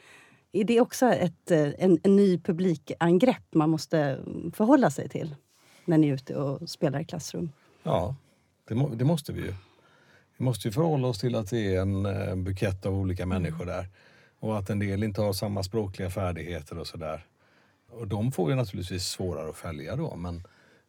Är 0.52 0.63
det 0.63 0.82
också 0.82 1.06
ett, 1.06 1.52
en, 1.52 2.00
en 2.04 2.15
ny 2.15 2.39
publikangrepp 2.39 3.54
man 3.54 3.69
måste 3.69 4.19
förhålla 4.54 4.89
sig 4.89 5.10
till 5.10 5.36
när 5.86 5.97
ni 5.97 6.10
är 6.10 6.13
ute 6.13 6.36
och 6.36 6.69
spelar 6.69 7.00
i 7.00 7.06
klassrum? 7.06 7.52
Ja, 7.84 8.15
det, 8.67 8.76
må, 8.76 8.89
det 8.89 9.06
måste 9.06 9.34
vi 9.34 9.41
ju. 9.41 9.54
Vi 10.41 10.45
måste 10.45 10.67
ju 10.67 10.71
förhålla 10.71 11.08
oss 11.08 11.19
till 11.19 11.36
att 11.36 11.49
det 11.49 11.75
är 11.75 11.82
en, 11.82 12.06
eh, 12.06 12.36
bukett 12.36 12.86
av 12.86 12.93
olika 12.93 13.23
mm. 13.23 13.41
människor 13.41 13.65
där. 13.65 13.88
Och 14.39 14.58
att 14.58 14.69
en 14.69 14.80
del 14.80 15.04
inte 15.04 15.21
har 15.21 15.34
samma 15.34 15.63
språkliga 15.63 16.10
färdigheter 16.10 16.77
och 16.77 16.88
sådär. 16.88 17.25
Och 17.89 18.08
de 18.08 18.32
får 18.32 18.49
ju 18.49 18.56
naturligtvis 18.56 19.06
svårare 19.06 19.49
att 19.49 19.56
följa 19.56 19.95
då. 19.95 20.15
Men 20.15 20.43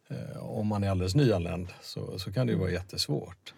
eh, 0.07 0.37
om 0.37 0.67
man 0.67 0.83
är 0.83 0.89
alldeles 0.89 1.15
nyanländ 1.15 1.67
så, 1.81 2.19
så 2.19 2.33
kan 2.33 2.47
det 2.47 2.53
ju 2.53 2.59
vara 2.59 2.71
jättesvårt. 2.71 3.53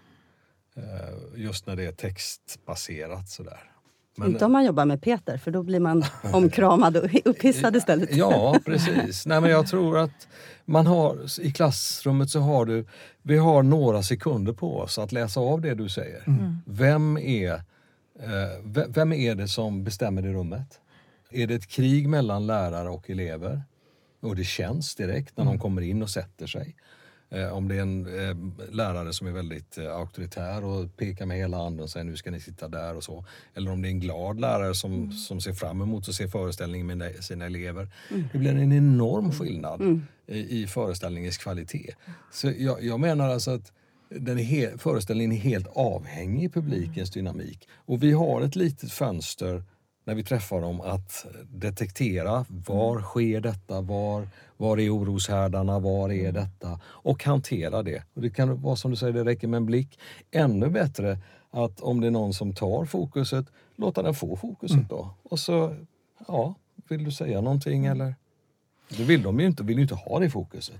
Eh, 0.75 1.41
just 1.41 1.67
när 1.67 1.75
det 1.75 1.85
är 1.85 1.91
textbaserat 1.91 3.29
sådär. 3.29 3.71
Men, 4.17 4.31
inte 4.31 4.45
om 4.45 4.51
man 4.51 4.65
jobbar 4.65 4.85
med 4.85 5.01
Peter, 5.01 5.37
för 5.37 5.51
då 5.51 5.63
blir 5.63 5.79
man 5.79 6.03
omkramad 6.33 6.97
och 6.97 7.09
upphissad 7.25 7.75
istället. 7.75 8.15
Ja, 8.15 8.59
precis. 8.65 9.25
Nej, 9.25 9.41
men 9.41 9.49
jag 9.49 9.67
tror 9.67 9.97
att 9.97 10.27
man 10.65 10.87
har, 10.87 11.41
i 11.41 11.51
klassrummet 11.51 12.29
så 12.29 12.39
har 12.39 12.65
du, 12.65 12.85
vi 13.21 13.37
har 13.37 13.63
några 13.63 14.03
sekunder 14.03 14.53
på 14.53 14.79
oss 14.79 14.97
att 14.97 15.11
läsa 15.11 15.39
av 15.39 15.61
det 15.61 15.73
du 15.73 15.89
säger. 15.89 16.23
Mm. 16.27 16.57
Vem, 16.65 17.17
är, 17.17 17.53
eh, 17.53 18.83
vem 18.87 19.13
är 19.13 19.35
det 19.35 19.47
som 19.47 19.83
bestämmer 19.83 20.25
i 20.25 20.33
rummet? 20.33 20.79
Är 21.31 21.47
det 21.47 21.55
ett 21.55 21.67
krig 21.67 22.09
mellan 22.09 22.47
lärare 22.47 22.89
och 22.89 23.09
elever? 23.09 23.63
Och 24.21 24.35
det 24.35 24.43
känns 24.43 24.95
direkt 24.95 25.37
när 25.37 25.43
mm. 25.43 25.55
de 25.55 25.61
kommer 25.61 25.81
in 25.81 26.03
och 26.03 26.09
sätter 26.09 26.47
sig. 26.47 26.75
Eh, 27.29 27.53
om 27.53 27.67
det 27.67 27.75
är 27.75 27.81
en 27.81 28.19
eh, 28.19 28.35
lärare 28.71 29.13
som 29.13 29.27
är 29.27 29.31
väldigt 29.31 29.77
eh, 29.77 29.95
auktoritär 29.95 30.63
och 30.63 30.97
pekar 30.97 31.25
med 31.25 31.37
hela 31.37 31.57
handen 31.57 31.83
och 31.83 31.89
säger 31.89 32.03
nu 32.03 32.17
ska 32.17 32.31
ni 32.31 32.39
sitta 32.39 32.67
där 32.67 32.95
och 32.95 33.03
så. 33.03 33.25
Eller 33.53 33.71
om 33.71 33.81
det 33.81 33.87
är 33.87 33.89
en 33.89 33.99
glad 33.99 34.39
lärare 34.39 34.75
som, 34.75 34.93
mm. 34.93 35.11
som 35.11 35.41
ser 35.41 35.53
fram 35.53 35.81
emot 35.81 36.09
att 36.09 36.15
se 36.15 36.27
föreställningen 36.27 36.97
med 36.97 37.23
sina 37.23 37.45
elever. 37.45 37.89
Mm. 38.11 38.23
Det 38.31 38.37
blir 38.37 38.51
en 38.51 38.73
enorm 38.73 39.31
skillnad 39.31 39.81
mm. 39.81 40.03
i, 40.27 40.61
i 40.61 40.67
föreställningens 40.67 41.37
kvalitet. 41.37 41.95
Så 42.31 42.51
jag, 42.57 42.83
jag 42.83 42.99
menar 42.99 43.29
alltså 43.29 43.51
att 43.51 43.71
den 44.09 44.39
är 44.39 44.77
föreställningen 44.77 45.31
är 45.31 45.37
helt 45.37 45.67
avhängig 45.67 46.53
publikens 46.53 47.11
dynamik. 47.11 47.67
Och 47.75 48.03
vi 48.03 48.11
har 48.11 48.41
ett 48.41 48.55
litet 48.55 48.91
fönster 48.91 49.63
när 50.05 50.15
vi 50.15 50.23
träffar 50.23 50.61
dem 50.61 50.81
att 50.81 51.25
detektera 51.49 52.45
var 52.49 52.91
mm. 52.91 53.03
sker 53.03 53.41
detta, 53.41 53.81
var, 53.81 54.27
var 54.57 54.79
är 54.79 54.89
oroshärdarna, 54.89 55.79
var 55.79 56.11
är 56.11 56.29
mm. 56.29 56.33
detta 56.33 56.79
och 56.85 57.23
hantera 57.23 57.83
det. 57.83 58.03
Och 58.13 58.21
det 58.21 58.29
kan 58.29 58.61
vara 58.61 58.75
som 58.75 58.91
du 58.91 58.97
säger, 58.97 59.13
det 59.13 59.23
räcker 59.23 59.47
med 59.47 59.57
en 59.57 59.65
blick. 59.65 59.99
Ännu 60.31 60.69
bättre 60.69 61.17
att 61.51 61.81
om 61.81 62.01
det 62.01 62.07
är 62.07 62.11
någon 62.11 62.33
som 62.33 62.53
tar 62.53 62.85
fokuset, 62.85 63.45
låta 63.75 64.01
den 64.01 64.13
få 64.13 64.35
fokuset 64.35 64.75
mm. 64.75 64.87
då. 64.89 65.09
Och 65.23 65.39
så, 65.39 65.75
ja, 66.27 66.55
vill 66.87 67.03
du 67.03 67.11
säga 67.11 67.41
någonting 67.41 67.85
mm. 67.85 68.01
eller? 68.01 68.15
Det 68.97 69.03
vill 69.03 69.23
de 69.23 69.39
ju 69.39 69.45
inte, 69.45 69.63
vill 69.63 69.75
ju 69.77 69.81
inte 69.81 69.95
ha 69.95 70.19
det 70.19 70.29
fokuset. 70.29 70.79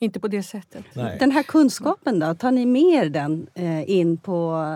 Inte 0.00 0.20
på 0.20 0.28
det 0.28 0.42
sättet. 0.42 0.84
Nej. 0.94 1.16
Den 1.18 1.30
här 1.30 1.42
kunskapen 1.42 2.18
då, 2.18 2.34
tar 2.34 2.50
ni 2.50 2.66
med 2.66 2.82
er 2.82 3.08
den 3.08 3.46
eh, 3.54 3.90
in 3.90 4.16
på, 4.16 4.66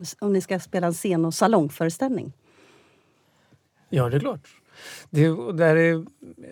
eh, 0.00 0.06
om 0.18 0.32
ni 0.32 0.40
ska 0.40 0.60
spela 0.60 0.86
en 0.86 0.92
scen 0.92 1.24
och 1.24 1.34
salongföreställning? 1.34 2.32
Ja, 3.88 4.08
det 4.08 4.16
är 4.16 4.20
klart. 4.20 4.48
Det, 5.10 5.52
där 5.52 5.76
är, 5.76 6.04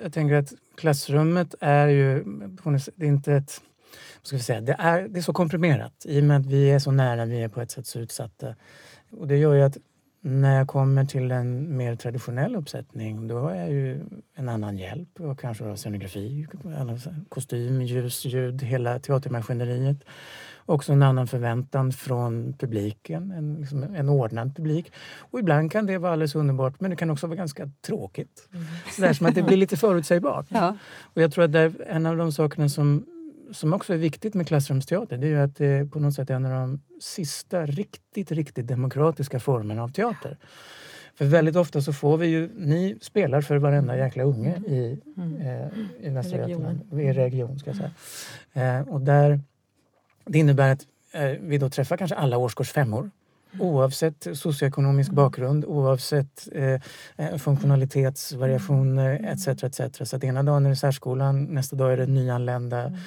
jag 0.02 0.12
tänker 0.12 0.34
att 0.34 0.52
klassrummet 0.76 1.54
är 1.60 1.88
ju 1.88 2.24
det 2.94 3.04
är 3.04 3.08
inte 3.08 3.32
ett... 3.34 3.60
Ska 4.22 4.36
vi 4.36 4.42
säga, 4.42 4.60
det, 4.60 4.76
är, 4.78 5.08
det 5.08 5.20
är 5.20 5.22
så 5.22 5.32
komprimerat 5.32 5.92
i 6.04 6.20
och 6.20 6.24
med 6.24 6.36
att 6.36 6.46
vi 6.46 6.70
är 6.70 6.78
så 6.78 6.90
nära, 6.90 7.24
vi 7.24 7.42
är 7.42 7.48
på 7.48 7.60
ett 7.60 7.70
sätt 7.70 7.86
så 7.86 7.98
utsatta. 7.98 8.54
Och 9.10 9.28
det 9.28 9.36
gör 9.36 9.54
ju 9.54 9.62
att 9.62 9.76
när 10.24 10.58
jag 10.58 10.68
kommer 10.68 11.04
till 11.04 11.30
en 11.30 11.76
mer 11.76 11.96
traditionell 11.96 12.56
uppsättning 12.56 13.28
då 13.28 13.38
har 13.38 13.54
jag 13.54 13.70
ju 13.70 14.00
en 14.34 14.48
annan 14.48 14.78
hjälp. 14.78 15.20
Och 15.20 15.40
kanske 15.40 15.76
scenografi, 15.76 16.46
kostym, 17.28 17.82
ljus, 17.82 18.24
ljud, 18.24 18.62
hela 18.62 18.98
teatermaskineriet. 18.98 19.96
Också 20.66 20.92
en 20.92 21.02
annan 21.02 21.26
förväntan 21.26 21.92
från 21.92 22.52
publiken, 22.58 23.30
en, 23.30 23.54
liksom 23.54 23.82
en 23.82 24.08
ordnad 24.08 24.56
publik. 24.56 24.92
Och 25.18 25.38
ibland 25.38 25.72
kan 25.72 25.86
det 25.86 25.98
vara 25.98 26.12
alldeles 26.12 26.34
underbart 26.34 26.80
men 26.80 26.90
det 26.90 26.96
kan 26.96 27.10
också 27.10 27.26
vara 27.26 27.36
ganska 27.36 27.70
tråkigt. 27.86 28.48
Mm. 28.52 28.64
Sådär 28.90 29.12
som 29.12 29.26
att 29.26 29.34
det 29.34 29.42
blir 29.42 29.56
lite 29.56 29.76
förutsägbart. 29.76 30.46
Ja. 30.48 30.76
Och 31.02 31.22
jag 31.22 31.32
tror 31.32 31.44
att 31.44 31.52
det 31.52 31.60
är 31.60 31.72
en 31.86 32.06
av 32.06 32.16
de 32.16 32.32
sakerna 32.32 32.68
som 32.68 33.06
som 33.52 33.72
också 33.72 33.94
är 33.94 33.98
viktigt 33.98 34.34
med 34.34 34.46
klassrumsteater 34.46 35.18
det 35.18 35.26
är 35.26 35.30
ju 35.30 35.40
att 35.40 35.56
det 35.56 35.66
är 35.66 35.84
på 35.84 35.98
något 35.98 36.14
sätt 36.14 36.30
en 36.30 36.46
av 36.46 36.52
de 36.52 36.80
sista 37.00 37.66
riktigt, 37.66 38.32
riktigt 38.32 38.66
demokratiska 38.66 39.40
formerna 39.40 39.82
av 39.82 39.88
teater. 39.88 40.38
För 41.14 41.24
väldigt 41.24 41.56
ofta 41.56 41.82
så 41.82 41.92
får 41.92 42.18
vi 42.18 42.26
ju, 42.26 42.50
ni 42.56 42.98
spelar 43.00 43.40
för 43.40 43.56
varenda 43.56 43.96
jäkla 43.96 44.22
unge 44.22 44.56
i, 44.56 45.00
mm. 45.16 45.36
eh, 45.36 46.06
i 46.06 46.10
Västra 46.10 46.48
Götaland, 46.48 46.80
i 46.92 47.12
region 47.12 47.58
ska 47.58 47.70
jag 47.70 47.76
säga. 47.76 48.78
Eh, 48.80 48.88
och 48.88 49.00
där, 49.00 49.40
det 50.24 50.38
innebär 50.38 50.72
att 50.72 50.86
eh, 51.12 51.30
vi 51.40 51.58
då 51.58 51.70
träffar 51.70 51.96
kanske 51.96 52.16
alla 52.16 52.38
årskurs 52.38 52.72
femmor 52.72 53.10
Oavsett 53.58 54.26
socioekonomisk 54.32 55.08
mm. 55.08 55.16
bakgrund, 55.16 55.64
oavsett 55.64 56.48
eh, 56.52 56.80
eh 57.16 57.36
funktionalitetsvariationer 57.38 59.32
etc. 59.32 59.48
etc. 59.48 60.08
Så 60.08 60.16
att 60.16 60.24
ena 60.24 60.42
dagen 60.42 60.66
är 60.66 60.70
det 60.70 60.76
särskolan, 60.76 61.44
nästa 61.44 61.76
dag 61.76 61.92
är 61.92 61.96
det 61.96 62.06
nyanlända. 62.06 62.82
Mm 62.82 62.98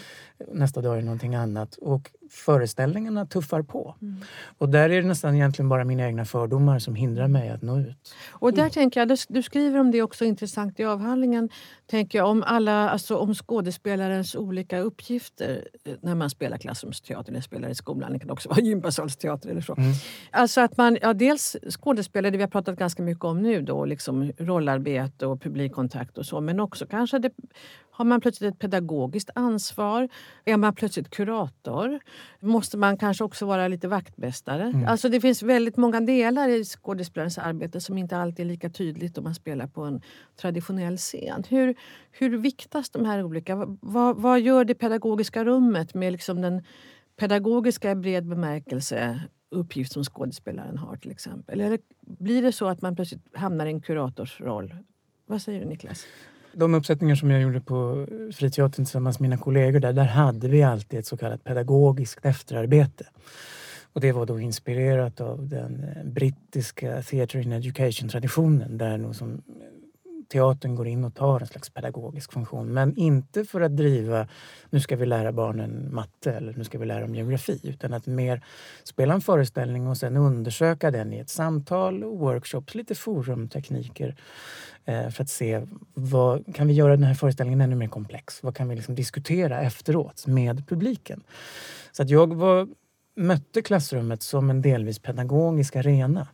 nästa 0.47 0.81
dag 0.81 0.93
är 0.93 0.97
det 0.97 1.05
någonting 1.05 1.35
annat. 1.35 1.75
Och 1.75 2.11
föreställningarna 2.29 3.25
tuffar 3.25 3.61
på. 3.61 3.95
Mm. 4.01 4.15
Och 4.57 4.69
där 4.69 4.89
är 4.89 5.01
det 5.01 5.07
nästan 5.07 5.35
egentligen 5.35 5.69
bara 5.69 5.83
mina 5.83 6.05
egna 6.05 6.25
fördomar 6.25 6.79
som 6.79 6.95
hindrar 6.95 7.27
mig 7.27 7.49
att 7.49 7.61
nå 7.61 7.79
ut. 7.79 8.13
Och 8.31 8.53
där 8.53 8.61
mm. 8.61 8.71
tänker 8.71 8.99
jag, 8.99 9.17
du 9.29 9.43
skriver 9.43 9.79
om 9.79 9.91
det 9.91 10.01
också 10.01 10.25
intressant 10.25 10.79
i 10.79 10.83
avhandlingen, 10.83 11.49
tänker 11.87 12.17
jag, 12.17 12.29
om, 12.29 12.43
alla, 12.43 12.89
alltså 12.89 13.17
om 13.17 13.33
skådespelarens 13.33 14.35
olika 14.35 14.79
uppgifter 14.79 15.67
eh, 15.85 15.93
när 16.01 16.15
man 16.15 16.29
spelar 16.29 16.57
klassrumsteater 16.57 17.31
eller 17.31 17.41
spelar 17.41 17.69
i 17.69 17.75
skolan. 17.75 18.13
Det 18.13 18.19
kan 18.19 18.29
också 18.29 18.49
vara 18.49 18.59
gympasalsteater 18.61 19.49
eller 19.49 19.61
så. 19.61 19.75
Mm. 19.77 19.91
Alltså 20.31 20.61
att 20.61 20.77
man, 20.77 20.97
ja, 21.01 21.13
dels 21.13 21.55
skådespelare, 21.69 22.31
det 22.31 22.37
vi 22.37 22.43
har 22.43 22.49
pratat 22.49 22.79
ganska 22.79 23.03
mycket 23.03 23.23
om 23.23 23.41
nu 23.41 23.61
då, 23.61 23.85
liksom 23.85 24.31
rollarbete 24.37 25.25
och 25.25 25.41
publikkontakt 25.41 26.17
och 26.17 26.25
så, 26.25 26.41
men 26.41 26.59
också 26.59 26.85
kanske 26.85 27.19
det 27.19 27.31
har 27.95 28.05
man 28.05 28.21
plötsligt 28.21 28.53
ett 28.53 28.59
pedagogiskt 28.59 29.29
ansvar? 29.35 30.09
Är 30.45 30.57
man 30.57 30.75
plötsligt 30.75 31.09
kurator? 31.09 31.99
Måste 32.39 32.77
man 32.77 32.97
kanske 32.97 33.23
också 33.23 33.45
vara 33.45 33.67
lite 33.67 33.87
vaktmästare? 33.87 34.63
Mm. 34.63 34.87
Alltså 34.87 35.09
det 35.09 35.21
finns 35.21 35.43
väldigt 35.43 35.77
många 35.77 36.01
delar 36.01 36.49
i 36.49 36.63
skådespelarens 36.63 37.37
arbete 37.37 37.81
som 37.81 37.97
inte 37.97 38.17
alltid 38.17 38.45
är 38.45 38.49
lika 38.49 38.69
tydligt 38.69 39.17
om 39.17 39.23
man 39.23 39.35
spelar 39.35 39.67
på 39.67 39.81
en 39.81 40.01
traditionell 40.41 40.97
scen. 40.97 41.43
Hur, 41.49 41.75
hur 42.11 42.37
viktas 42.37 42.89
de 42.89 43.05
här 43.05 43.23
olika? 43.23 43.55
Vad, 43.81 44.17
vad 44.17 44.41
gör 44.41 44.65
det 44.65 44.75
pedagogiska 44.75 45.45
rummet 45.45 45.93
med 45.93 46.11
liksom 46.11 46.41
den 46.41 46.63
pedagogiska 47.15 47.91
i 47.91 47.95
bred 47.95 48.25
bemärkelse 48.25 49.19
uppgift 49.51 49.91
som 49.91 50.03
skådespelaren 50.03 50.77
har 50.77 50.95
till 50.95 51.11
exempel? 51.11 51.61
Eller 51.61 51.79
blir 52.01 52.41
det 52.41 52.51
så 52.51 52.67
att 52.67 52.81
man 52.81 52.95
plötsligt 52.95 53.35
hamnar 53.37 53.65
i 53.65 53.69
en 53.69 53.81
kuratorsroll? 53.81 54.75
Vad 55.25 55.41
säger 55.41 55.59
du 55.59 55.65
Niklas? 55.65 56.05
De 56.55 56.73
uppsättningar 56.73 57.15
som 57.15 57.31
jag 57.31 57.41
gjorde 57.41 57.61
på 57.61 58.07
eh, 58.11 58.35
Friteatern 58.35 58.85
tillsammans 58.85 59.19
med 59.19 59.29
mina 59.29 59.41
kollegor 59.41 59.79
där, 59.79 59.93
där 59.93 60.05
hade 60.05 60.47
vi 60.47 60.63
alltid 60.63 60.99
ett 60.99 61.07
så 61.07 61.17
kallat 61.17 61.43
pedagogiskt 61.43 62.25
efterarbete. 62.25 63.05
Och 63.93 64.01
det 64.01 64.11
var 64.11 64.25
då 64.25 64.39
inspirerat 64.39 65.21
av 65.21 65.49
den 65.49 65.83
eh, 65.83 66.03
brittiska 66.03 67.01
Theatre 67.01 67.41
in 67.41 67.51
Education-traditionen 67.51 68.77
där 68.77 68.97
nog 68.97 69.15
som 69.15 69.41
teatern 70.27 70.75
går 70.75 70.87
in 70.87 71.03
och 71.03 71.15
tar 71.15 71.39
en 71.39 71.47
slags 71.47 71.69
pedagogisk 71.69 72.33
funktion. 72.33 72.73
Men 72.73 72.95
inte 72.97 73.45
för 73.45 73.61
att 73.61 73.77
driva, 73.77 74.27
nu 74.69 74.79
ska 74.79 74.95
vi 74.95 75.05
lära 75.05 75.31
barnen 75.31 75.95
matte 75.95 76.31
eller 76.31 76.53
nu 76.53 76.63
ska 76.63 76.79
vi 76.79 76.85
lära 76.85 77.01
dem 77.01 77.15
geografi. 77.15 77.59
Utan 77.63 77.93
att 77.93 78.05
mer 78.05 78.45
spela 78.83 79.13
en 79.13 79.21
föreställning 79.21 79.87
och 79.87 79.97
sen 79.97 80.17
undersöka 80.17 80.91
den 80.91 81.13
i 81.13 81.19
ett 81.19 81.29
samtal, 81.29 82.03
workshops, 82.03 82.75
lite 82.75 82.95
forumtekniker. 82.95 84.15
Eh, 84.85 85.09
för 85.09 85.23
att 85.23 85.29
se 85.29 85.67
vad 85.93 86.55
kan 86.55 86.67
vi 86.67 86.73
göra 86.73 86.91
den 86.95 87.03
här 87.03 87.13
föreställningen 87.13 87.61
ännu 87.61 87.75
mer 87.75 87.87
komplex? 87.87 88.43
Vad 88.43 88.55
kan 88.55 88.69
vi 88.69 88.75
liksom 88.75 88.95
diskutera 88.95 89.61
efteråt 89.61 90.27
med 90.27 90.67
publiken? 90.67 91.23
Så 91.91 92.03
att 92.03 92.09
jag 92.09 92.35
var, 92.35 92.67
mötte 93.15 93.61
klassrummet 93.61 94.23
som 94.23 94.49
en 94.49 94.61
delvis 94.61 94.99
pedagogisk 94.99 95.75
arena. 95.75 96.27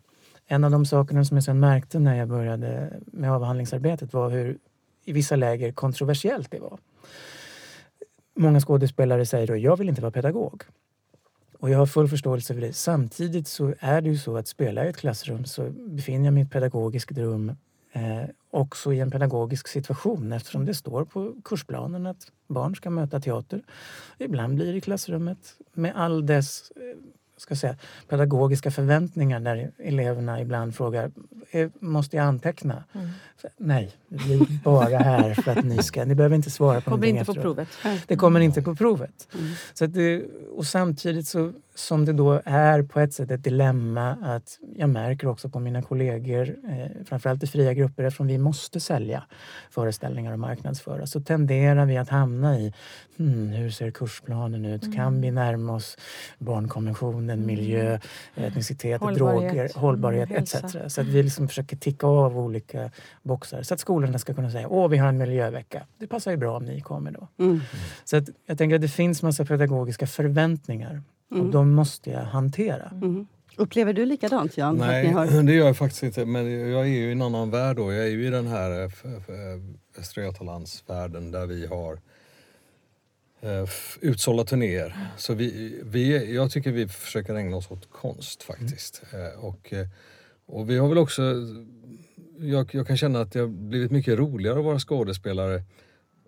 En 0.52 0.64
av 0.64 0.72
de 0.72 0.86
sakerna 0.86 1.26
som 1.26 1.38
jag 1.38 1.44
sen 1.44 1.60
märkte 1.60 2.00
när 2.00 2.16
jag 2.16 2.28
började 2.28 3.00
med 3.06 3.32
avhandlingsarbetet 3.32 4.14
var 4.14 4.30
hur 4.30 4.58
i 5.06 5.14
vissa 5.14 5.36
läger 5.36 5.72
kontroversiellt 5.72 6.52
det 6.52 6.60
var. 6.60 6.80
Många 8.36 8.60
skådespelare 8.60 9.26
säger 9.26 9.48
då 9.48 9.58
jag 9.58 9.78
vill 9.78 9.90
inte 9.90 10.02
vara 10.02 10.12
pedagog. 10.12 10.64
Och 11.60 11.70
jag 11.70 11.78
har 11.78 11.86
full 11.86 12.08
förståelse 12.08 12.54
för 12.54 12.62
det. 12.62 12.74
Samtidigt 12.74 13.48
så 13.48 13.74
är 13.80 14.02
det 14.02 14.10
ju 14.10 14.18
så 14.18 14.38
att 14.38 14.48
spela 14.48 14.86
i 14.86 14.90
ett 14.90 14.98
klassrum 14.98 15.46
så 15.46 15.70
befinner 15.70 16.26
jag 16.26 16.34
mig 16.34 16.44
i 16.44 16.46
ett 16.46 16.52
pedagogiskt 16.52 17.18
rum 17.18 17.56
eh, 17.92 18.24
också 18.50 18.94
i 18.94 19.00
en 19.00 19.12
pedagogisk 19.12 19.68
situation 19.68 20.34
eftersom 20.34 20.66
det 20.66 20.74
står 20.74 21.06
på 21.06 21.36
kursplanen 21.44 22.06
att 22.06 22.32
barn 22.48 22.76
ska 22.76 22.90
möta 22.90 23.20
teater. 23.20 23.64
Ibland 24.18 24.56
blir 24.56 24.72
det 24.72 24.78
i 24.78 24.82
klassrummet 24.82 25.58
med 25.74 25.96
all 25.96 26.26
dess 26.26 26.72
eh, 26.76 26.98
ska 27.42 27.56
säga, 27.56 27.76
pedagogiska 28.10 28.72
förväntningar 28.72 29.40
där 29.40 29.72
eleverna 29.78 30.42
ibland 30.42 30.76
frågar 30.76 31.12
eh, 31.52 31.70
måste 31.80 32.18
jag 32.18 32.26
anteckna? 32.26 32.84
Mm. 32.94 33.10
Nej, 33.58 33.92
vi 34.08 34.34
är 34.34 34.64
bara 34.64 34.98
här 34.98 35.34
för 35.34 35.52
att 35.52 35.66
ni 35.66 35.84
ska... 35.84 36.06
Ni 36.06 36.16
behöver 36.16 36.36
inte 36.36 36.52
svara 36.52 36.82
på 36.82 36.90
kommer 36.90 36.98
någonting 36.98 37.18
inte 37.18 37.34
på 37.34 37.42
provet. 37.42 37.68
Det 38.08 38.16
kommer 38.16 38.40
inte 38.40 38.62
på 38.62 38.76
provet. 38.76 39.28
Mm. 39.34 39.52
Så 39.74 39.86
det, 39.86 40.24
och 40.56 40.66
samtidigt 40.66 41.28
så, 41.28 41.54
som 41.82 42.06
det 42.06 42.14
då 42.14 42.42
är 42.46 42.84
på 42.84 43.00
ett 43.00 43.14
sätt 43.14 43.32
ett 43.32 43.44
dilemma 43.44 44.18
att 44.22 44.60
jag 44.76 44.90
märker 44.90 45.28
också 45.28 45.50
på 45.50 45.60
mina 45.60 45.82
kollegor, 45.82 46.56
eh, 46.70 47.06
framförallt 47.06 47.44
i 47.44 47.48
fria 47.48 47.74
grupper, 47.74 48.04
eftersom 48.04 48.28
vi 48.28 48.38
måste 48.38 48.80
sälja 48.80 49.24
föreställningar 49.70 50.34
och 50.34 50.40
marknadsföra, 50.40 51.06
så 51.08 51.22
tenderar 51.22 51.86
vi 51.86 51.98
att 51.98 52.10
hamna 52.10 52.60
i 52.60 52.74
hmm, 53.18 53.48
hur 53.48 53.70
ser 53.70 53.92
kursplanen 53.92 54.66
ut? 54.66 54.84
Mm. 54.84 54.96
Kan 54.96 55.22
vi 55.22 55.32
närma 55.32 55.74
oss 55.74 55.98
barnkonventionen, 56.38 57.30
mm. 57.30 57.46
miljö, 57.46 58.00
etnicitet, 58.36 59.02
hållbarhet. 59.02 59.52
droger, 59.52 59.72
hållbarhet 59.76 60.30
mm, 60.30 60.44
etc. 60.44 60.94
Så 60.94 61.02
att 61.02 61.08
vi 61.08 61.24
liksom 61.24 61.48
försöker 61.48 61.78
ticka 61.78 62.08
av 62.08 62.40
olika 62.40 62.92
boxar 63.24 63.64
så 63.64 63.74
att 63.74 63.80
skolorna 63.80 64.20
ska 64.20 64.34
kunna 64.34 64.52
säga 64.52 64.68
åh 64.68 64.88
vi 64.88 64.98
har 64.98 65.10
en 65.10 65.18
miljövecka. 65.18 65.86
Det 65.98 66.08
passar 66.08 66.32
ju 66.32 66.38
bra 66.38 66.58
om 66.58 66.66
ni 66.66 66.82
kommer 66.82 67.12
då. 67.12 67.28
Mm. 67.40 67.60
Så 68.04 68.18
att 68.18 68.30
jag 68.46 68.58
tänker 68.58 68.76
att 68.76 68.82
det 68.82 68.88
finns 68.88 69.24
massa 69.24 69.46
pedagogiska 69.46 70.08
förväntningar 70.08 71.02
mm. 71.32 71.46
och 71.46 71.52
de 71.52 71.72
måste 71.72 72.10
jag 72.10 72.24
hantera. 72.24 72.92
Mm. 73.02 73.28
Upplever 73.56 73.94
du 73.94 74.06
likadant 74.06 74.58
Jan? 74.58 74.78
Nej, 74.78 75.08
har... 75.08 75.44
det 75.44 75.54
gör 75.54 75.66
jag 75.66 75.78
faktiskt 75.78 76.04
inte. 76.04 76.26
Men 76.26 76.72
jag 76.72 76.82
är 76.82 76.86
ju 76.86 77.10
i 77.10 77.12
en 77.12 77.22
annan 77.22 77.52
värld 77.52 77.76
då. 77.76 77.94
Jag 77.94 78.04
är 78.04 78.10
ju 78.10 78.28
i 78.28 78.30
den 78.30 78.48
här 78.48 78.84
eh, 78.84 78.90
Västra 79.98 80.24
Götalandsvärlden 80.24 81.32
där 81.32 81.46
vi 81.46 81.68
har 81.68 82.00
eh, 83.42 83.70
utsålda 84.02 84.44
turnéer. 84.44 84.98
Så 85.18 85.34
vi, 85.34 85.82
vi, 85.84 86.34
jag 86.36 86.52
tycker 86.52 86.72
vi 86.72 86.88
försöker 86.88 87.36
ägna 87.36 87.58
oss 87.58 87.72
åt 87.72 87.90
konst 87.92 88.44
faktiskt. 88.44 89.04
Mm. 89.14 89.26
Eh, 89.26 89.46
och, 89.46 89.74
och 90.46 90.70
vi 90.70 90.78
har 90.78 90.90
väl 90.90 90.98
också 90.98 91.22
jag, 92.42 92.76
jag, 92.76 92.88
kan 92.88 92.98
känna 92.98 93.22
att 93.22 93.32
det 93.32 93.40
har 93.40 93.48
blivit 93.48 93.92
mycket 93.92 94.20
roligare 94.20 94.60
att 94.60 94.66
vara 94.66 94.80
skådespelare 94.80 95.64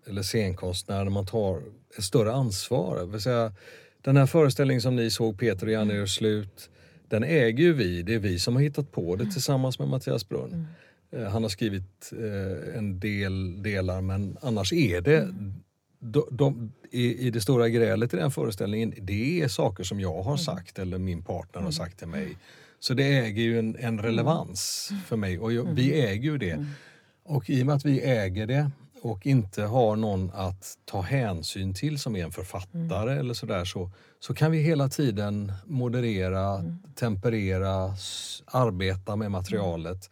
eller 0.06 0.24
scenkonstnär 0.24 1.04
när 1.04 1.12
man 1.12 1.26
tar 1.26 1.62
ett 1.98 2.04
större 2.04 2.34
ansvar. 2.34 3.00
Det 3.00 3.06
vill 3.06 3.22
säga, 3.22 3.54
den 4.04 4.18
här 4.18 4.26
föreställningen 4.26 4.82
som 4.82 4.96
ni 4.96 5.10
såg, 5.10 5.40
Peter 5.40 5.68
och 5.68 5.74
Janne 5.74 5.94
gör 5.94 6.06
slut, 6.06 6.70
den 7.08 7.24
äger 7.24 7.64
ju 7.64 7.74
vi. 7.74 8.04
Det 8.04 8.14
är 8.14 8.20
vi 8.20 8.40
som 8.40 8.56
har 8.56 8.64
hittat 8.64 8.92
på 8.92 9.16
det 9.16 9.26
tillsammans 9.26 9.80
med 9.80 9.88
Mattias 9.88 10.30
Brunn. 10.30 10.54
Mm. 10.54 11.26
Eh, 11.26 11.32
han 11.32 11.44
har 11.44 11.50
skrivit 11.50 12.14
eh, 12.14 12.78
en 12.78 13.00
del 13.00 13.64
delar 13.64 14.02
men 14.02 14.38
annars 14.42 14.74
är 14.74 15.02
det 15.02 15.22
mm. 15.22 15.54
de, 16.00 16.28
de, 16.32 16.72
i, 16.92 17.28
i, 17.28 17.30
det 17.30 17.42
stora 17.42 17.70
grälet 17.70 18.14
i 18.14 18.18
den 18.18 18.32
föreställningen, 18.32 18.94
det 19.02 19.42
är 19.42 19.48
saker 19.48 19.84
som 19.84 20.00
jag 20.00 20.24
har 20.24 20.32
mm. 20.32 20.38
sagt 20.38 20.80
eller 20.80 20.98
min 20.98 21.24
partner 21.24 21.62
har 21.62 21.72
sagt 21.72 22.00
till 22.00 22.08
mig 22.08 22.38
så 22.80 22.94
det 22.94 23.04
äger 23.04 23.44
ju 23.44 23.60
en, 23.60 23.76
en 23.80 24.00
relevans 24.00 24.88
mm. 24.92 25.04
för 25.04 25.18
mig 25.18 25.40
och 25.40 25.54
jag, 25.54 25.64
vi 25.64 25.94
mm. 25.94 26.06
äger 26.06 26.32
ju 26.32 26.38
det. 26.38 26.52
Mm. 26.52 26.66
Och 27.24 27.50
i 27.50 27.62
och 27.62 27.66
med 27.66 27.76
att 27.76 27.86
vi 27.86 28.02
äger 28.02 28.48
det 28.48 28.72
och 29.04 29.28
inte 29.28 29.64
har 29.64 29.96
någon 29.96 30.32
att 30.34 30.78
ta 30.86 31.02
hänsyn 31.02 31.74
till 31.74 32.00
som 32.00 32.16
är 32.16 32.24
en 32.24 32.32
författare 32.32 33.12
mm. 33.12 33.20
eller 33.20 33.34
sådär 33.34 33.66
så, 33.66 33.92
så 34.20 34.34
kan 34.34 34.52
vi 34.52 34.58
hela 34.62 34.90
tiden 34.90 35.54
moderera, 35.66 36.60
mm. 36.60 36.80
temperera, 36.96 37.96
arbeta 38.46 39.16
med 39.16 39.32
materialet. 39.32 40.10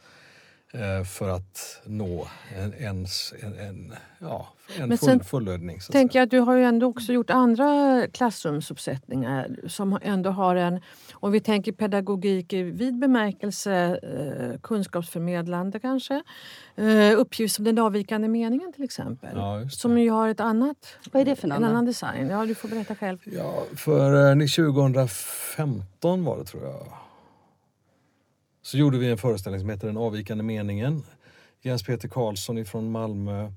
Eh, 0.74 1.04
för 1.04 1.30
att 1.30 1.82
nå 1.86 2.28
en, 2.58 2.74
en, 2.74 3.06
en, 3.42 3.60
en 3.60 3.94
ja, 4.20 4.48
en 4.80 4.98
full, 4.98 5.24
fullödning. 5.24 5.80
tänker 5.92 6.20
jag 6.20 6.24
att 6.24 6.32
du 6.32 6.40
har 6.40 6.56
ju 6.56 6.64
ändå 6.64 6.88
också 6.88 7.14
gjort 7.14 7.30
andra 7.30 8.02
klassrumsuppsättningar 8.08 9.56
som 9.68 10.00
ändå 10.02 10.30
har 10.30 10.56
en, 10.56 10.80
om 11.14 11.32
vi 11.32 11.40
tänker 11.40 11.72
pedagogik 11.72 12.54
i 12.54 12.64
vid 12.64 13.00
bemärkelse, 13.00 14.00
eh, 14.04 14.60
kunskapsförmedlande 14.62 15.80
kanske, 15.80 16.24
eh, 16.76 17.20
uppgift 17.20 17.56
som 17.56 17.66
den 17.66 17.78
avvikande 17.78 18.28
meningen 18.28 18.74
till 18.74 18.84
exempel. 18.84 19.30
Ja, 19.36 19.70
som 19.70 19.98
ju 19.98 20.10
har 20.10 20.30
ett 20.30 20.40
annat, 20.40 20.98
Vad 21.12 21.22
är 21.22 21.26
det 21.26 21.36
för 21.36 21.48
en 21.48 21.64
annan 21.64 21.86
design. 21.86 22.30
Ja, 22.30 22.46
du 22.46 22.56
får 22.56 22.70
berätta 22.70 22.96
själv. 22.96 23.18
Ja, 23.24 23.64
för 23.76 24.34
2015 24.34 26.20
eh, 26.20 26.26
var 26.26 26.38
det 26.38 26.46
tror 26.46 26.64
jag. 26.64 27.01
Så 28.72 28.78
gjorde 28.78 28.98
vi 28.98 29.12
en 29.12 29.18
föreställning 29.18 29.60
som 29.60 29.70
heter 29.70 29.88
Den 29.88 29.98
avvikande 29.98 30.44
meningen. 30.44 31.04
Jens 31.62 31.84
Peter 31.84 32.08
Karlsson 32.08 32.66
från 32.66 32.92
Malmö 32.92 33.52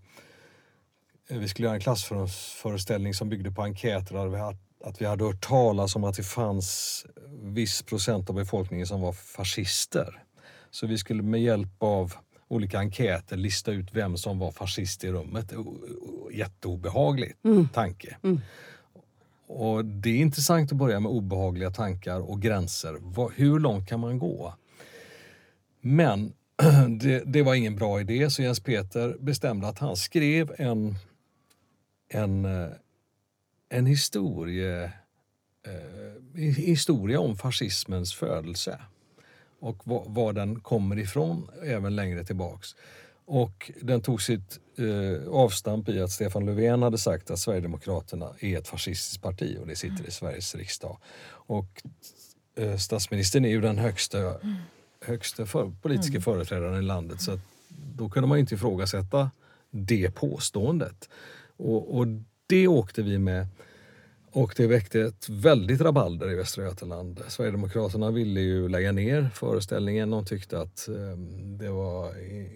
Eh, 1.29 1.39
vi 1.39 1.49
skulle 1.49 1.67
göra 1.67 1.75
en 1.75 1.81
klassföreställning 1.81 3.15
som 3.15 3.29
byggde 3.29 3.51
på 3.51 3.62
enkäter 3.62 4.15
där 4.15 4.29
vi 4.29 4.39
hade, 4.39 4.59
att 4.85 5.01
vi 5.01 5.07
hade 5.07 5.25
hört 5.25 5.41
talas 5.41 5.97
om 5.97 6.05
att 6.05 6.17
det 6.17 6.23
fanns 6.23 7.07
viss 7.43 7.83
procent 7.83 8.31
av 8.31 8.37
befolkningen 8.37 8.87
som 8.87 9.01
var 9.01 9.12
fascister. 9.12 10.23
Så 10.71 10.87
vi 10.87 10.99
skulle 10.99 11.23
med 11.23 11.43
hjälp 11.43 11.83
av 11.83 12.15
olika 12.49 12.79
enkäter 12.79 13.37
lista 13.37 13.73
ut 13.73 13.89
vem 13.93 14.17
som 14.17 14.39
var 14.39 14.53
fascist 14.53 15.05
i 15.05 15.12
rummet. 15.12 15.53
Jätteobehaglig 16.33 17.33
mm. 17.45 17.69
tanke. 17.69 18.17
Mm. 18.23 18.41
Och 19.47 19.85
det 19.85 20.11
är 20.11 20.17
intressant 20.17 20.73
att 20.73 20.79
börja 20.79 21.01
med 21.01 21.12
obehagliga 21.12 21.71
tankar 21.71 22.21
och 22.21 22.43
gränser. 22.43 22.97
Hur 23.37 23.59
långt 23.59 23.89
kan 23.89 24.01
man 24.01 24.19
gå? 24.19 24.55
Men 25.87 26.32
det, 27.01 27.22
det, 27.26 27.43
var 27.43 27.55
ingen 27.55 27.76
bra 27.76 28.01
idé 28.01 28.30
så 28.30 28.43
Jens 28.43 28.61
Peter 28.61 29.16
bestämde 29.20 29.68
att 29.68 29.78
han 29.78 29.97
skrev 29.97 30.55
en 30.59 30.97
en, 32.09 32.45
eh, 32.45 32.68
en 33.68 33.87
historie, 33.87 34.93
eh, 35.66 36.41
historia 36.57 37.20
om 37.20 37.37
fascismens 37.37 38.14
födelse 38.14 38.80
och 39.61 39.87
var, 39.87 40.05
var, 40.07 40.32
den 40.32 40.61
kommer 40.61 40.99
ifrån 40.99 41.51
även 41.62 41.97
längre 41.97 42.24
tillbaks. 42.24 42.76
Och 43.26 43.70
den 43.82 44.01
tog 44.01 44.22
sitt 44.22 44.59
eh, 44.78 45.28
avstamp 45.28 45.89
i 45.89 46.01
att 46.01 46.11
Stefan 46.11 46.47
Löfven 46.47 46.82
hade 46.82 46.99
sagt 46.99 47.30
att 47.30 47.39
Sverigedemokraterna 47.39 48.30
är 48.41 48.59
ett 48.59 48.68
fascistiskt 48.68 49.22
parti 49.22 49.57
och 49.61 49.66
det 49.66 49.76
sitter 49.76 49.97
mm. 49.97 50.07
i 50.09 50.11
Sveriges 50.11 50.55
riksdag. 50.55 50.99
Och 51.26 51.82
eh, 52.57 52.76
statsministern 52.76 53.45
är 53.45 53.49
ju 53.49 53.61
den 53.61 53.78
högsta, 53.78 54.18
mm. 54.18 54.57
Högsta 55.05 55.47
för, 55.47 55.73
politiska 55.83 56.17
mm. 56.17 56.23
företrädaren 56.23 56.79
i 56.79 56.83
landet 56.83 57.21
så 57.21 57.39
då 57.97 58.09
kunde 58.09 58.29
man 58.29 58.39
inte 58.39 58.55
ifrågasätta 58.55 59.31
det 59.71 60.15
påståendet. 60.15 61.09
Och, 61.57 61.99
och 61.99 62.07
det 62.47 62.69
åkte 62.69 63.03
vi 63.03 63.19
med 63.19 63.47
och 64.35 64.55
det 64.57 64.67
väckte 64.67 65.01
ett 65.01 65.29
väldigt 65.29 65.81
rabalder 65.81 66.31
i 66.31 66.35
Västra 66.35 66.65
Götaland. 66.65 67.21
Sverigedemokraterna 67.29 68.11
ville 68.11 68.41
ju 68.41 68.69
lägga 68.69 68.93
ner 68.93 69.31
föreställningen. 69.35 70.11
De 70.11 70.25
tyckte 70.25 70.61
att 70.61 70.89
um, 70.89 71.59
det 71.59 71.71
var 71.71 72.13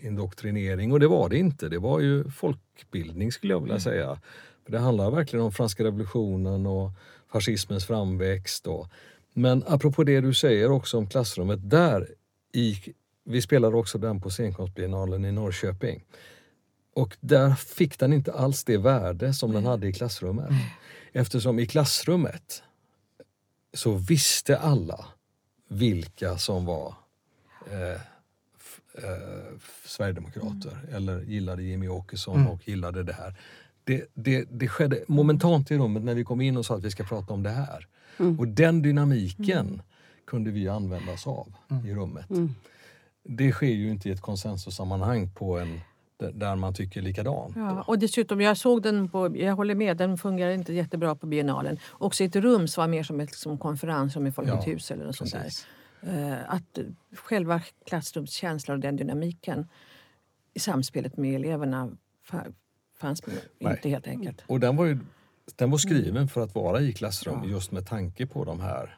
indoktrinering 0.07 0.93
och 0.93 1.01
det 1.01 1.09
var 1.09 1.29
det 1.29 1.39
inte. 1.39 1.69
Det 1.69 1.79
var 1.79 2.01
ju 2.01 2.31
folkbildning 2.31 3.33
skulle 3.33 3.53
jag 3.53 3.61
vilja 3.61 3.75
mm. 3.75 3.81
säga. 3.81 4.21
För 4.65 4.73
Det 4.73 4.79
handlar 4.79 5.11
verkligen 5.11 5.45
om 5.45 5.53
franska 5.53 5.85
revolutionen 5.85 6.67
och 6.67 6.91
fascismens 7.33 7.87
framväxt. 7.87 8.67
Och, 8.67 8.89
men 9.33 9.65
apropå 9.67 10.05
det 10.05 10.21
du 10.21 10.35
säger 10.35 10.71
också 10.71 10.99
om 10.99 11.09
klassrummet, 11.09 11.71
där 11.71 12.09
i, 12.53 12.95
vi 13.25 13.43
spelade 13.43 13.77
också 13.77 13.99
den 13.99 14.21
på 14.21 14.31
scenkonstbiennalen 14.31 15.25
i 15.25 15.33
Norrköping. 15.33 16.05
Och 16.95 17.17
där 17.21 17.55
fick 17.55 17.99
den 17.99 18.13
inte 18.13 18.33
alls 18.33 18.65
det 18.65 18.77
värde 18.77 19.35
som 19.35 19.53
den 19.53 19.67
hade 19.67 19.89
i 19.89 19.93
klassrummet. 19.93 20.51
Eftersom 21.13 21.59
i 21.59 21.67
klassrummet 21.67 22.63
så 23.75 23.95
visste 23.95 24.59
alla 24.59 25.05
vilka 25.69 26.39
som 26.39 26.65
var 26.65 26.95
eh, 27.71 28.01
eh, 29.05 29.59
sverigedemokrater 29.85 30.79
mm. 30.83 30.95
eller 30.95 31.21
gillade 31.21 31.63
Jimmy 31.63 31.89
Åkesson 31.89 32.37
mm. 32.37 32.49
och 32.49 32.69
gillade 32.69 33.03
det 33.03 33.13
här. 33.13 33.35
Det, 33.85 34.11
det, 34.15 34.49
det 34.51 34.69
skedde 34.69 35.05
momentant 35.09 35.71
i 35.71 35.79
rummet 35.79 36.05
när 36.05 36.15
vi 36.15 36.25
kom 36.25 36.41
in 36.41 36.57
och 36.57 36.67
sa 36.67 36.77
att 36.77 36.85
vi 36.85 36.91
ska 36.91 37.05
prata 37.05 37.35
om 37.35 37.43
det 37.43 37.51
här. 37.51 37.87
Mm. 38.19 38.39
Och 38.39 38.49
den 38.49 38.83
dynamiken 38.83 39.67
mm. 39.67 39.81
Kunde 40.29 40.51
vi 40.51 40.69
använda 40.69 41.13
oss 41.13 41.27
av 41.27 41.55
mm. 41.71 41.87
i 41.87 41.95
rummet. 41.95 42.31
Mm. 42.31 42.55
Det 43.23 43.53
sker 43.53 43.67
ju 43.67 43.91
inte 43.91 44.09
i 44.09 44.13
ett 44.13 44.21
konsensussammanhang 44.21 45.31
på 45.35 45.59
en 45.59 45.81
där 46.19 46.57
man 46.57 46.75
tycker 46.75 47.03
likadant. 47.03 47.57
Ja, 47.57 47.83
och 47.83 47.99
dessutom, 47.99 48.41
jag 48.41 48.57
såg 48.57 48.83
den 48.83 49.09
på, 49.09 49.37
jag 49.37 49.57
håller 49.57 49.75
med, 49.75 49.97
den 49.97 50.19
fungerar 50.19 50.51
inte 50.51 50.73
jättebra 50.73 51.15
på 51.15 51.27
biennalen. 51.27 51.79
Också 51.91 52.23
i 52.23 52.27
ett 52.27 52.37
rum 52.37 52.69
som 52.69 52.83
var 52.83 52.89
mer 52.89 53.03
som 53.03 53.21
ett 53.21 53.35
som 53.35 53.59
konferensrum 53.59 54.27
i 54.27 54.33
Folkets 54.33 54.67
ja, 54.67 54.73
hus 54.73 54.91
eller 54.91 55.05
något 55.05 55.17
sånt 55.17 55.33
där. 55.33 55.51
Uh, 56.07 56.55
att 56.55 56.79
själva 57.13 57.63
klassrumskänslan 57.87 58.75
och 58.75 58.81
den 58.81 58.97
dynamiken 58.97 59.69
i 60.55 60.59
samspelet 60.59 61.17
med 61.17 61.35
eleverna 61.35 61.91
fanns 62.97 63.23
Nej. 63.59 63.73
inte 63.73 63.89
helt 63.89 64.07
enkelt. 64.07 64.45
Och 64.47 64.61
den 64.61 64.77
var, 64.77 64.87
ju, 64.87 64.99
den 65.57 65.71
var 65.71 65.79
skriven 65.79 66.29
för 66.29 66.41
att 66.41 66.55
vara 66.55 66.81
i 66.81 66.93
klassrum 66.93 67.41
ja. 67.45 67.51
just 67.51 67.73
med 67.73 67.87
tanke 67.87 68.27
på 68.27 68.45
de 68.45 68.61
här 68.61 68.98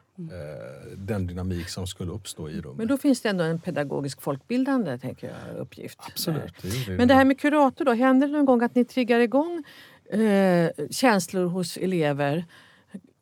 den 0.95 1.27
dynamik 1.27 1.69
som 1.69 1.87
skulle 1.87 2.11
uppstå 2.11 2.49
i 2.49 2.61
rummet. 2.61 2.77
Men 2.77 2.87
då 2.87 2.97
finns 2.97 3.21
det 3.21 3.29
ändå 3.29 3.43
en 3.43 3.59
pedagogisk 3.59 4.21
folkbildande 4.21 4.97
tänker 4.97 5.27
jag, 5.27 5.57
uppgift. 5.57 5.99
Absolut. 6.07 6.53
Det 6.61 6.85
det. 6.87 6.97
Men 6.97 7.07
det 7.07 7.13
här 7.13 7.25
med 7.25 7.39
kurator, 7.39 7.85
då, 7.85 7.93
händer 7.93 8.27
det 8.27 8.33
någon 8.33 8.45
gång 8.45 8.61
att 8.61 8.75
ni 8.75 8.85
triggar 8.85 9.19
igång 9.19 9.63
eh, 10.11 10.71
känslor 10.89 11.45
hos 11.45 11.77
elever 11.77 12.45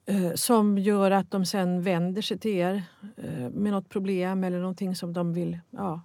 eh, 0.05 0.33
som 0.35 0.77
gör 0.77 1.11
att 1.11 1.31
de 1.31 1.45
sen 1.45 1.81
vänder 1.81 2.21
sig 2.21 2.37
till 2.39 2.51
er 2.51 2.83
eh, 3.17 3.49
med 3.49 3.71
något 3.71 3.89
problem 3.89 4.43
eller 4.43 4.59
någonting 4.59 4.95
som 4.95 5.13
de 5.13 5.33
vill, 5.33 5.59
ja, 5.69 6.01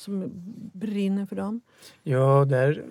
som 0.00 0.30
brinner 0.72 1.26
för 1.26 1.36
dem? 1.36 1.60
Ja, 2.02 2.44
där, 2.44 2.84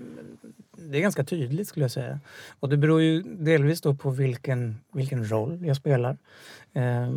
det 0.78 0.98
är 0.98 1.02
ganska 1.02 1.24
tydligt 1.24 1.68
skulle 1.68 1.84
jag 1.84 1.92
säga. 1.92 2.20
Och 2.60 2.70
det 2.70 2.78
beror 2.78 3.02
ju 3.02 3.24
delvis 3.24 3.82
då 3.82 3.96
på 3.96 4.10
vilken, 4.10 4.78
vilken 4.92 5.30
roll 5.30 5.66
jag 5.66 5.76
spelar. 5.78 6.18
Eh, 6.74 7.10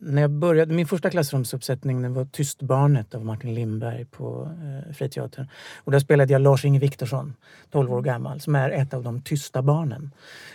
när 0.00 0.22
jag 0.22 0.30
började, 0.30 0.74
min 0.74 0.86
första 0.86 1.10
klassrumsuppsättning 1.10 2.12
var 2.12 2.24
Tystbarnet 2.24 3.14
av 3.14 3.24
Martin 3.24 3.54
Lindberg 3.54 4.04
på 4.04 4.50
eh, 4.62 4.92
Friteatern. 4.92 5.46
Och 5.76 5.92
där 5.92 6.00
spelade 6.00 6.32
jag 6.32 6.42
Lars-Inge 6.42 6.78
Viktorsson, 6.78 7.34
12 7.70 7.92
år 7.92 8.02
gammal, 8.02 8.40
som 8.40 8.54
är 8.54 8.70
ett 8.70 8.94
av 8.94 9.02
de 9.02 9.22
tysta 9.22 9.62
barnen 9.62 10.10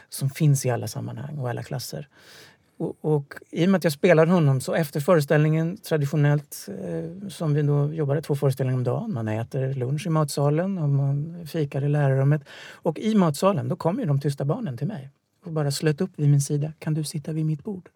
som 0.09 0.29
finns 0.29 0.65
i 0.65 0.69
alla 0.69 0.87
sammanhang 0.87 1.37
och 1.37 1.49
alla 1.49 1.63
klasser. 1.63 2.07
Och, 2.77 2.97
och, 3.01 3.33
I 3.51 3.65
och 3.65 3.69
med 3.69 3.77
att 3.77 3.83
jag 3.83 3.93
spelar 3.93 4.25
honom 4.25 4.61
så 4.61 4.73
efter 4.73 4.99
föreställningen 4.99 5.77
traditionellt 5.77 6.69
eh, 6.79 7.27
som 7.27 7.53
vi 7.53 7.61
då 7.61 7.93
jobbade 7.93 8.21
två 8.21 8.35
föreställningar 8.35 8.77
om 8.77 8.83
dagen. 8.83 9.13
Man 9.13 9.27
äter 9.27 9.73
lunch 9.73 10.07
i 10.07 10.09
matsalen 10.09 10.77
och 10.77 10.89
man 10.89 11.47
fikar 11.47 11.83
i 11.83 11.89
lärarrummet. 11.89 12.41
Och 12.71 12.99
i 12.99 13.15
matsalen 13.15 13.69
då 13.69 13.75
kommer 13.75 14.05
de 14.05 14.21
tysta 14.21 14.45
barnen 14.45 14.77
till 14.77 14.87
mig 14.87 15.09
och 15.45 15.51
bara 15.51 15.71
slöt 15.71 16.01
upp 16.01 16.11
vid 16.15 16.29
min 16.29 16.41
sida. 16.41 16.73
Kan 16.79 16.93
du 16.93 17.03
sitta 17.03 17.31
vid 17.31 17.45
mitt 17.45 17.63
bord? 17.63 17.89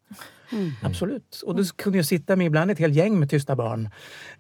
Mm. 0.52 0.72
Absolut. 0.84 1.42
Och 1.46 1.56
då 1.56 1.64
kunde 1.64 1.98
jag 1.98 2.06
sitta 2.06 2.36
med 2.36 2.48
ibland 2.48 2.72
ett 2.72 2.80
helt 2.80 2.96
gäng 2.96 3.20
med 3.20 3.30
tysta 3.30 3.56
barn. 3.56 3.90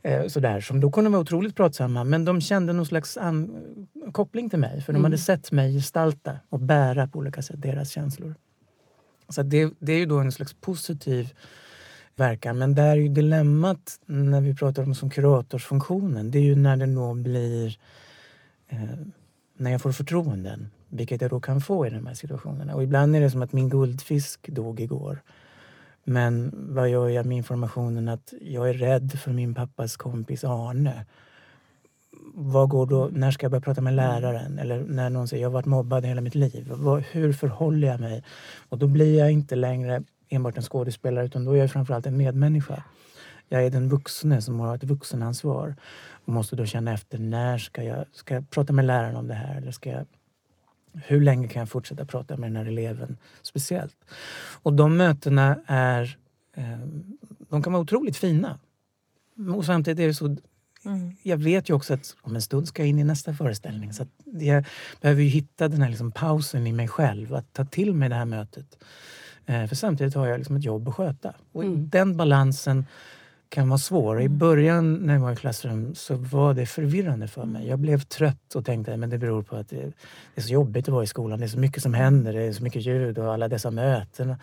Eh, 0.02 0.28
sådär, 0.28 0.62
som 0.62 0.80
då 0.80 0.92
kunde 0.92 1.10
vara 1.10 1.22
otroligt 1.22 1.56
pratsamma. 1.56 2.04
Men 2.04 2.26
de 2.26 2.42
kände 2.42 2.74
någon 2.74 2.86
slags 2.86 3.18
koppling 4.12 4.50
till 4.50 4.60
mig. 4.60 4.82
För 4.82 4.94
de 4.94 4.98
mm. 4.98 5.04
hade 5.04 5.18
sett 5.18 5.52
mig 5.52 5.74
gestalta 5.74 6.40
och 6.50 6.60
bära 6.60 7.08
på 7.08 7.20
olika 7.20 7.42
sätt 7.42 7.62
deras 7.62 7.90
känslor. 7.90 8.36
Så 9.30 9.44
det, 9.44 9.74
det 9.80 9.94
är 9.94 9.98
ju 9.98 10.06
då 10.06 10.20
en 10.20 10.32
slags 10.32 10.54
positiv 10.54 11.34
verkan. 12.16 12.58
Men 12.58 12.76
där 12.76 12.92
är 12.92 12.96
ju 12.96 13.10
dilemmat 13.10 14.00
när 14.06 14.42
vi 14.42 14.56
pratar 14.56 14.84
om 14.84 14.96
som 14.96 15.10
kuratorsfunktionen. 15.10 16.32
Det 16.32 16.40
är 16.40 16.44
ju 16.44 16.56
när 16.56 16.78
det 16.78 16.86
då 16.86 17.14
blir... 17.14 17.78
Eh, 18.68 18.80
när 19.58 19.72
jag 19.72 19.82
får 19.82 19.92
förtroenden 19.92 20.70
vilket 20.90 21.22
jag 21.22 21.30
då 21.30 21.40
kan 21.40 21.62
få 21.62 21.88
i 21.88 21.90
de 21.90 22.08
här 22.08 22.14
situationerna. 22.14 22.76
Och 22.76 22.84
ibland 22.84 23.16
är 23.16 23.22
det 23.22 23.32
som 23.32 23.42
att 23.42 23.54
min 23.54 23.70
guldfisk 23.70 24.48
dog 24.48 24.80
igår. 24.80 25.22
Men 26.04 26.52
vad 26.54 26.90
gör 26.90 27.10
jag 27.10 27.26
med 27.26 27.38
informationen 27.38 28.10
att 28.10 28.34
jag 28.42 28.70
är 28.70 28.74
rädd 28.74 29.20
för 29.20 29.32
min 29.32 29.56
pappas 29.56 29.98
kompis 29.98 30.44
Arne? 30.44 31.06
Vad 32.34 32.70
går 32.70 32.86
då, 32.86 33.10
när 33.12 33.32
ska 33.32 33.44
jag 33.44 33.52
börja 33.52 33.62
prata 33.62 33.82
med 33.82 33.94
läraren? 33.94 34.60
Eller 34.60 34.84
när 34.84 35.10
någon 35.10 35.28
säger 35.28 35.44
jag 35.44 35.50
har 35.50 35.54
varit 35.54 35.66
mobbad 35.66 36.06
hela 36.06 36.22
mitt 36.22 36.36
liv. 36.36 36.68
Vad, 36.72 37.04
hur 37.12 37.34
förhåller 37.34 37.88
jag 37.88 38.00
mig? 38.00 38.24
Och 38.70 38.78
då 38.78 38.88
blir 38.88 39.20
jag 39.20 39.32
inte 39.32 39.56
längre 39.56 40.04
enbart 40.30 40.58
en 40.58 40.64
skådespelare 40.64 41.26
utan 41.26 41.46
då 41.46 41.52
är 41.52 41.58
jag 41.58 41.72
framförallt 41.72 42.06
en 42.06 42.18
medmänniska. 42.18 42.84
Jag 43.50 43.66
är 43.66 43.70
den 43.70 43.90
vuxne 43.90 44.42
som 44.42 44.60
har 44.60 44.76
ett 44.76 44.84
vuxenansvar 44.84 45.76
och 46.26 46.34
måste 46.34 46.56
då 46.56 46.66
känna 46.66 46.94
efter 46.94 47.18
när 47.18 47.58
ska 47.58 47.84
jag, 47.84 48.06
ska 48.12 48.34
jag 48.34 48.50
prata 48.50 48.74
med 48.74 48.86
läraren 48.86 49.16
om 49.16 49.28
det 49.28 49.34
här 49.34 49.58
eller 49.58 49.72
ska 49.72 49.90
jag 49.90 50.06
hur 50.94 51.22
länge 51.22 51.48
kan 51.48 51.60
jag 51.60 51.70
fortsätta 51.70 52.06
prata 52.06 52.38
med 52.38 52.50
den 52.50 52.56
här 52.56 52.66
eleven 52.66 53.18
speciellt? 53.42 53.96
Och 54.64 54.74
de 54.74 54.98
mötena 54.98 55.60
är, 55.66 56.18
eh, 56.54 56.80
de 57.50 57.64
kan 57.64 57.74
vara 57.74 57.84
otroligt 57.84 58.18
fina. 58.18 58.60
Och 59.56 59.66
samtidigt 59.66 60.00
är 60.00 60.08
det 60.08 60.14
så 60.14 60.38
mm. 60.88 61.16
jag 61.24 61.38
vet 61.38 61.70
ju 61.70 61.74
också 61.74 61.94
att 61.94 62.16
om 62.22 62.36
en 62.36 62.42
stund 62.42 62.68
ska 62.68 62.82
jag 62.82 62.90
in 62.90 63.00
i 63.00 63.04
nästa 63.04 63.34
föreställning. 63.34 63.94
Så 63.94 64.06
jag 64.40 64.66
behöver 65.02 65.22
ju 65.22 65.30
hitta 65.30 65.68
den 65.68 65.82
här 65.82 65.90
liksom 65.90 66.12
pausen 66.12 66.68
i 66.68 66.72
mig 66.72 66.88
själv, 66.88 67.36
att 67.36 67.54
ta 67.54 67.66
till 67.66 67.94
mig 67.94 68.10
det 68.10 68.16
här 68.16 68.26
mötet. 68.26 68.78
Eh, 69.46 69.68
för 69.68 69.76
samtidigt 69.76 70.16
har 70.16 70.28
jag 70.28 70.38
liksom 70.38 70.56
ett 70.56 70.64
jobb 70.64 70.88
att 70.88 70.96
sköta. 70.96 71.34
Och 71.52 71.64
mm. 71.64 71.90
den 71.90 72.18
balansen 72.18 72.86
kan 73.50 73.70
vara 73.70 73.78
svår. 73.78 74.22
I 74.22 74.26
mm. 74.26 74.38
början 74.38 74.93
när 74.93 75.14
jag 75.14 75.22
var 75.22 75.32
i 75.32 75.36
klassrum 75.36 75.95
så 75.95 76.16
var 76.16 76.54
det 76.54 76.66
förvirrande 76.66 77.28
för 77.28 77.45
mig. 77.45 77.68
Jag 77.68 77.80
blev 77.80 78.00
trött 78.00 78.56
och 78.56 78.66
tänkte 78.66 78.93
att 78.93 79.10
det 79.10 79.18
beror 79.18 79.43
på 79.43 79.56
att 79.56 79.70
det 79.70 79.93
är 80.36 80.41
så 80.41 80.54
jobbigt 80.54 80.88
att 80.88 80.93
vara 80.93 81.04
i 81.04 81.08
skolan. 81.08 81.39
Det 81.39 81.45
är 81.45 81.48
så 81.48 81.60
mycket 81.60 81.84
som 81.84 81.93
händer, 81.93 82.34
det 82.34 82.43
är 82.43 82.54
så 82.54 82.64
mycket 82.64 82.86
ljud 82.86 83.18
och 83.18 83.34
alla 83.34 83.48
dessa 83.48 83.72
möten. 83.72 84.36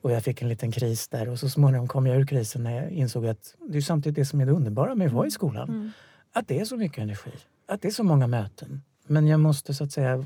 Och 0.00 0.12
jag 0.12 0.24
fick 0.24 0.42
en 0.42 0.48
liten 0.48 0.72
kris 0.72 1.08
där 1.08 1.28
och 1.28 1.38
så 1.38 1.48
småningom 1.48 1.88
kom 1.88 2.06
jag 2.06 2.20
ur 2.20 2.26
krisen 2.26 2.62
när 2.62 2.82
jag 2.82 2.90
insåg 2.90 3.26
att 3.26 3.54
det 3.68 3.78
är 3.78 3.82
samtidigt 3.82 4.16
det 4.16 4.24
som 4.24 4.40
är 4.40 4.46
det 4.46 4.52
underbara 4.52 4.94
med 4.94 5.06
att 5.06 5.12
vara 5.12 5.26
i 5.26 5.30
skolan. 5.30 5.68
Mm. 5.68 5.90
Att 6.32 6.48
det 6.48 6.60
är 6.60 6.64
så 6.64 6.76
mycket 6.76 6.98
energi, 6.98 7.30
att 7.66 7.82
det 7.82 7.88
är 7.88 7.92
så 7.92 8.04
många 8.04 8.26
möten. 8.26 8.82
Men 9.06 9.26
jag 9.26 9.40
måste 9.40 9.74
så 9.74 9.84
att 9.84 9.92
säga 9.92 10.24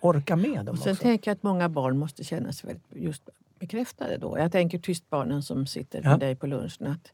orka 0.00 0.36
med 0.36 0.64
dem 0.64 0.76
Sen 0.76 0.92
också. 0.92 1.02
tänker 1.02 1.30
jag 1.30 1.36
att 1.36 1.42
många 1.42 1.68
barn 1.68 1.98
måste 1.98 2.24
känna 2.24 2.52
sig 2.52 2.66
väldigt 2.66 3.02
just 3.04 3.28
bekräftade 3.58 4.16
då. 4.16 4.38
Jag 4.38 4.52
tänker 4.52 4.78
tystbarnen 4.78 5.42
som 5.42 5.66
sitter 5.66 6.02
med 6.02 6.12
ja. 6.12 6.16
dig 6.16 6.36
på 6.36 6.46
lunchen. 6.46 6.86
Att 6.86 7.12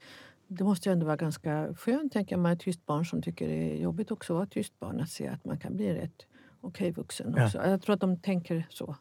det 0.50 0.64
måste 0.64 0.88
ju 0.88 0.92
ändå 0.92 1.06
vara 1.06 1.16
ganska 1.16 1.74
skönt, 1.74 2.12
tänker 2.12 2.32
jag, 2.32 2.40
med 2.40 2.52
ett 2.52 2.60
tyst 2.60 2.86
barn 2.86 3.06
som 3.06 3.22
tycker 3.22 3.48
det 3.48 3.72
är 3.72 3.76
jobbigt 3.76 4.10
också 4.10 4.32
att 4.32 4.36
vara 4.36 4.46
tyst 4.46 4.80
barn. 4.80 5.00
Att 5.00 5.10
se 5.10 5.28
att 5.28 5.44
man 5.44 5.58
kan 5.58 5.76
bli 5.76 5.94
rätt 5.94 6.26
okej 6.60 6.90
vuxen 6.90 7.34
också. 7.44 7.58
Ja. 7.58 7.70
Jag 7.70 7.82
tror 7.82 7.94
att 7.94 8.00
de 8.00 8.16
tänker 8.16 8.66
så. 8.70 8.96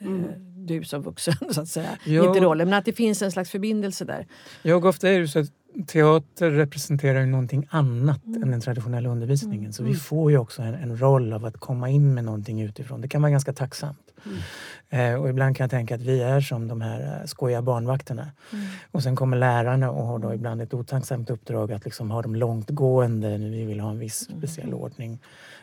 Eh, 0.00 0.06
mm. 0.06 0.66
Du 0.66 0.84
som 0.84 1.02
vuxen, 1.02 1.34
så 1.50 1.60
att 1.60 1.68
säga. 1.68 1.98
Jo. 2.04 2.24
Inte 2.24 2.40
rollen, 2.40 2.68
men 2.70 2.78
att 2.78 2.84
det 2.84 2.92
finns 2.92 3.22
en 3.22 3.32
slags 3.32 3.50
förbindelse 3.50 4.04
där. 4.04 4.26
Jag 4.62 4.84
ofta 4.84 5.08
är 5.08 5.20
det 5.20 5.28
så 5.28 5.38
att 5.38 5.52
teater 5.86 6.50
representerar 6.50 7.20
ju 7.20 7.26
någonting 7.26 7.66
annat 7.70 8.24
mm. 8.24 8.42
än 8.42 8.50
den 8.50 8.60
traditionella 8.60 9.08
undervisningen. 9.08 9.60
Mm. 9.60 9.72
Så 9.72 9.82
vi 9.82 9.88
mm. 9.88 10.00
får 10.00 10.30
ju 10.30 10.38
också 10.38 10.62
en, 10.62 10.74
en, 10.74 11.00
roll 11.00 11.32
av 11.32 11.44
att 11.44 11.56
komma 11.56 11.90
in 11.90 12.14
med 12.14 12.24
någonting 12.24 12.60
utifrån. 12.62 13.00
Det 13.00 13.08
kan 13.08 13.22
vara 13.22 13.30
ganska 13.30 13.52
tacksamt. 13.52 14.05
Mm. 14.24 15.14
Eh, 15.14 15.20
och 15.20 15.28
ibland 15.28 15.56
kan 15.56 15.64
jag 15.64 15.70
tänka 15.70 15.94
att 15.94 16.00
vi 16.00 16.22
är 16.22 16.40
som 16.40 16.68
de 16.68 16.80
här 16.80 17.20
eh, 17.20 17.26
skojiga 17.26 17.62
barnvakterna. 17.62 18.30
Mm. 18.52 18.66
Och 18.90 19.02
sen 19.02 19.16
kommer 19.16 19.36
lärarna 19.36 19.90
och 19.90 20.06
har 20.06 20.18
då 20.18 20.34
ibland 20.34 20.62
ett 20.62 20.74
otacksamt 20.74 21.30
uppdrag 21.30 21.72
att 21.72 21.84
liksom 21.84 22.10
ha 22.10 22.22
dem 22.22 22.36
långtgående. 22.36 23.38
Vi 23.38 23.64
vill 23.64 23.80
ha 23.80 23.90
en 23.90 23.98
viss 23.98 24.28
mm. 24.28 24.40
speciell 24.40 24.74
ordning. 24.74 25.18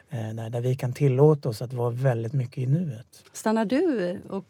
Eh, 0.09 0.29
där, 0.33 0.49
där 0.49 0.61
vi 0.61 0.75
kan 0.75 0.93
tillåta 0.93 1.49
oss 1.49 1.61
att 1.61 1.73
vara 1.73 1.89
väldigt 1.89 2.33
mycket 2.33 2.57
i 2.57 2.65
nuet. 2.65 3.23
Stannar 3.33 3.65
du 3.65 4.19
och 4.29 4.45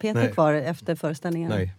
Peter 0.00 0.14
Nej. 0.14 0.32
kvar 0.32 0.54
efter 0.54 0.94
föreställningen? 0.94 1.50
Nej. 1.50 1.74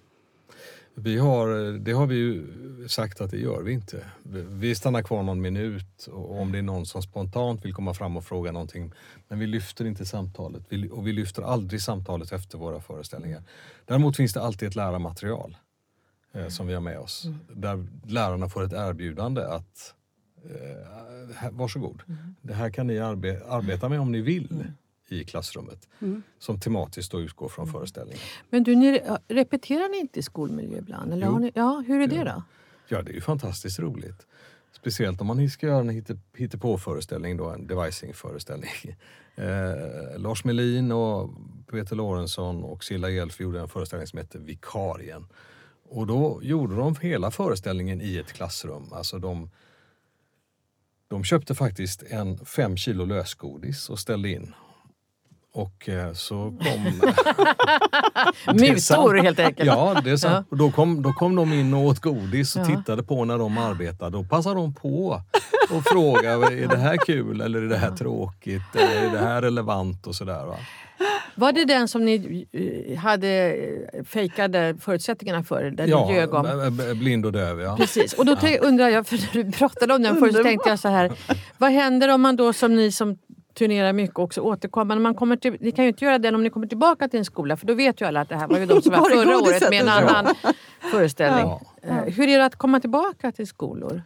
Vi 0.99 1.17
har, 1.17 1.77
det 1.79 1.91
har 1.91 2.07
vi 2.07 2.15
ju 2.15 2.47
sagt 2.87 3.21
att 3.21 3.31
det 3.31 3.37
gör 3.37 3.61
vi 3.61 3.71
inte. 3.71 4.05
Vi 4.49 4.75
stannar 4.75 5.01
kvar 5.01 5.23
någon 5.23 5.41
minut 5.41 6.07
och 6.07 6.41
om 6.41 6.51
det 6.51 6.57
är 6.57 6.61
någon 6.61 6.85
som 6.85 7.01
spontant 7.01 7.65
vill 7.65 7.73
komma 7.73 7.93
fram 7.93 8.17
och 8.17 8.25
fråga 8.25 8.51
någonting. 8.51 8.91
Men 9.27 9.39
vi 9.39 9.47
lyfter 9.47 9.85
inte 9.85 10.05
samtalet 10.05 10.63
och 10.91 11.07
vi 11.07 11.13
lyfter 11.13 11.41
aldrig 11.41 11.81
samtalet 11.81 12.31
efter 12.31 12.57
våra 12.57 12.81
föreställningar. 12.81 13.43
Däremot 13.85 14.17
finns 14.17 14.33
det 14.33 14.41
alltid 14.41 14.67
ett 14.67 14.75
lärarmaterial 14.75 15.57
eh, 16.33 16.47
som 16.47 16.67
vi 16.67 16.73
har 16.73 16.81
med 16.81 16.99
oss. 16.99 17.25
Mm. 17.25 17.39
Där 17.53 17.87
lärarna 18.05 18.49
får 18.49 18.63
ett 18.63 18.73
erbjudande 18.73 19.41
att 19.41 19.93
eh, 20.43 21.49
varsågod, 21.51 22.03
mm. 22.07 22.35
det 22.41 22.53
här 22.53 22.69
kan 22.69 22.87
ni 22.87 22.99
arbe 22.99 23.41
arbeta 23.49 23.89
med 23.89 23.99
om 23.99 24.11
ni 24.11 24.21
vill. 24.21 24.51
Mm 24.51 24.73
i 25.12 25.24
klassrummet 25.24 25.88
mm. 25.99 26.24
som 26.39 26.60
tematiskt 26.60 27.12
då 27.12 27.22
utgår 27.22 27.49
från 27.49 27.64
mm. 27.64 27.74
föreställningen. 27.74 28.22
Men 28.49 28.64
du, 28.64 28.76
ni, 28.76 29.01
repeterar 29.28 29.89
ni 29.89 29.97
inte 29.97 30.20
i 30.20 30.24
skolmiljö 30.24 30.78
ibland? 30.78 31.14
Eller 31.14 31.28
har 31.28 31.39
ni, 31.39 31.51
ja, 31.55 31.84
hur 31.88 32.01
är 32.01 32.08
det 32.08 32.24
då? 32.24 32.43
Ja, 32.88 33.01
det 33.01 33.12
är 33.12 33.16
ju 33.16 33.22
fantastiskt 33.22 33.80
roligt. 33.80 34.28
Speciellt 34.72 35.22
om 35.22 35.28
man 35.28 35.49
ska 35.49 35.68
göra 35.68 35.80
en 35.80 36.03
hittepå-föreställning, 36.34 37.38
då, 37.38 37.49
en 37.49 37.68
devising-föreställning. 37.68 38.70
Eh, 39.39 40.20
Lars 40.20 40.43
Melin 40.43 40.91
och 40.91 41.30
Peter 41.72 41.95
Lorentzon 41.95 42.64
och 42.64 42.84
Silla 42.84 43.10
Jelf 43.10 43.39
gjorde 43.39 43.60
en 43.60 43.68
föreställning 43.68 44.08
som 44.08 44.20
hette 44.20 44.38
Vikarien. 44.38 45.28
Och 45.89 46.08
då 46.08 46.39
gjorde 46.43 46.76
de 46.76 46.95
hela 47.01 47.32
föreställningen 47.32 48.01
i 48.01 48.18
ett 48.18 48.34
klassrum. 48.34 48.93
Alltså 48.93 49.20
de, 49.20 49.49
de 51.08 51.24
köpte 51.24 51.55
faktiskt 51.55 52.03
en 52.03 52.45
fem 52.45 52.78
kilo 52.78 53.05
lösgodis 53.05 53.89
och 53.89 53.99
ställde 53.99 54.30
in. 54.30 54.53
Och 55.58 55.89
eh, 55.89 56.14
så 56.14 56.36
kom... 56.36 56.84
Mutor 58.55 59.24
helt 59.24 59.39
enkelt. 59.39 59.68
Ja, 59.68 60.01
det 60.03 60.12
är 60.12 60.18
sant. 60.18 60.47
Ja. 60.49 60.58
Då, 60.58 60.72
kom, 60.72 61.01
då 61.01 61.14
kom 61.14 61.36
de 61.36 61.53
in 61.53 61.74
och 61.74 61.86
åt 61.86 61.99
godis 61.99 62.55
och 62.55 62.62
ja. 62.62 62.66
tittade 62.66 63.03
på 63.03 63.26
när 63.26 63.38
de 63.38 63.58
arbetade. 63.58 64.12
Då 64.12 64.24
passade 64.24 64.55
de 64.55 64.74
på 64.74 65.22
och 65.70 65.84
frågade, 65.84 66.45
är 66.45 66.68
det 66.68 66.78
här 66.78 66.97
kul 66.97 67.41
eller 67.41 67.62
är 67.62 67.68
det 67.70 67.78
här 67.78 67.91
tråkigt? 67.91 68.76
Eller 68.76 69.08
är 69.08 69.12
det 69.12 69.20
här 69.20 69.41
relevant 69.41 70.08
och 70.08 70.16
sådär. 70.16 70.45
Va? 70.45 70.55
Var 71.36 71.51
det 71.51 71.66
den 71.66 71.88
som 71.88 72.05
ni 72.05 72.45
eh, 72.51 72.97
hade 72.99 73.53
eh, 73.53 74.03
fejkade 74.03 74.76
förutsättningarna 74.80 75.43
för? 75.43 75.72
Där 75.72 75.88
ja, 75.88 76.12
ljög 76.14 76.34
om? 76.34 76.82
blind 76.99 77.26
och 77.26 77.32
döv. 77.32 77.62
Ja. 77.62 77.78
Precis. 77.78 78.14
Och 78.14 78.26
då 78.26 78.38
undrar 78.62 78.89
jag, 78.89 79.08
för 79.08 79.18
när 79.18 79.43
du 79.43 79.51
pratade 79.51 79.93
om 79.93 80.01
den 80.01 80.16
förut 80.16 80.36
så 80.36 80.43
tänkte 80.43 80.70
jag 80.70 80.80
så 80.80 80.88
här. 80.88 81.12
Vad 81.58 81.72
händer 81.72 82.10
om 82.10 82.22
man 82.22 82.36
då 82.36 82.53
som 82.53 82.76
ni 82.76 82.91
som 82.91 83.18
turnerar 83.58 83.93
mycket 83.93 84.20
också 84.20 84.41
återkomma. 84.41 84.95
Man 84.95 85.16
kommer 85.16 85.36
till, 85.36 85.58
ni 85.60 85.72
kan 85.72 85.86
ju 85.86 85.89
inte 85.89 86.05
göra 86.05 86.18
det 86.18 86.30
om 86.30 86.43
ni 86.43 86.49
kommer 86.49 86.68
tillbaka 86.68 87.08
till 87.08 87.20
en 87.20 87.26
skola 87.26 87.58
för 87.58 87.68
då 87.68 87.74
vet 87.74 88.01
ju 88.01 88.05
alla 88.05 88.22
att 88.22 88.30
det 88.30 88.36
här 88.36 88.47
var 88.47 88.60
ju 88.60 88.66
de 88.66 88.82
som 88.82 88.91
var 88.99 89.10
förra 89.10 89.38
året 89.38 89.70
med 89.70 89.82
en 89.82 89.89
annan 89.89 90.36
föreställning. 90.91 91.45
Ja. 91.45 91.62
Eh, 91.82 92.14
hur 92.14 92.28
är 92.28 92.38
det 92.38 92.45
att 92.45 92.55
komma 92.55 92.80
tillbaka 92.80 93.32
till 93.32 93.47
skolor? 93.47 94.01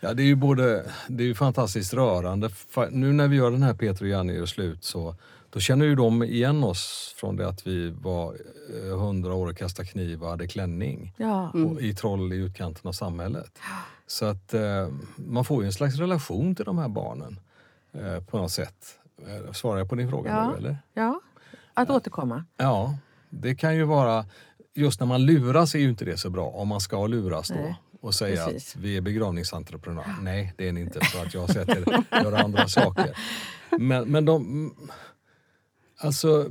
Ja, 0.00 0.14
det 0.14 0.22
är 0.22 0.26
ju 0.26 0.34
både, 0.34 0.84
det 1.08 1.22
är 1.22 1.26
ju 1.26 1.34
fantastiskt 1.34 1.94
rörande. 1.94 2.50
Nu 2.90 3.12
när 3.12 3.28
vi 3.28 3.36
gör 3.36 3.50
den 3.50 3.62
här 3.62 3.74
Peter 3.74 4.04
och 4.04 4.08
Janne 4.08 4.32
gör 4.32 4.46
slut 4.46 4.84
så 4.84 5.14
då 5.50 5.60
känner 5.60 5.84
ju 5.84 5.94
de 5.94 6.22
igen 6.22 6.64
oss 6.64 7.14
från 7.16 7.36
det 7.36 7.48
att 7.48 7.66
vi 7.66 7.90
var 7.90 8.36
eh, 8.84 8.98
hundra 8.98 9.34
år 9.34 9.46
och 9.46 9.56
kastade 9.56 9.88
kniv 9.88 10.22
och 10.22 10.30
hade 10.30 10.46
klänning 10.46 11.14
ja. 11.16 11.50
mm. 11.54 11.78
i 11.78 11.94
troll 11.94 12.32
i 12.32 12.36
utkanten 12.36 12.88
av 12.88 12.92
samhället. 12.92 13.58
Så 14.06 14.24
att 14.24 14.54
eh, 14.54 14.88
man 15.16 15.44
får 15.44 15.62
ju 15.62 15.66
en 15.66 15.72
slags 15.72 15.96
relation 15.96 16.54
till 16.54 16.64
de 16.64 16.78
här 16.78 16.88
barnen. 16.88 17.40
Eh, 17.94 18.20
på 18.20 18.38
något 18.38 18.52
sätt. 18.52 18.98
Eh, 19.26 19.52
svarar 19.52 19.78
jag 19.78 19.88
på 19.88 19.94
din 19.94 20.08
fråga 20.08 20.30
ja. 20.30 20.50
nu 20.50 20.56
eller? 20.56 20.78
Ja, 20.94 21.20
att 21.74 21.88
ja. 21.88 21.94
återkomma. 21.94 22.44
Ja, 22.56 22.98
det 23.30 23.54
kan 23.54 23.76
ju 23.76 23.84
vara... 23.84 24.26
Just 24.76 25.00
när 25.00 25.06
man 25.06 25.26
luras 25.26 25.74
är 25.74 25.78
ju 25.78 25.88
inte 25.88 26.04
det 26.04 26.16
så 26.16 26.30
bra, 26.30 26.46
om 26.46 26.68
man 26.68 26.80
ska 26.80 27.06
luras 27.06 27.48
då. 27.48 27.54
Nej. 27.54 27.82
och 28.00 28.14
säga 28.14 28.46
Precis. 28.46 28.76
att 28.76 28.82
vi 28.82 28.96
är 28.96 29.00
begravningsentreprenörer. 29.00 30.16
Nej, 30.20 30.54
det 30.56 30.68
är 30.68 30.72
ni 30.72 30.80
inte 30.80 31.00
för 31.00 31.26
att 31.26 31.34
jag 31.34 31.40
har 31.40 31.48
sett 31.48 31.68
er 31.68 32.04
göra 32.10 32.38
andra 32.38 32.68
saker. 32.68 33.18
Men, 33.78 34.08
men 34.08 34.24
de... 34.24 34.72
Alltså, 35.98 36.50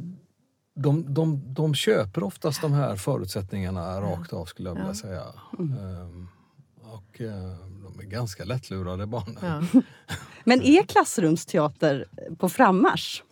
de, 0.76 1.14
de, 1.14 1.54
de 1.54 1.76
köper 1.76 2.24
oftast 2.24 2.62
de 2.62 2.74
här 2.74 2.96
förutsättningarna 2.96 4.02
rakt 4.02 4.34
av 4.34 4.46
skulle 4.46 4.70
jag 4.70 4.76
vilja 4.76 4.94
säga. 4.94 5.24
Mm. 5.60 5.78
Um, 5.78 6.28
och, 6.82 7.22
uh, 7.22 7.56
de 7.98 8.06
är 8.06 8.10
ganska 8.10 8.44
lättlurade 8.44 9.06
barnen. 9.06 9.38
Ja. 9.74 9.82
Men 10.44 10.62
är 10.62 10.84
klassrumsteater 10.84 12.06
på 12.38 12.50
frammarsch? 12.50 13.24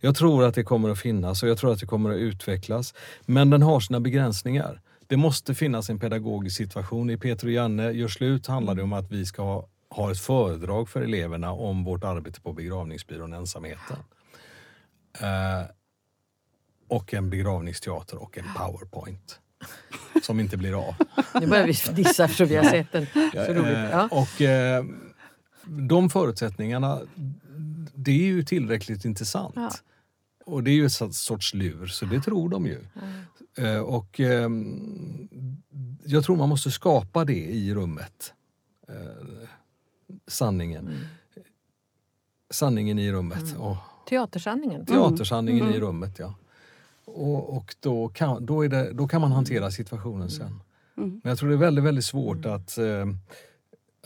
Jag 0.00 0.16
tror 0.16 0.44
att 0.44 0.54
det 0.54 0.64
kommer 0.64 0.90
att 0.90 0.98
finnas 0.98 1.42
och 1.42 1.48
jag 1.48 1.58
tror 1.58 1.72
att 1.72 1.80
det 1.80 1.86
kommer 1.86 2.10
att 2.10 2.16
utvecklas. 2.16 2.94
Men 3.20 3.50
den 3.50 3.62
har 3.62 3.80
sina 3.80 4.00
begränsningar. 4.00 4.80
Det 5.06 5.16
måste 5.16 5.54
finnas 5.54 5.90
en 5.90 5.98
pedagogisk 5.98 6.56
situation. 6.56 7.10
I 7.10 7.16
Peter 7.16 7.46
och 7.46 7.52
Janne 7.52 7.90
gör 7.90 8.08
slut 8.08 8.46
handlar 8.46 8.74
det 8.74 8.82
om 8.82 8.92
att 8.92 9.12
vi 9.12 9.26
ska 9.26 9.42
ha, 9.42 9.68
ha 9.90 10.10
ett 10.10 10.20
föredrag 10.20 10.88
för 10.88 11.02
eleverna 11.02 11.52
om 11.52 11.84
vårt 11.84 12.04
arbete 12.04 12.40
på 12.40 12.52
begravningsbyrån 12.52 13.32
Ensamheten. 13.32 13.96
Eh, 15.20 15.66
och 16.88 17.14
en 17.14 17.30
begravningsteater 17.30 18.22
och 18.22 18.38
en 18.38 18.44
powerpoint 18.56 19.40
som 20.22 20.40
inte 20.40 20.56
blir 20.56 20.88
av. 20.88 20.94
Nu 21.40 21.46
börjar 21.46 21.66
vi 21.66 22.02
dissa 22.02 22.24
eftersom 22.24 22.46
vi 22.46 22.56
har 22.56 22.64
sett 22.64 22.92
den. 22.92 23.06
Så 23.32 23.52
roligt. 23.52 23.90
Ja. 23.90 24.08
Och, 24.10 24.42
eh, 24.42 24.84
de 25.66 26.10
förutsättningarna, 26.10 27.00
det 27.94 28.10
är 28.10 28.26
ju 28.26 28.44
tillräckligt 28.44 29.04
intressant. 29.04 29.54
Ja. 29.56 29.70
Och 30.46 30.62
det 30.62 30.70
är 30.70 30.74
ju 30.74 30.86
ett 30.86 31.14
sorts 31.14 31.54
lur, 31.54 31.86
så 31.86 32.04
det 32.04 32.20
tror 32.20 32.48
de 32.48 32.66
ju. 32.66 32.78
Mm. 33.56 33.84
och 33.84 34.20
eh, 34.20 34.50
jag 36.04 36.24
tror 36.24 36.36
man 36.36 36.48
måste 36.48 36.70
skapa 36.70 37.24
det 37.24 37.44
i 37.44 37.74
rummet. 37.74 38.32
Eh, 38.88 39.48
sanningen. 40.26 40.86
Mm. 40.86 40.98
Sanningen 42.50 42.98
i 42.98 43.12
rummet. 43.12 43.50
Mm. 43.50 43.60
Och, 43.60 43.76
Teatersanningen. 44.08 44.86
Teatersanningen 44.86 45.64
i 45.64 45.68
mm. 45.68 45.80
rummet, 45.80 46.18
ja. 46.18 46.34
Och, 47.06 47.56
och 47.56 47.74
då, 47.80 48.08
kan, 48.08 48.46
då, 48.46 48.64
är 48.64 48.68
det, 48.68 48.92
då 48.92 49.08
kan 49.08 49.20
man 49.20 49.32
hantera 49.32 49.70
situationen 49.70 50.30
sen. 50.30 50.60
Mm. 50.96 51.20
Men 51.22 51.30
jag 51.30 51.38
tror 51.38 51.48
det 51.48 51.54
är 51.54 51.58
väldigt, 51.58 51.84
väldigt 51.84 52.04
svårt 52.04 52.44
mm. 52.44 52.56
att, 52.56 52.78
eh, 52.78 53.06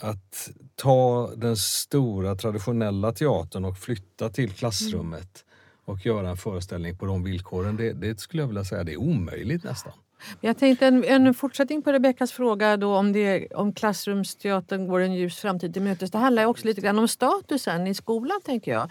att 0.01 0.49
ta 0.75 1.31
den 1.35 1.57
stora 1.57 2.35
traditionella 2.35 3.11
teatern 3.11 3.65
och 3.65 3.77
flytta 3.77 4.29
till 4.29 4.51
klassrummet 4.51 5.45
och 5.85 6.05
göra 6.05 6.29
en 6.29 6.37
föreställning 6.37 6.97
på 6.97 7.05
de 7.05 7.23
villkoren. 7.23 7.75
Det, 7.75 7.93
det 7.93 8.19
skulle 8.19 8.43
jag 8.43 8.47
vilja 8.47 8.65
säga 8.65 8.83
det 8.83 8.93
är 8.93 8.97
omöjligt 8.97 9.63
nästan. 9.63 9.93
Jag 10.41 10.57
tänkte 10.57 10.87
en, 10.87 11.03
en 11.03 11.33
fortsättning 11.33 11.81
på 11.81 11.91
Rebeckas 11.91 12.31
fråga 12.31 12.77
då 12.77 12.95
om, 12.95 13.13
det, 13.13 13.47
om 13.47 13.73
klassrumsteatern 13.73 14.87
går 14.87 14.99
en 14.99 15.13
ljus 15.13 15.39
framtid 15.39 15.73
till 15.73 15.81
mötes. 15.81 16.11
Det 16.11 16.17
handlar 16.17 16.45
också 16.45 16.67
lite 16.67 16.81
grann 16.81 16.99
om 16.99 17.07
statusen 17.07 17.87
i 17.87 17.93
skolan, 17.93 18.41
tänker 18.45 18.71
jag. 18.71 18.89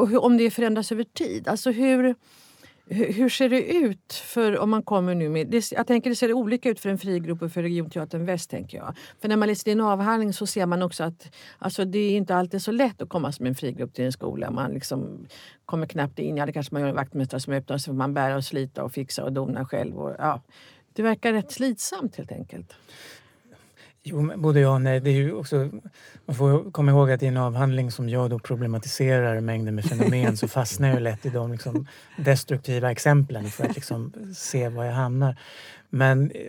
Och 0.00 0.08
hur, 0.08 0.24
om 0.24 0.36
det 0.36 0.50
förändras 0.50 0.92
över 0.92 1.04
tid. 1.04 1.48
Alltså 1.48 1.70
hur, 1.70 2.14
hur 2.90 3.28
ser 3.28 3.48
det 3.48 3.74
ut 3.74 4.12
för 4.12 4.58
om 4.58 4.70
man 4.70 4.82
kommer 4.82 5.14
nu 5.14 5.28
med... 5.28 5.46
Det, 5.46 5.72
jag 5.72 5.86
tänker 5.86 6.10
det 6.10 6.16
ser 6.16 6.32
olika 6.32 6.70
ut 6.70 6.80
för 6.80 6.90
en 6.90 6.98
frigrupp 6.98 7.42
och 7.42 7.52
för 7.52 7.62
Regionteatern 7.62 8.24
Väst. 8.24 8.50
tänker 8.50 8.78
jag. 8.78 8.96
För 9.20 9.28
när 9.28 9.36
man 9.36 9.48
läser 9.48 9.64
din 9.64 9.80
avhandling 9.80 10.32
så 10.32 10.46
ser 10.46 10.66
man 10.66 10.82
också 10.82 11.04
att 11.04 11.30
alltså, 11.58 11.84
det 11.84 11.98
är 11.98 12.16
inte 12.16 12.36
alltid 12.36 12.62
så 12.62 12.72
lätt 12.72 13.02
att 13.02 13.08
komma 13.08 13.32
som 13.32 13.46
en 13.46 13.54
frigrupp 13.54 13.94
till 13.94 14.04
en 14.04 14.12
skola. 14.12 14.50
Man 14.50 14.72
liksom 14.72 15.26
kommer 15.64 15.86
knappt 15.86 16.18
in. 16.18 16.36
Ja, 16.36 16.46
det 16.46 16.52
kanske 16.52 16.74
man 16.74 16.82
gör 16.82 16.88
en 16.88 16.94
vaktmästare 16.94 17.40
som 17.40 17.52
öppnar 17.52 17.78
så 17.78 17.84
får 17.84 17.92
man 17.92 18.14
bära 18.14 18.36
och 18.36 18.44
slita 18.44 18.84
och 18.84 18.92
fixa 18.92 19.24
och 19.24 19.32
dona 19.32 19.66
själv. 19.66 19.98
Och, 19.98 20.14
ja, 20.18 20.42
det 20.92 21.02
verkar 21.02 21.32
rätt 21.32 21.52
slitsamt 21.52 22.16
helt 22.16 22.32
enkelt. 22.32 22.74
Jo, 24.02 24.32
både 24.36 24.60
ja 24.60 24.74
och 24.74 24.82
nej. 24.82 25.00
Det 25.00 25.10
är 25.10 25.14
ju 25.14 25.32
också, 25.32 25.70
man 26.26 26.36
får 26.36 26.70
komma 26.70 26.90
ihåg 26.90 27.10
att 27.10 27.22
i 27.22 27.26
en 27.26 27.36
avhandling 27.36 27.90
som 27.90 28.08
jag 28.08 28.30
då 28.30 28.38
problematiserar 28.38 29.40
mängder 29.40 29.72
med 29.72 29.84
fenomen 29.84 30.36
så 30.36 30.48
fastnar 30.48 30.88
jag 30.88 31.02
lätt 31.02 31.26
i 31.26 31.30
de 31.30 31.52
liksom 31.52 31.86
destruktiva 32.18 32.90
exemplen 32.90 33.46
för 33.46 33.64
att 33.64 33.74
liksom 33.74 34.12
se 34.36 34.68
var 34.68 34.84
jag 34.84 34.92
hamnar. 34.92 35.36
Men 35.90 36.30
eh, 36.30 36.40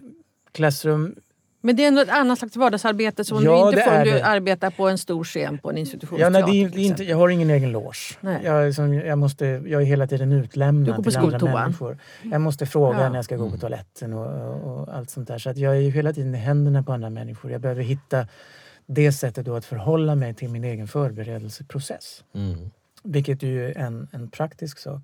klassrum 0.51 1.15
men 1.61 1.75
det 1.75 1.83
är 1.83 1.87
ändå 1.87 2.01
ett 2.01 2.09
annat 2.09 2.39
slags 2.39 2.55
vardagsarbete 2.55 3.25
som 3.25 3.43
ja, 3.43 3.51
du 3.51 3.69
inte 3.69 3.81
får 3.81 3.97
om 3.97 4.03
du 4.03 4.21
arbetar 4.21 4.69
på 4.71 4.89
en 4.89 4.97
stor 4.97 5.23
scen 5.23 5.57
på 5.57 5.69
en 5.69 5.77
institutionsteater. 5.77 6.39
Ja, 6.39 6.45
nej, 6.45 6.69
det 6.71 6.81
är, 6.81 6.85
inte, 6.85 7.03
jag 7.03 7.17
har 7.17 7.29
ingen 7.29 7.49
egen 7.49 7.71
loge. 7.71 8.17
Jag, 8.43 8.65
liksom, 8.65 8.93
jag, 8.93 9.17
måste, 9.17 9.45
jag 9.45 9.81
är 9.81 9.85
hela 9.85 10.07
tiden 10.07 10.31
utlämnad 10.31 11.03
till 11.03 11.17
andra 11.17 11.39
människor. 11.39 11.97
Jag 12.31 12.41
måste 12.41 12.65
fråga 12.65 13.01
ja. 13.01 13.09
när 13.09 13.15
jag 13.15 13.25
ska 13.25 13.35
gå 13.35 13.49
på 13.49 13.57
toaletten 13.57 14.13
och, 14.13 14.27
och, 14.27 14.79
och, 14.79 14.95
allt 14.95 15.09
sånt 15.09 15.27
där. 15.27 15.37
Så 15.37 15.49
att 15.49 15.57
jag 15.57 15.77
är 15.77 15.81
hela 15.91 16.13
tiden 16.13 16.35
i 16.35 16.37
händerna 16.37 16.83
på 16.83 16.93
andra 16.93 17.09
människor. 17.09 17.51
Jag 17.51 17.61
behöver 17.61 17.83
hitta 17.83 18.27
det 18.85 19.11
sättet 19.11 19.45
då 19.45 19.55
att 19.55 19.65
förhålla 19.65 20.15
mig 20.15 20.33
till 20.33 20.49
min 20.49 20.63
egen 20.63 20.87
förberedelseprocess. 20.87 22.23
Mm. 22.35 22.71
Vilket 23.03 23.43
ju 23.43 23.65
är 23.65 23.77
en, 23.77 24.07
en 24.11 24.29
praktisk 24.29 24.79
sak. 24.79 25.01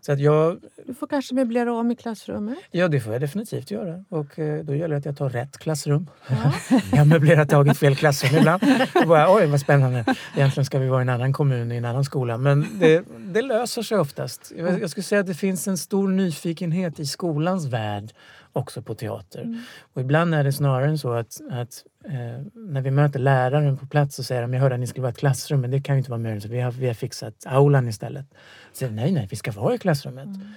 Så 0.00 0.12
att 0.12 0.20
jag, 0.20 0.60
du 0.86 0.94
får 0.94 1.06
kanske 1.06 1.34
möblera 1.34 1.72
om 1.72 1.90
i 1.90 1.96
klassrummet? 1.96 2.58
Ja, 2.70 2.88
det 2.88 3.00
får 3.00 3.12
jag 3.12 3.22
definitivt 3.22 3.70
göra. 3.70 4.04
Och 4.08 4.38
eh, 4.38 4.64
då 4.64 4.74
gäller 4.74 4.94
det 4.94 4.98
att 4.98 5.04
jag 5.04 5.16
tar 5.16 5.30
rätt 5.30 5.58
klassrum. 5.58 6.10
Ja. 6.28 6.52
jag 6.90 6.98
har 6.98 7.04
möblerat 7.04 7.48
tagit 7.48 7.78
fel 7.78 7.96
klassrum 7.96 8.38
ibland. 8.38 8.62
Och 9.02 9.08
bara, 9.08 9.34
Oj, 9.34 9.46
vad 9.46 9.60
spännande. 9.60 10.04
Egentligen 10.36 10.64
ska 10.64 10.78
vi 10.78 10.88
vara 10.88 11.00
i 11.00 11.02
en 11.02 11.08
annan 11.08 11.32
kommun, 11.32 11.72
i 11.72 11.76
en 11.76 11.84
annan 11.84 12.04
skola. 12.04 12.38
Men 12.38 12.66
det, 12.80 13.04
det 13.18 13.42
löser 13.42 13.82
sig 13.82 13.98
oftast. 13.98 14.52
Jag, 14.56 14.80
jag 14.80 14.90
skulle 14.90 15.04
säga 15.04 15.20
att 15.20 15.26
det 15.26 15.34
finns 15.34 15.68
en 15.68 15.78
stor 15.78 16.08
nyfikenhet 16.08 17.00
i 17.00 17.06
skolans 17.06 17.66
värld 17.66 18.12
också 18.56 18.82
på 18.82 18.94
teater. 18.94 19.42
Mm. 19.42 19.60
Och 19.92 20.00
ibland 20.00 20.34
är 20.34 20.44
det 20.44 20.52
snarare 20.52 20.98
så 20.98 21.12
att, 21.12 21.40
att 21.50 21.84
eh, 22.04 22.42
när 22.54 22.80
vi 22.80 22.90
möter 22.90 23.18
läraren 23.18 23.76
på 23.76 23.86
plats 23.86 24.16
så 24.16 24.22
säger 24.22 24.42
de 24.42 24.54
jag 24.54 24.60
hörde 24.60 24.74
att 24.74 24.80
ni 24.80 24.86
skulle 24.86 25.02
vara 25.02 25.10
i 25.10 25.12
ett 25.12 25.18
klassrum 25.18 25.60
men 25.60 25.70
det 25.70 25.80
kan 25.80 25.94
ju 25.94 25.98
inte 25.98 26.10
vara 26.10 26.20
möjligt 26.20 26.42
så 26.42 26.48
vi 26.48 26.60
har, 26.60 26.72
vi 26.72 26.86
har 26.86 26.94
fixat 26.94 27.46
aulan 27.46 27.88
istället. 27.88 28.26
Så 28.72 28.90
nej, 28.90 29.12
nej, 29.12 29.26
vi 29.30 29.36
ska 29.36 29.52
vara 29.52 29.74
i 29.74 29.78
klassrummet. 29.78 30.26
Mm. 30.26 30.48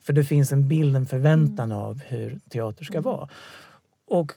För 0.00 0.12
det 0.12 0.24
finns 0.24 0.52
en 0.52 0.68
bild, 0.68 0.96
en 0.96 1.06
förväntan 1.06 1.72
mm. 1.72 1.84
av 1.84 2.02
hur 2.06 2.38
teater 2.50 2.84
ska 2.84 2.98
mm. 2.98 3.04
vara. 3.04 3.28
Och 4.06 4.32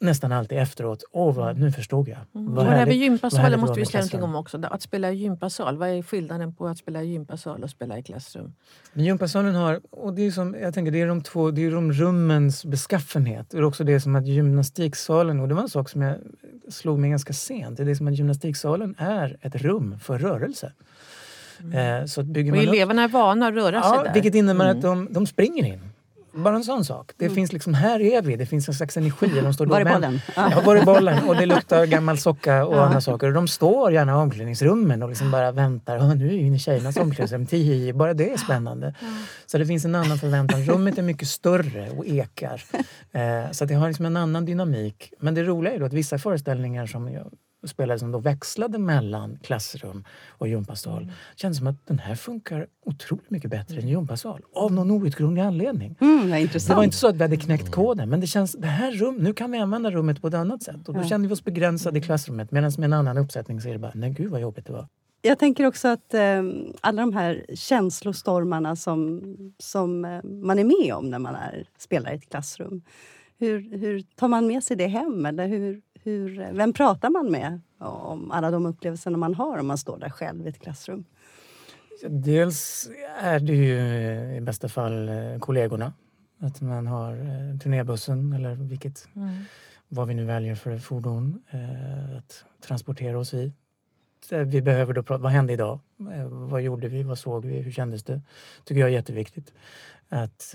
nästan 0.00 0.32
alltid 0.32 0.58
efteråt. 0.58 1.04
Åh, 1.12 1.34
vad, 1.34 1.58
nu 1.58 1.72
förstod 1.72 2.08
jag. 2.08 2.18
Mm. 2.34 2.54
Vad 2.54 2.64
och 2.64 2.72
det 2.72 2.78
här 2.78 2.86
med 2.86 2.96
gympasalen 2.96 3.60
måste 3.60 3.80
vi 3.80 3.86
säga 3.86 4.00
någonting 4.00 4.22
om 4.22 4.34
också. 4.34 4.60
Att 4.62 4.82
spela 4.82 5.10
i 5.10 5.14
gympasal, 5.14 5.76
vad 5.76 5.88
är 5.88 6.02
skillnaden 6.02 6.54
på 6.54 6.66
att 6.66 6.78
spela 6.78 7.02
i 7.02 7.12
gympasal 7.12 7.62
och 7.62 7.70
spela 7.70 7.98
i 7.98 8.02
klassrum? 8.02 8.52
Men 8.92 9.04
gympasalen 9.04 9.54
har, 9.54 9.80
och 9.90 10.14
det 10.14 10.26
är 10.26 10.30
som, 10.30 10.56
jag 10.60 10.74
tänker 10.74 10.92
det 10.92 11.00
är 11.00 11.06
de 11.06 11.22
två, 11.22 11.50
det 11.50 11.64
är 11.64 11.70
de 11.70 11.92
rummens 11.92 12.64
beskaffenhet. 12.64 13.50
Det 13.50 13.58
är 13.58 13.64
också 13.64 13.84
det 13.84 14.00
som 14.00 14.16
att 14.16 14.26
gymnastiksalen, 14.26 15.40
och 15.40 15.48
det 15.48 15.54
var 15.54 15.62
en 15.62 15.68
sak 15.68 15.88
som 15.88 16.02
jag 16.02 16.16
slog 16.68 16.98
mig 16.98 17.10
ganska 17.10 17.32
sent, 17.32 17.76
det 17.76 17.82
är 17.82 17.86
det 17.86 17.96
som 17.96 18.08
att 18.08 18.14
gymnastiksalen 18.14 18.94
är 18.98 19.36
ett 19.40 19.56
rum 19.56 19.98
för 19.98 20.18
rörelse. 20.18 20.72
Mm. 21.62 22.00
Eh, 22.02 22.06
så 22.06 22.22
bygger 22.22 22.52
och 22.52 22.58
eleverna 22.58 23.04
upp, 23.04 23.10
är 23.10 23.12
vana 23.12 23.46
att 23.46 23.54
röra 23.54 23.82
sig 23.82 24.04
där. 24.04 24.14
Vilket 24.14 24.34
innebär 24.34 24.64
mm. 24.64 24.76
att 24.76 24.82
de, 24.82 25.08
de 25.10 25.26
springer 25.26 25.64
in. 25.64 25.89
Bara 26.32 26.56
en 26.56 26.64
sån 26.64 26.84
sak. 26.84 27.12
Det 27.16 27.24
mm. 27.24 27.34
finns 27.34 27.52
liksom, 27.52 27.74
här 27.74 28.00
är 28.00 28.22
vi, 28.22 28.36
det 28.36 28.46
finns 28.46 28.68
en 28.68 28.74
slags 28.74 28.96
energi. 28.96 29.40
De 29.42 29.54
står 29.54 29.66
var 29.66 29.80
är 29.80 29.84
bollen? 29.84 30.20
Ja, 30.36 30.62
var 30.66 30.76
är 30.76 30.84
bollen? 30.84 31.28
Och 31.28 31.36
det 31.36 31.46
luktar 31.46 31.86
gammal 31.86 32.18
socka 32.18 32.64
och 32.64 32.76
ja. 32.76 32.84
andra 32.84 33.00
saker. 33.00 33.26
Och 33.26 33.32
de 33.32 33.48
står 33.48 33.92
gärna 33.92 34.12
i 34.12 34.14
omklädningsrummen 34.14 35.02
och 35.02 35.08
liksom 35.08 35.30
bara 35.30 35.52
väntar. 35.52 36.14
nu 36.14 36.26
är 36.26 36.30
vi 36.30 36.38
inne 36.38 36.56
i 36.56 36.58
tjejernas 36.58 36.96
omklädningsrum. 36.96 37.46
Tihi, 37.46 37.92
bara 37.92 38.14
det 38.14 38.32
är 38.32 38.36
spännande. 38.36 38.94
Ja. 39.00 39.06
Så 39.46 39.58
det 39.58 39.66
finns 39.66 39.84
en 39.84 39.94
annan 39.94 40.18
förväntan. 40.18 40.64
Rummet 40.64 40.98
är 40.98 41.02
mycket 41.02 41.28
större 41.28 41.90
och 41.90 42.06
ekar. 42.06 42.62
Eh, 43.12 43.50
så 43.50 43.64
det 43.64 43.74
har 43.74 43.88
liksom 43.88 44.06
en 44.06 44.16
annan 44.16 44.44
dynamik. 44.44 45.12
Men 45.20 45.34
det 45.34 45.42
roliga 45.42 45.74
är 45.74 45.78
då 45.78 45.86
att 45.86 45.92
vissa 45.92 46.18
föreställningar 46.18 46.86
som 46.86 47.12
jag 47.12 47.32
spelare 47.68 47.98
som 47.98 48.12
då 48.12 48.18
växlade 48.18 48.78
mellan 48.78 49.38
klassrum 49.42 50.04
och 50.28 50.48
gympasal. 50.48 51.02
Mm. 51.02 51.14
kändes 51.36 51.58
som 51.58 51.66
att 51.66 51.86
den 51.86 51.98
här 51.98 52.14
funkar 52.14 52.66
otroligt 52.84 53.30
mycket 53.30 53.50
bättre 53.50 53.80
än 53.80 53.88
gympasal. 53.88 54.42
Av 54.54 54.72
någon 54.72 54.90
outgrundlig 54.90 55.42
anledning. 55.42 55.96
Mm, 56.00 56.30
det 56.30 56.68
var 56.68 56.84
inte 56.84 56.96
så 56.96 57.08
att 57.08 57.16
vi 57.16 57.22
hade 57.22 57.36
knäckt 57.36 57.70
koden 57.70 58.08
men 58.08 58.20
det 58.20 58.26
känns, 58.26 58.52
det 58.52 58.66
här 58.66 58.92
rum, 58.92 59.16
nu 59.16 59.32
kan 59.32 59.52
vi 59.52 59.58
använda 59.58 59.90
rummet 59.90 60.22
på 60.22 60.28
ett 60.28 60.34
annat 60.34 60.62
sätt. 60.62 60.88
Och 60.88 60.94
då 60.94 61.00
ja. 61.00 61.04
kände 61.04 61.28
vi 61.28 61.34
oss 61.34 61.44
begränsade 61.44 61.98
i 61.98 62.02
klassrummet 62.02 62.50
medan 62.50 62.72
med 62.78 62.84
en 62.84 62.92
annan 62.92 63.18
uppsättning 63.18 63.60
så 63.60 63.68
är 63.68 63.72
det 63.72 63.78
bara, 63.78 63.92
nej 63.94 64.10
gud 64.10 64.30
vad 64.30 64.40
jobbigt 64.40 64.66
det 64.66 64.72
var. 64.72 64.88
Jag 65.22 65.38
tänker 65.38 65.66
också 65.66 65.88
att 65.88 66.14
eh, 66.14 66.42
alla 66.80 67.02
de 67.02 67.12
här 67.14 67.44
känslostormarna 67.54 68.76
som, 68.76 69.22
som 69.58 70.04
eh, 70.04 70.22
man 70.24 70.58
är 70.58 70.64
med 70.64 70.94
om 70.94 71.10
när 71.10 71.18
man 71.18 71.34
är, 71.34 71.68
spelar 71.78 72.12
i 72.12 72.14
ett 72.14 72.30
klassrum. 72.30 72.82
Hur, 73.38 73.78
hur 73.78 74.00
tar 74.00 74.28
man 74.28 74.46
med 74.46 74.64
sig 74.64 74.76
det 74.76 74.86
hem? 74.86 75.26
Eller 75.26 75.48
hur, 75.48 75.80
hur, 76.02 76.52
vem 76.52 76.72
pratar 76.72 77.10
man 77.10 77.30
med 77.30 77.60
om 77.78 78.30
alla 78.30 78.50
de 78.50 78.66
upplevelser 78.66 79.10
man 79.10 79.34
har 79.34 79.58
om 79.58 79.66
man 79.66 79.78
står 79.78 79.98
där 79.98 80.10
själv 80.10 80.46
i 80.46 80.48
ett 80.48 80.58
klassrum? 80.58 81.04
Dels 82.08 82.90
är 83.20 83.40
det 83.40 83.54
ju 83.54 83.78
i 84.36 84.40
bästa 84.40 84.68
fall 84.68 85.08
eh, 85.08 85.38
kollegorna. 85.38 85.92
Att 86.38 86.60
man 86.60 86.86
har 86.86 87.12
eh, 87.12 87.58
turnébussen 87.58 88.32
eller 88.32 88.54
vilket, 88.54 89.08
mm. 89.16 89.44
vad 89.88 90.08
vi 90.08 90.14
nu 90.14 90.24
väljer 90.24 90.54
för 90.54 90.78
fordon 90.78 91.42
eh, 91.50 92.16
att 92.16 92.44
transportera 92.60 93.18
oss 93.18 93.34
i. 93.34 93.52
Vi 94.30 94.62
behöver 94.62 94.94
då 94.94 95.02
prata, 95.02 95.22
vad 95.22 95.32
hände 95.32 95.52
idag? 95.52 95.80
Vad 96.30 96.62
gjorde 96.62 96.88
vi? 96.88 97.02
Vad 97.02 97.18
såg 97.18 97.44
vi? 97.44 97.60
Hur 97.60 97.72
kändes 97.72 98.04
det? 98.04 98.20
tycker 98.64 98.80
jag 98.80 98.88
är 98.88 98.92
jätteviktigt. 98.94 99.52
Att 100.08 100.54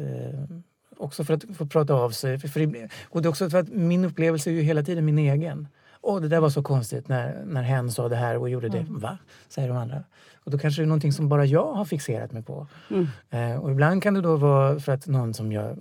också 0.98 1.24
för 1.24 1.34
att 1.34 1.44
få 1.58 1.66
prata 1.66 1.94
av 1.94 2.12
sig. 2.12 2.40
För, 2.40 2.48
för, 2.48 2.90
och 3.04 3.22
det 3.22 3.28
är 3.28 3.30
också 3.30 3.50
för 3.50 3.58
att 3.58 3.70
min 3.70 4.06
upplevelse 4.06 4.50
är 4.50 4.54
ju 4.54 4.62
hela 4.62 4.84
tiden 4.84 5.06
min 5.06 5.20
egen. 5.20 5.68
Åh, 6.02 6.22
det 6.22 6.28
där 6.28 6.40
var 6.40 6.50
så 6.50 6.64
konstigt 6.64 7.08
när, 7.08 7.44
när 7.46 7.62
hen 7.62 7.92
sa 7.92 8.10
det 8.10 8.16
här 8.16 8.38
och 8.38 8.50
gjorde 8.50 8.70
det. 8.70 8.78
Mm. 8.78 9.00
Va? 9.00 9.18
Säger 9.48 9.68
de 9.68 9.78
andra. 9.78 10.04
Och 10.44 10.52
då 10.52 10.58
kanske 10.58 10.82
det 10.82 10.86
är 10.86 10.88
någonting 10.88 11.14
som 11.14 11.30
bara 11.30 11.46
jag 11.46 11.74
har 11.74 11.86
fixerat 11.86 12.32
mig 12.32 12.44
på. 12.44 12.68
Mm. 12.90 13.08
Eh, 13.30 13.64
och 13.64 13.72
ibland 13.72 14.04
kan 14.04 14.14
det 14.14 14.22
då 14.22 14.36
vara 14.36 14.80
för 14.80 14.92
att 14.92 15.08
någon 15.08 15.34
som 15.34 15.52
jag 15.52 15.78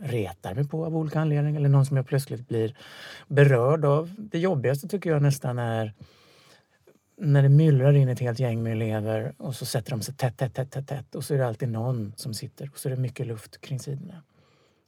retar 0.00 0.54
mig 0.54 0.68
på 0.68 0.84
av 0.84 0.96
olika 0.96 1.20
anledningar 1.20 1.60
eller 1.60 1.68
någon 1.68 1.86
som 1.86 1.96
jag 1.96 2.06
plötsligt 2.06 2.48
blir 2.48 2.76
berörd 3.28 3.84
av. 3.84 4.14
Det 4.18 4.38
jobbigaste 4.38 4.88
tycker 4.88 5.10
jag 5.10 5.22
nästan 5.22 5.58
är 5.58 5.92
när 7.16 7.42
det 7.42 7.48
myllrar 7.48 7.92
in 7.92 8.08
ett 8.08 8.20
helt 8.20 8.38
gäng 8.38 8.62
med 8.62 8.72
elever 8.72 9.34
och 9.38 9.54
så 9.54 9.66
sätter 9.66 9.90
de 9.90 10.02
sig 10.02 10.14
tätt, 10.14 10.36
tätt, 10.36 10.54
tätt, 10.54 10.70
tätt, 10.70 10.88
tätt 10.88 11.14
och 11.14 11.24
så 11.24 11.34
är 11.34 11.38
det 11.38 11.46
alltid 11.46 11.68
någon 11.68 12.12
som 12.16 12.34
sitter 12.34 12.70
och 12.72 12.78
så 12.78 12.88
är 12.88 12.90
det 12.90 13.00
mycket 13.00 13.26
luft 13.26 13.60
kring 13.60 13.78
sidorna. 13.78 14.22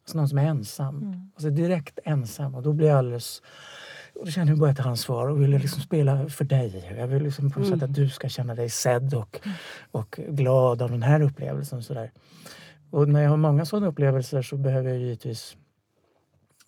Alltså 0.03 0.18
någon 0.18 0.29
som 0.29 0.39
är 0.39 0.47
ensam. 0.47 0.97
Mm. 0.99 1.31
Alltså 1.35 1.51
direkt 1.51 1.99
ensam 2.05 2.55
och 2.55 2.62
då 2.62 2.72
blir 2.72 2.89
jag 2.89 2.99
alldeles... 2.99 3.43
Och 4.14 4.26
då 4.26 4.31
känner 4.31 4.53
jag 4.53 4.59
bara 4.59 4.70
ett 4.70 4.81
ansvar 4.81 5.29
och 5.29 5.43
vill 5.43 5.51
liksom 5.51 5.83
spela 5.83 6.29
för 6.29 6.45
dig. 6.45 6.95
Jag 6.99 7.07
vill 7.07 7.22
liksom 7.22 7.51
på 7.51 7.59
något 7.59 7.68
mm. 7.68 7.81
sätt 7.81 7.91
att 7.91 7.95
du 7.95 8.09
ska 8.09 8.29
känna 8.29 8.55
dig 8.55 8.70
sedd 8.70 9.14
och, 9.14 9.41
och 9.91 10.20
glad 10.29 10.83
av 10.83 10.91
den 10.91 11.03
här 11.03 11.20
upplevelsen. 11.20 11.83
Så, 11.83 11.95
där. 11.95 12.12
och 12.91 13.09
när 13.09 13.22
jag 13.22 13.31
har 13.31 13.37
många 13.37 13.64
sådana 13.64 13.87
upplevelser 13.87 14.43
så 14.43 14.57
behöver 14.57 14.89
jag 14.89 14.99
givetvis 14.99 15.57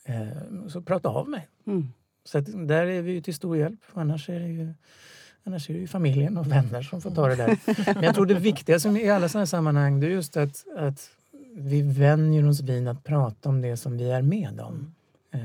eh, 0.04 0.68
så 0.68 0.82
prata 0.82 1.08
av 1.08 1.28
mig. 1.28 1.48
Mm. 1.66 1.92
Så 2.24 2.40
där 2.40 2.86
är 2.86 3.02
vi 3.02 3.22
till 3.22 3.34
stor 3.34 3.56
hjälp. 3.56 3.80
Annars 3.94 4.28
är 4.28 4.40
det 4.40 4.48
ju 4.48 4.74
Annars 5.44 5.70
är 5.70 5.74
det 5.74 5.80
ju 5.80 5.86
familjen 5.86 6.36
och 6.36 6.52
vänner 6.52 6.82
som 6.82 7.00
får 7.00 7.10
ta 7.10 7.28
det 7.28 7.36
där. 7.36 7.58
Men 7.94 8.02
jag 8.02 8.14
tror 8.14 8.26
det 8.26 8.34
viktigaste 8.34 8.88
i 8.88 9.10
alla 9.10 9.28
sådana 9.28 9.40
här 9.40 9.46
sammanhang 9.46 10.00
det 10.00 10.06
är 10.06 10.10
just 10.10 10.36
att, 10.36 10.64
att 10.76 11.10
vi 11.54 11.82
vänjer 11.82 12.48
oss 12.48 12.60
vid 12.60 12.88
att 12.88 13.04
prata 13.04 13.48
om 13.48 13.60
det 13.60 13.76
som 13.76 13.96
vi 13.96 14.10
är 14.10 14.22
med 14.22 14.60
om. 14.60 14.94
Eh, 15.32 15.40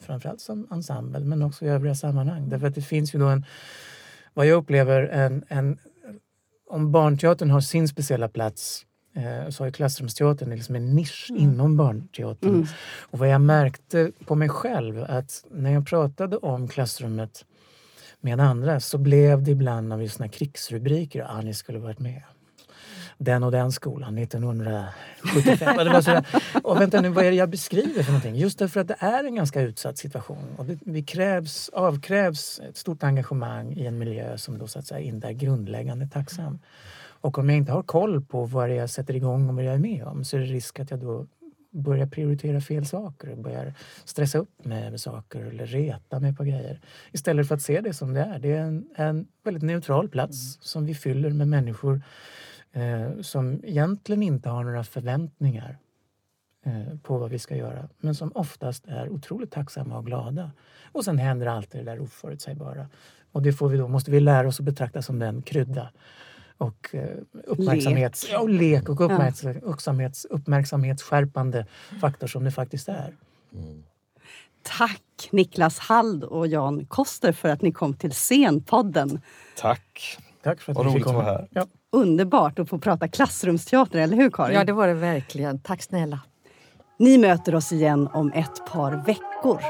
framförallt 0.00 0.40
som 0.40 0.66
ensemble 0.70 1.20
men 1.20 1.42
också 1.42 1.64
i 1.64 1.68
övriga 1.68 1.94
sammanhang. 1.94 2.48
Därför 2.48 2.66
att 2.66 2.74
det 2.74 2.82
finns 2.82 3.14
ju 3.14 3.18
då 3.18 3.26
en, 3.26 3.44
vad 4.34 4.46
jag 4.46 4.56
upplever, 4.56 5.02
en, 5.02 5.44
en 5.48 5.78
om 6.72 6.92
barnteatern 6.92 7.50
har 7.50 7.60
sin 7.60 7.88
speciella 7.88 8.28
plats 8.28 8.86
eh, 9.14 9.50
så 9.50 9.62
har 9.62 9.66
ju 9.66 9.72
klassrumsteatern 9.72 10.50
liksom 10.50 10.74
en 10.74 10.94
nisch 10.94 11.26
mm. 11.30 11.42
inom 11.42 11.76
barnteatern. 11.76 12.54
Mm. 12.54 12.66
Och 13.00 13.18
vad 13.18 13.28
jag 13.28 13.40
märkte 13.40 14.12
på 14.24 14.34
mig 14.34 14.48
själv 14.48 15.04
att 15.08 15.44
när 15.50 15.70
jag 15.70 15.86
pratade 15.86 16.36
om 16.36 16.68
klassrummet 16.68 17.44
med 18.22 18.40
andra 18.40 18.80
så 18.80 18.98
blev 18.98 19.42
det 19.42 19.50
ibland 19.50 19.92
av 19.92 20.06
såna 20.06 20.28
krigsrubriker. 20.28 21.26
Ah, 21.28 21.40
ni 21.40 21.54
skulle 21.54 21.78
varit 21.78 21.98
med. 21.98 22.22
den 23.18 23.42
och 23.42 23.52
den 23.52 23.72
skolan 23.72 24.18
1975. 24.18 25.76
det 25.76 25.84
var 25.84 26.24
och 26.62 26.80
vänta 26.80 27.00
nu, 27.00 27.08
vad 27.08 27.24
är 27.24 27.30
det 27.30 27.36
jag 27.36 27.50
beskriver 27.50 28.02
för 28.02 28.12
någonting? 28.12 28.36
Just 28.36 28.58
därför 28.58 28.80
att 28.80 28.88
det 28.88 28.96
är 28.98 29.24
en 29.24 29.34
ganska 29.34 29.60
utsatt 29.60 29.98
situation. 29.98 30.54
Och 30.56 30.64
det, 30.64 30.78
vi 30.80 31.02
krävs, 31.02 31.68
avkrävs 31.68 32.60
ett 32.68 32.76
stort 32.76 33.02
engagemang 33.02 33.72
i 33.72 33.86
en 33.86 33.98
miljö 33.98 34.38
som 34.38 34.58
då 34.58 34.66
så 34.66 34.78
att 34.78 34.86
säga 34.86 35.00
inte 35.00 35.28
är 35.28 35.32
grundläggande 35.32 36.08
tacksam. 36.08 36.58
Och 37.20 37.38
om 37.38 37.48
jag 37.48 37.58
inte 37.58 37.72
har 37.72 37.82
koll 37.82 38.24
på 38.24 38.44
vad 38.44 38.68
det 38.68 38.74
är 38.74 38.78
jag 38.78 38.90
sätter 38.90 39.16
igång 39.16 39.48
och 39.48 39.54
vad 39.54 39.64
jag 39.64 39.74
är 39.74 39.78
med 39.78 40.04
om 40.04 40.24
så 40.24 40.36
är 40.36 40.40
det 40.40 40.46
risk 40.46 40.80
att 40.80 40.90
jag 40.90 41.00
då 41.00 41.26
börjar 41.72 42.06
prioritera 42.06 42.60
fel 42.60 42.86
saker 42.86 43.30
och 43.30 43.38
börjar 43.38 43.74
stressa 44.04 44.38
upp 44.38 44.64
mig 44.64 44.90
med 44.90 45.00
saker 45.00 45.40
eller 45.40 45.66
reta 45.66 46.20
mig 46.20 46.34
på 46.34 46.44
grejer. 46.44 46.80
Istället 47.12 47.48
för 47.48 47.54
att 47.54 47.62
se 47.62 47.80
det 47.80 47.92
som 47.92 48.14
det 48.14 48.20
är. 48.20 48.38
Det 48.38 48.52
är 48.52 48.60
en, 48.60 48.86
en 48.94 49.26
väldigt 49.44 49.62
neutral 49.62 50.08
plats 50.08 50.56
mm. 50.56 50.62
som 50.62 50.86
vi 50.86 50.94
fyller 50.94 51.30
med 51.30 51.48
människor 51.48 52.02
eh, 52.72 53.20
som 53.20 53.60
egentligen 53.64 54.22
inte 54.22 54.48
har 54.48 54.64
några 54.64 54.84
förväntningar 54.84 55.78
eh, 56.64 56.98
på 57.02 57.18
vad 57.18 57.30
vi 57.30 57.38
ska 57.38 57.56
göra 57.56 57.88
men 57.98 58.14
som 58.14 58.32
oftast 58.34 58.86
är 58.86 59.08
otroligt 59.08 59.50
tacksamma 59.50 59.98
och 59.98 60.06
glada. 60.06 60.50
Och 60.92 61.04
sen 61.04 61.18
händer 61.18 61.46
alltid 61.46 61.80
det 61.80 61.90
där 61.90 62.00
oförutsägbara. 62.00 62.88
Och 63.32 63.42
det 63.42 63.52
får 63.52 63.68
vi 63.68 63.78
då, 63.78 63.88
måste 63.88 64.10
vi 64.10 64.20
lära 64.20 64.48
oss 64.48 64.60
att 64.60 64.66
betrakta 64.66 65.02
som 65.02 65.18
den 65.18 65.42
krydda 65.42 65.90
och 66.62 66.94
eh, 66.94 67.08
uppmärksamhets, 67.44 68.24
lek. 68.24 68.32
Ja, 68.32 68.40
och 68.40 68.50
lek 68.50 68.88
och 68.88 69.00
uppmärksamhets, 69.00 70.24
uppmärksamhetsskärpande 70.24 71.66
faktor 72.00 72.26
som 72.26 72.44
det 72.44 72.50
faktiskt 72.50 72.88
är. 72.88 73.14
Mm. 73.54 73.84
Tack 74.62 75.28
Niklas 75.30 75.78
Hald 75.78 76.24
och 76.24 76.46
Jan 76.46 76.86
Koster 76.86 77.32
för 77.32 77.48
att 77.48 77.62
ni 77.62 77.72
kom 77.72 77.94
till 77.94 78.12
Scenpodden. 78.12 79.20
Tack! 79.56 80.18
Tack 80.42 80.60
för 80.60 80.72
att 80.72 80.78
Vad 80.78 80.86
roligt 80.86 81.06
att 81.06 81.14
vara 81.14 81.24
här. 81.24 81.48
Ja. 81.50 81.66
Underbart 81.90 82.58
att 82.58 82.68
få 82.68 82.78
prata 82.78 83.08
klassrumsteater, 83.08 83.98
eller 83.98 84.16
hur 84.16 84.30
Karin? 84.30 84.54
Ja, 84.54 84.64
det 84.64 84.72
var 84.72 84.88
det 84.88 84.94
verkligen. 84.94 85.58
Tack 85.58 85.82
snälla. 85.82 86.20
Ni 86.98 87.18
möter 87.18 87.54
oss 87.54 87.72
igen 87.72 88.08
om 88.12 88.32
ett 88.32 88.66
par 88.66 89.06
veckor. 89.06 89.60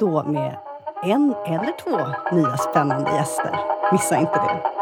Då 0.00 0.24
med 0.24 0.56
en 1.04 1.34
eller 1.46 1.72
två 1.84 2.34
nya 2.36 2.56
spännande 2.56 3.10
gäster. 3.10 3.56
Missa 3.92 4.16
inte 4.20 4.32
det. 4.32 4.81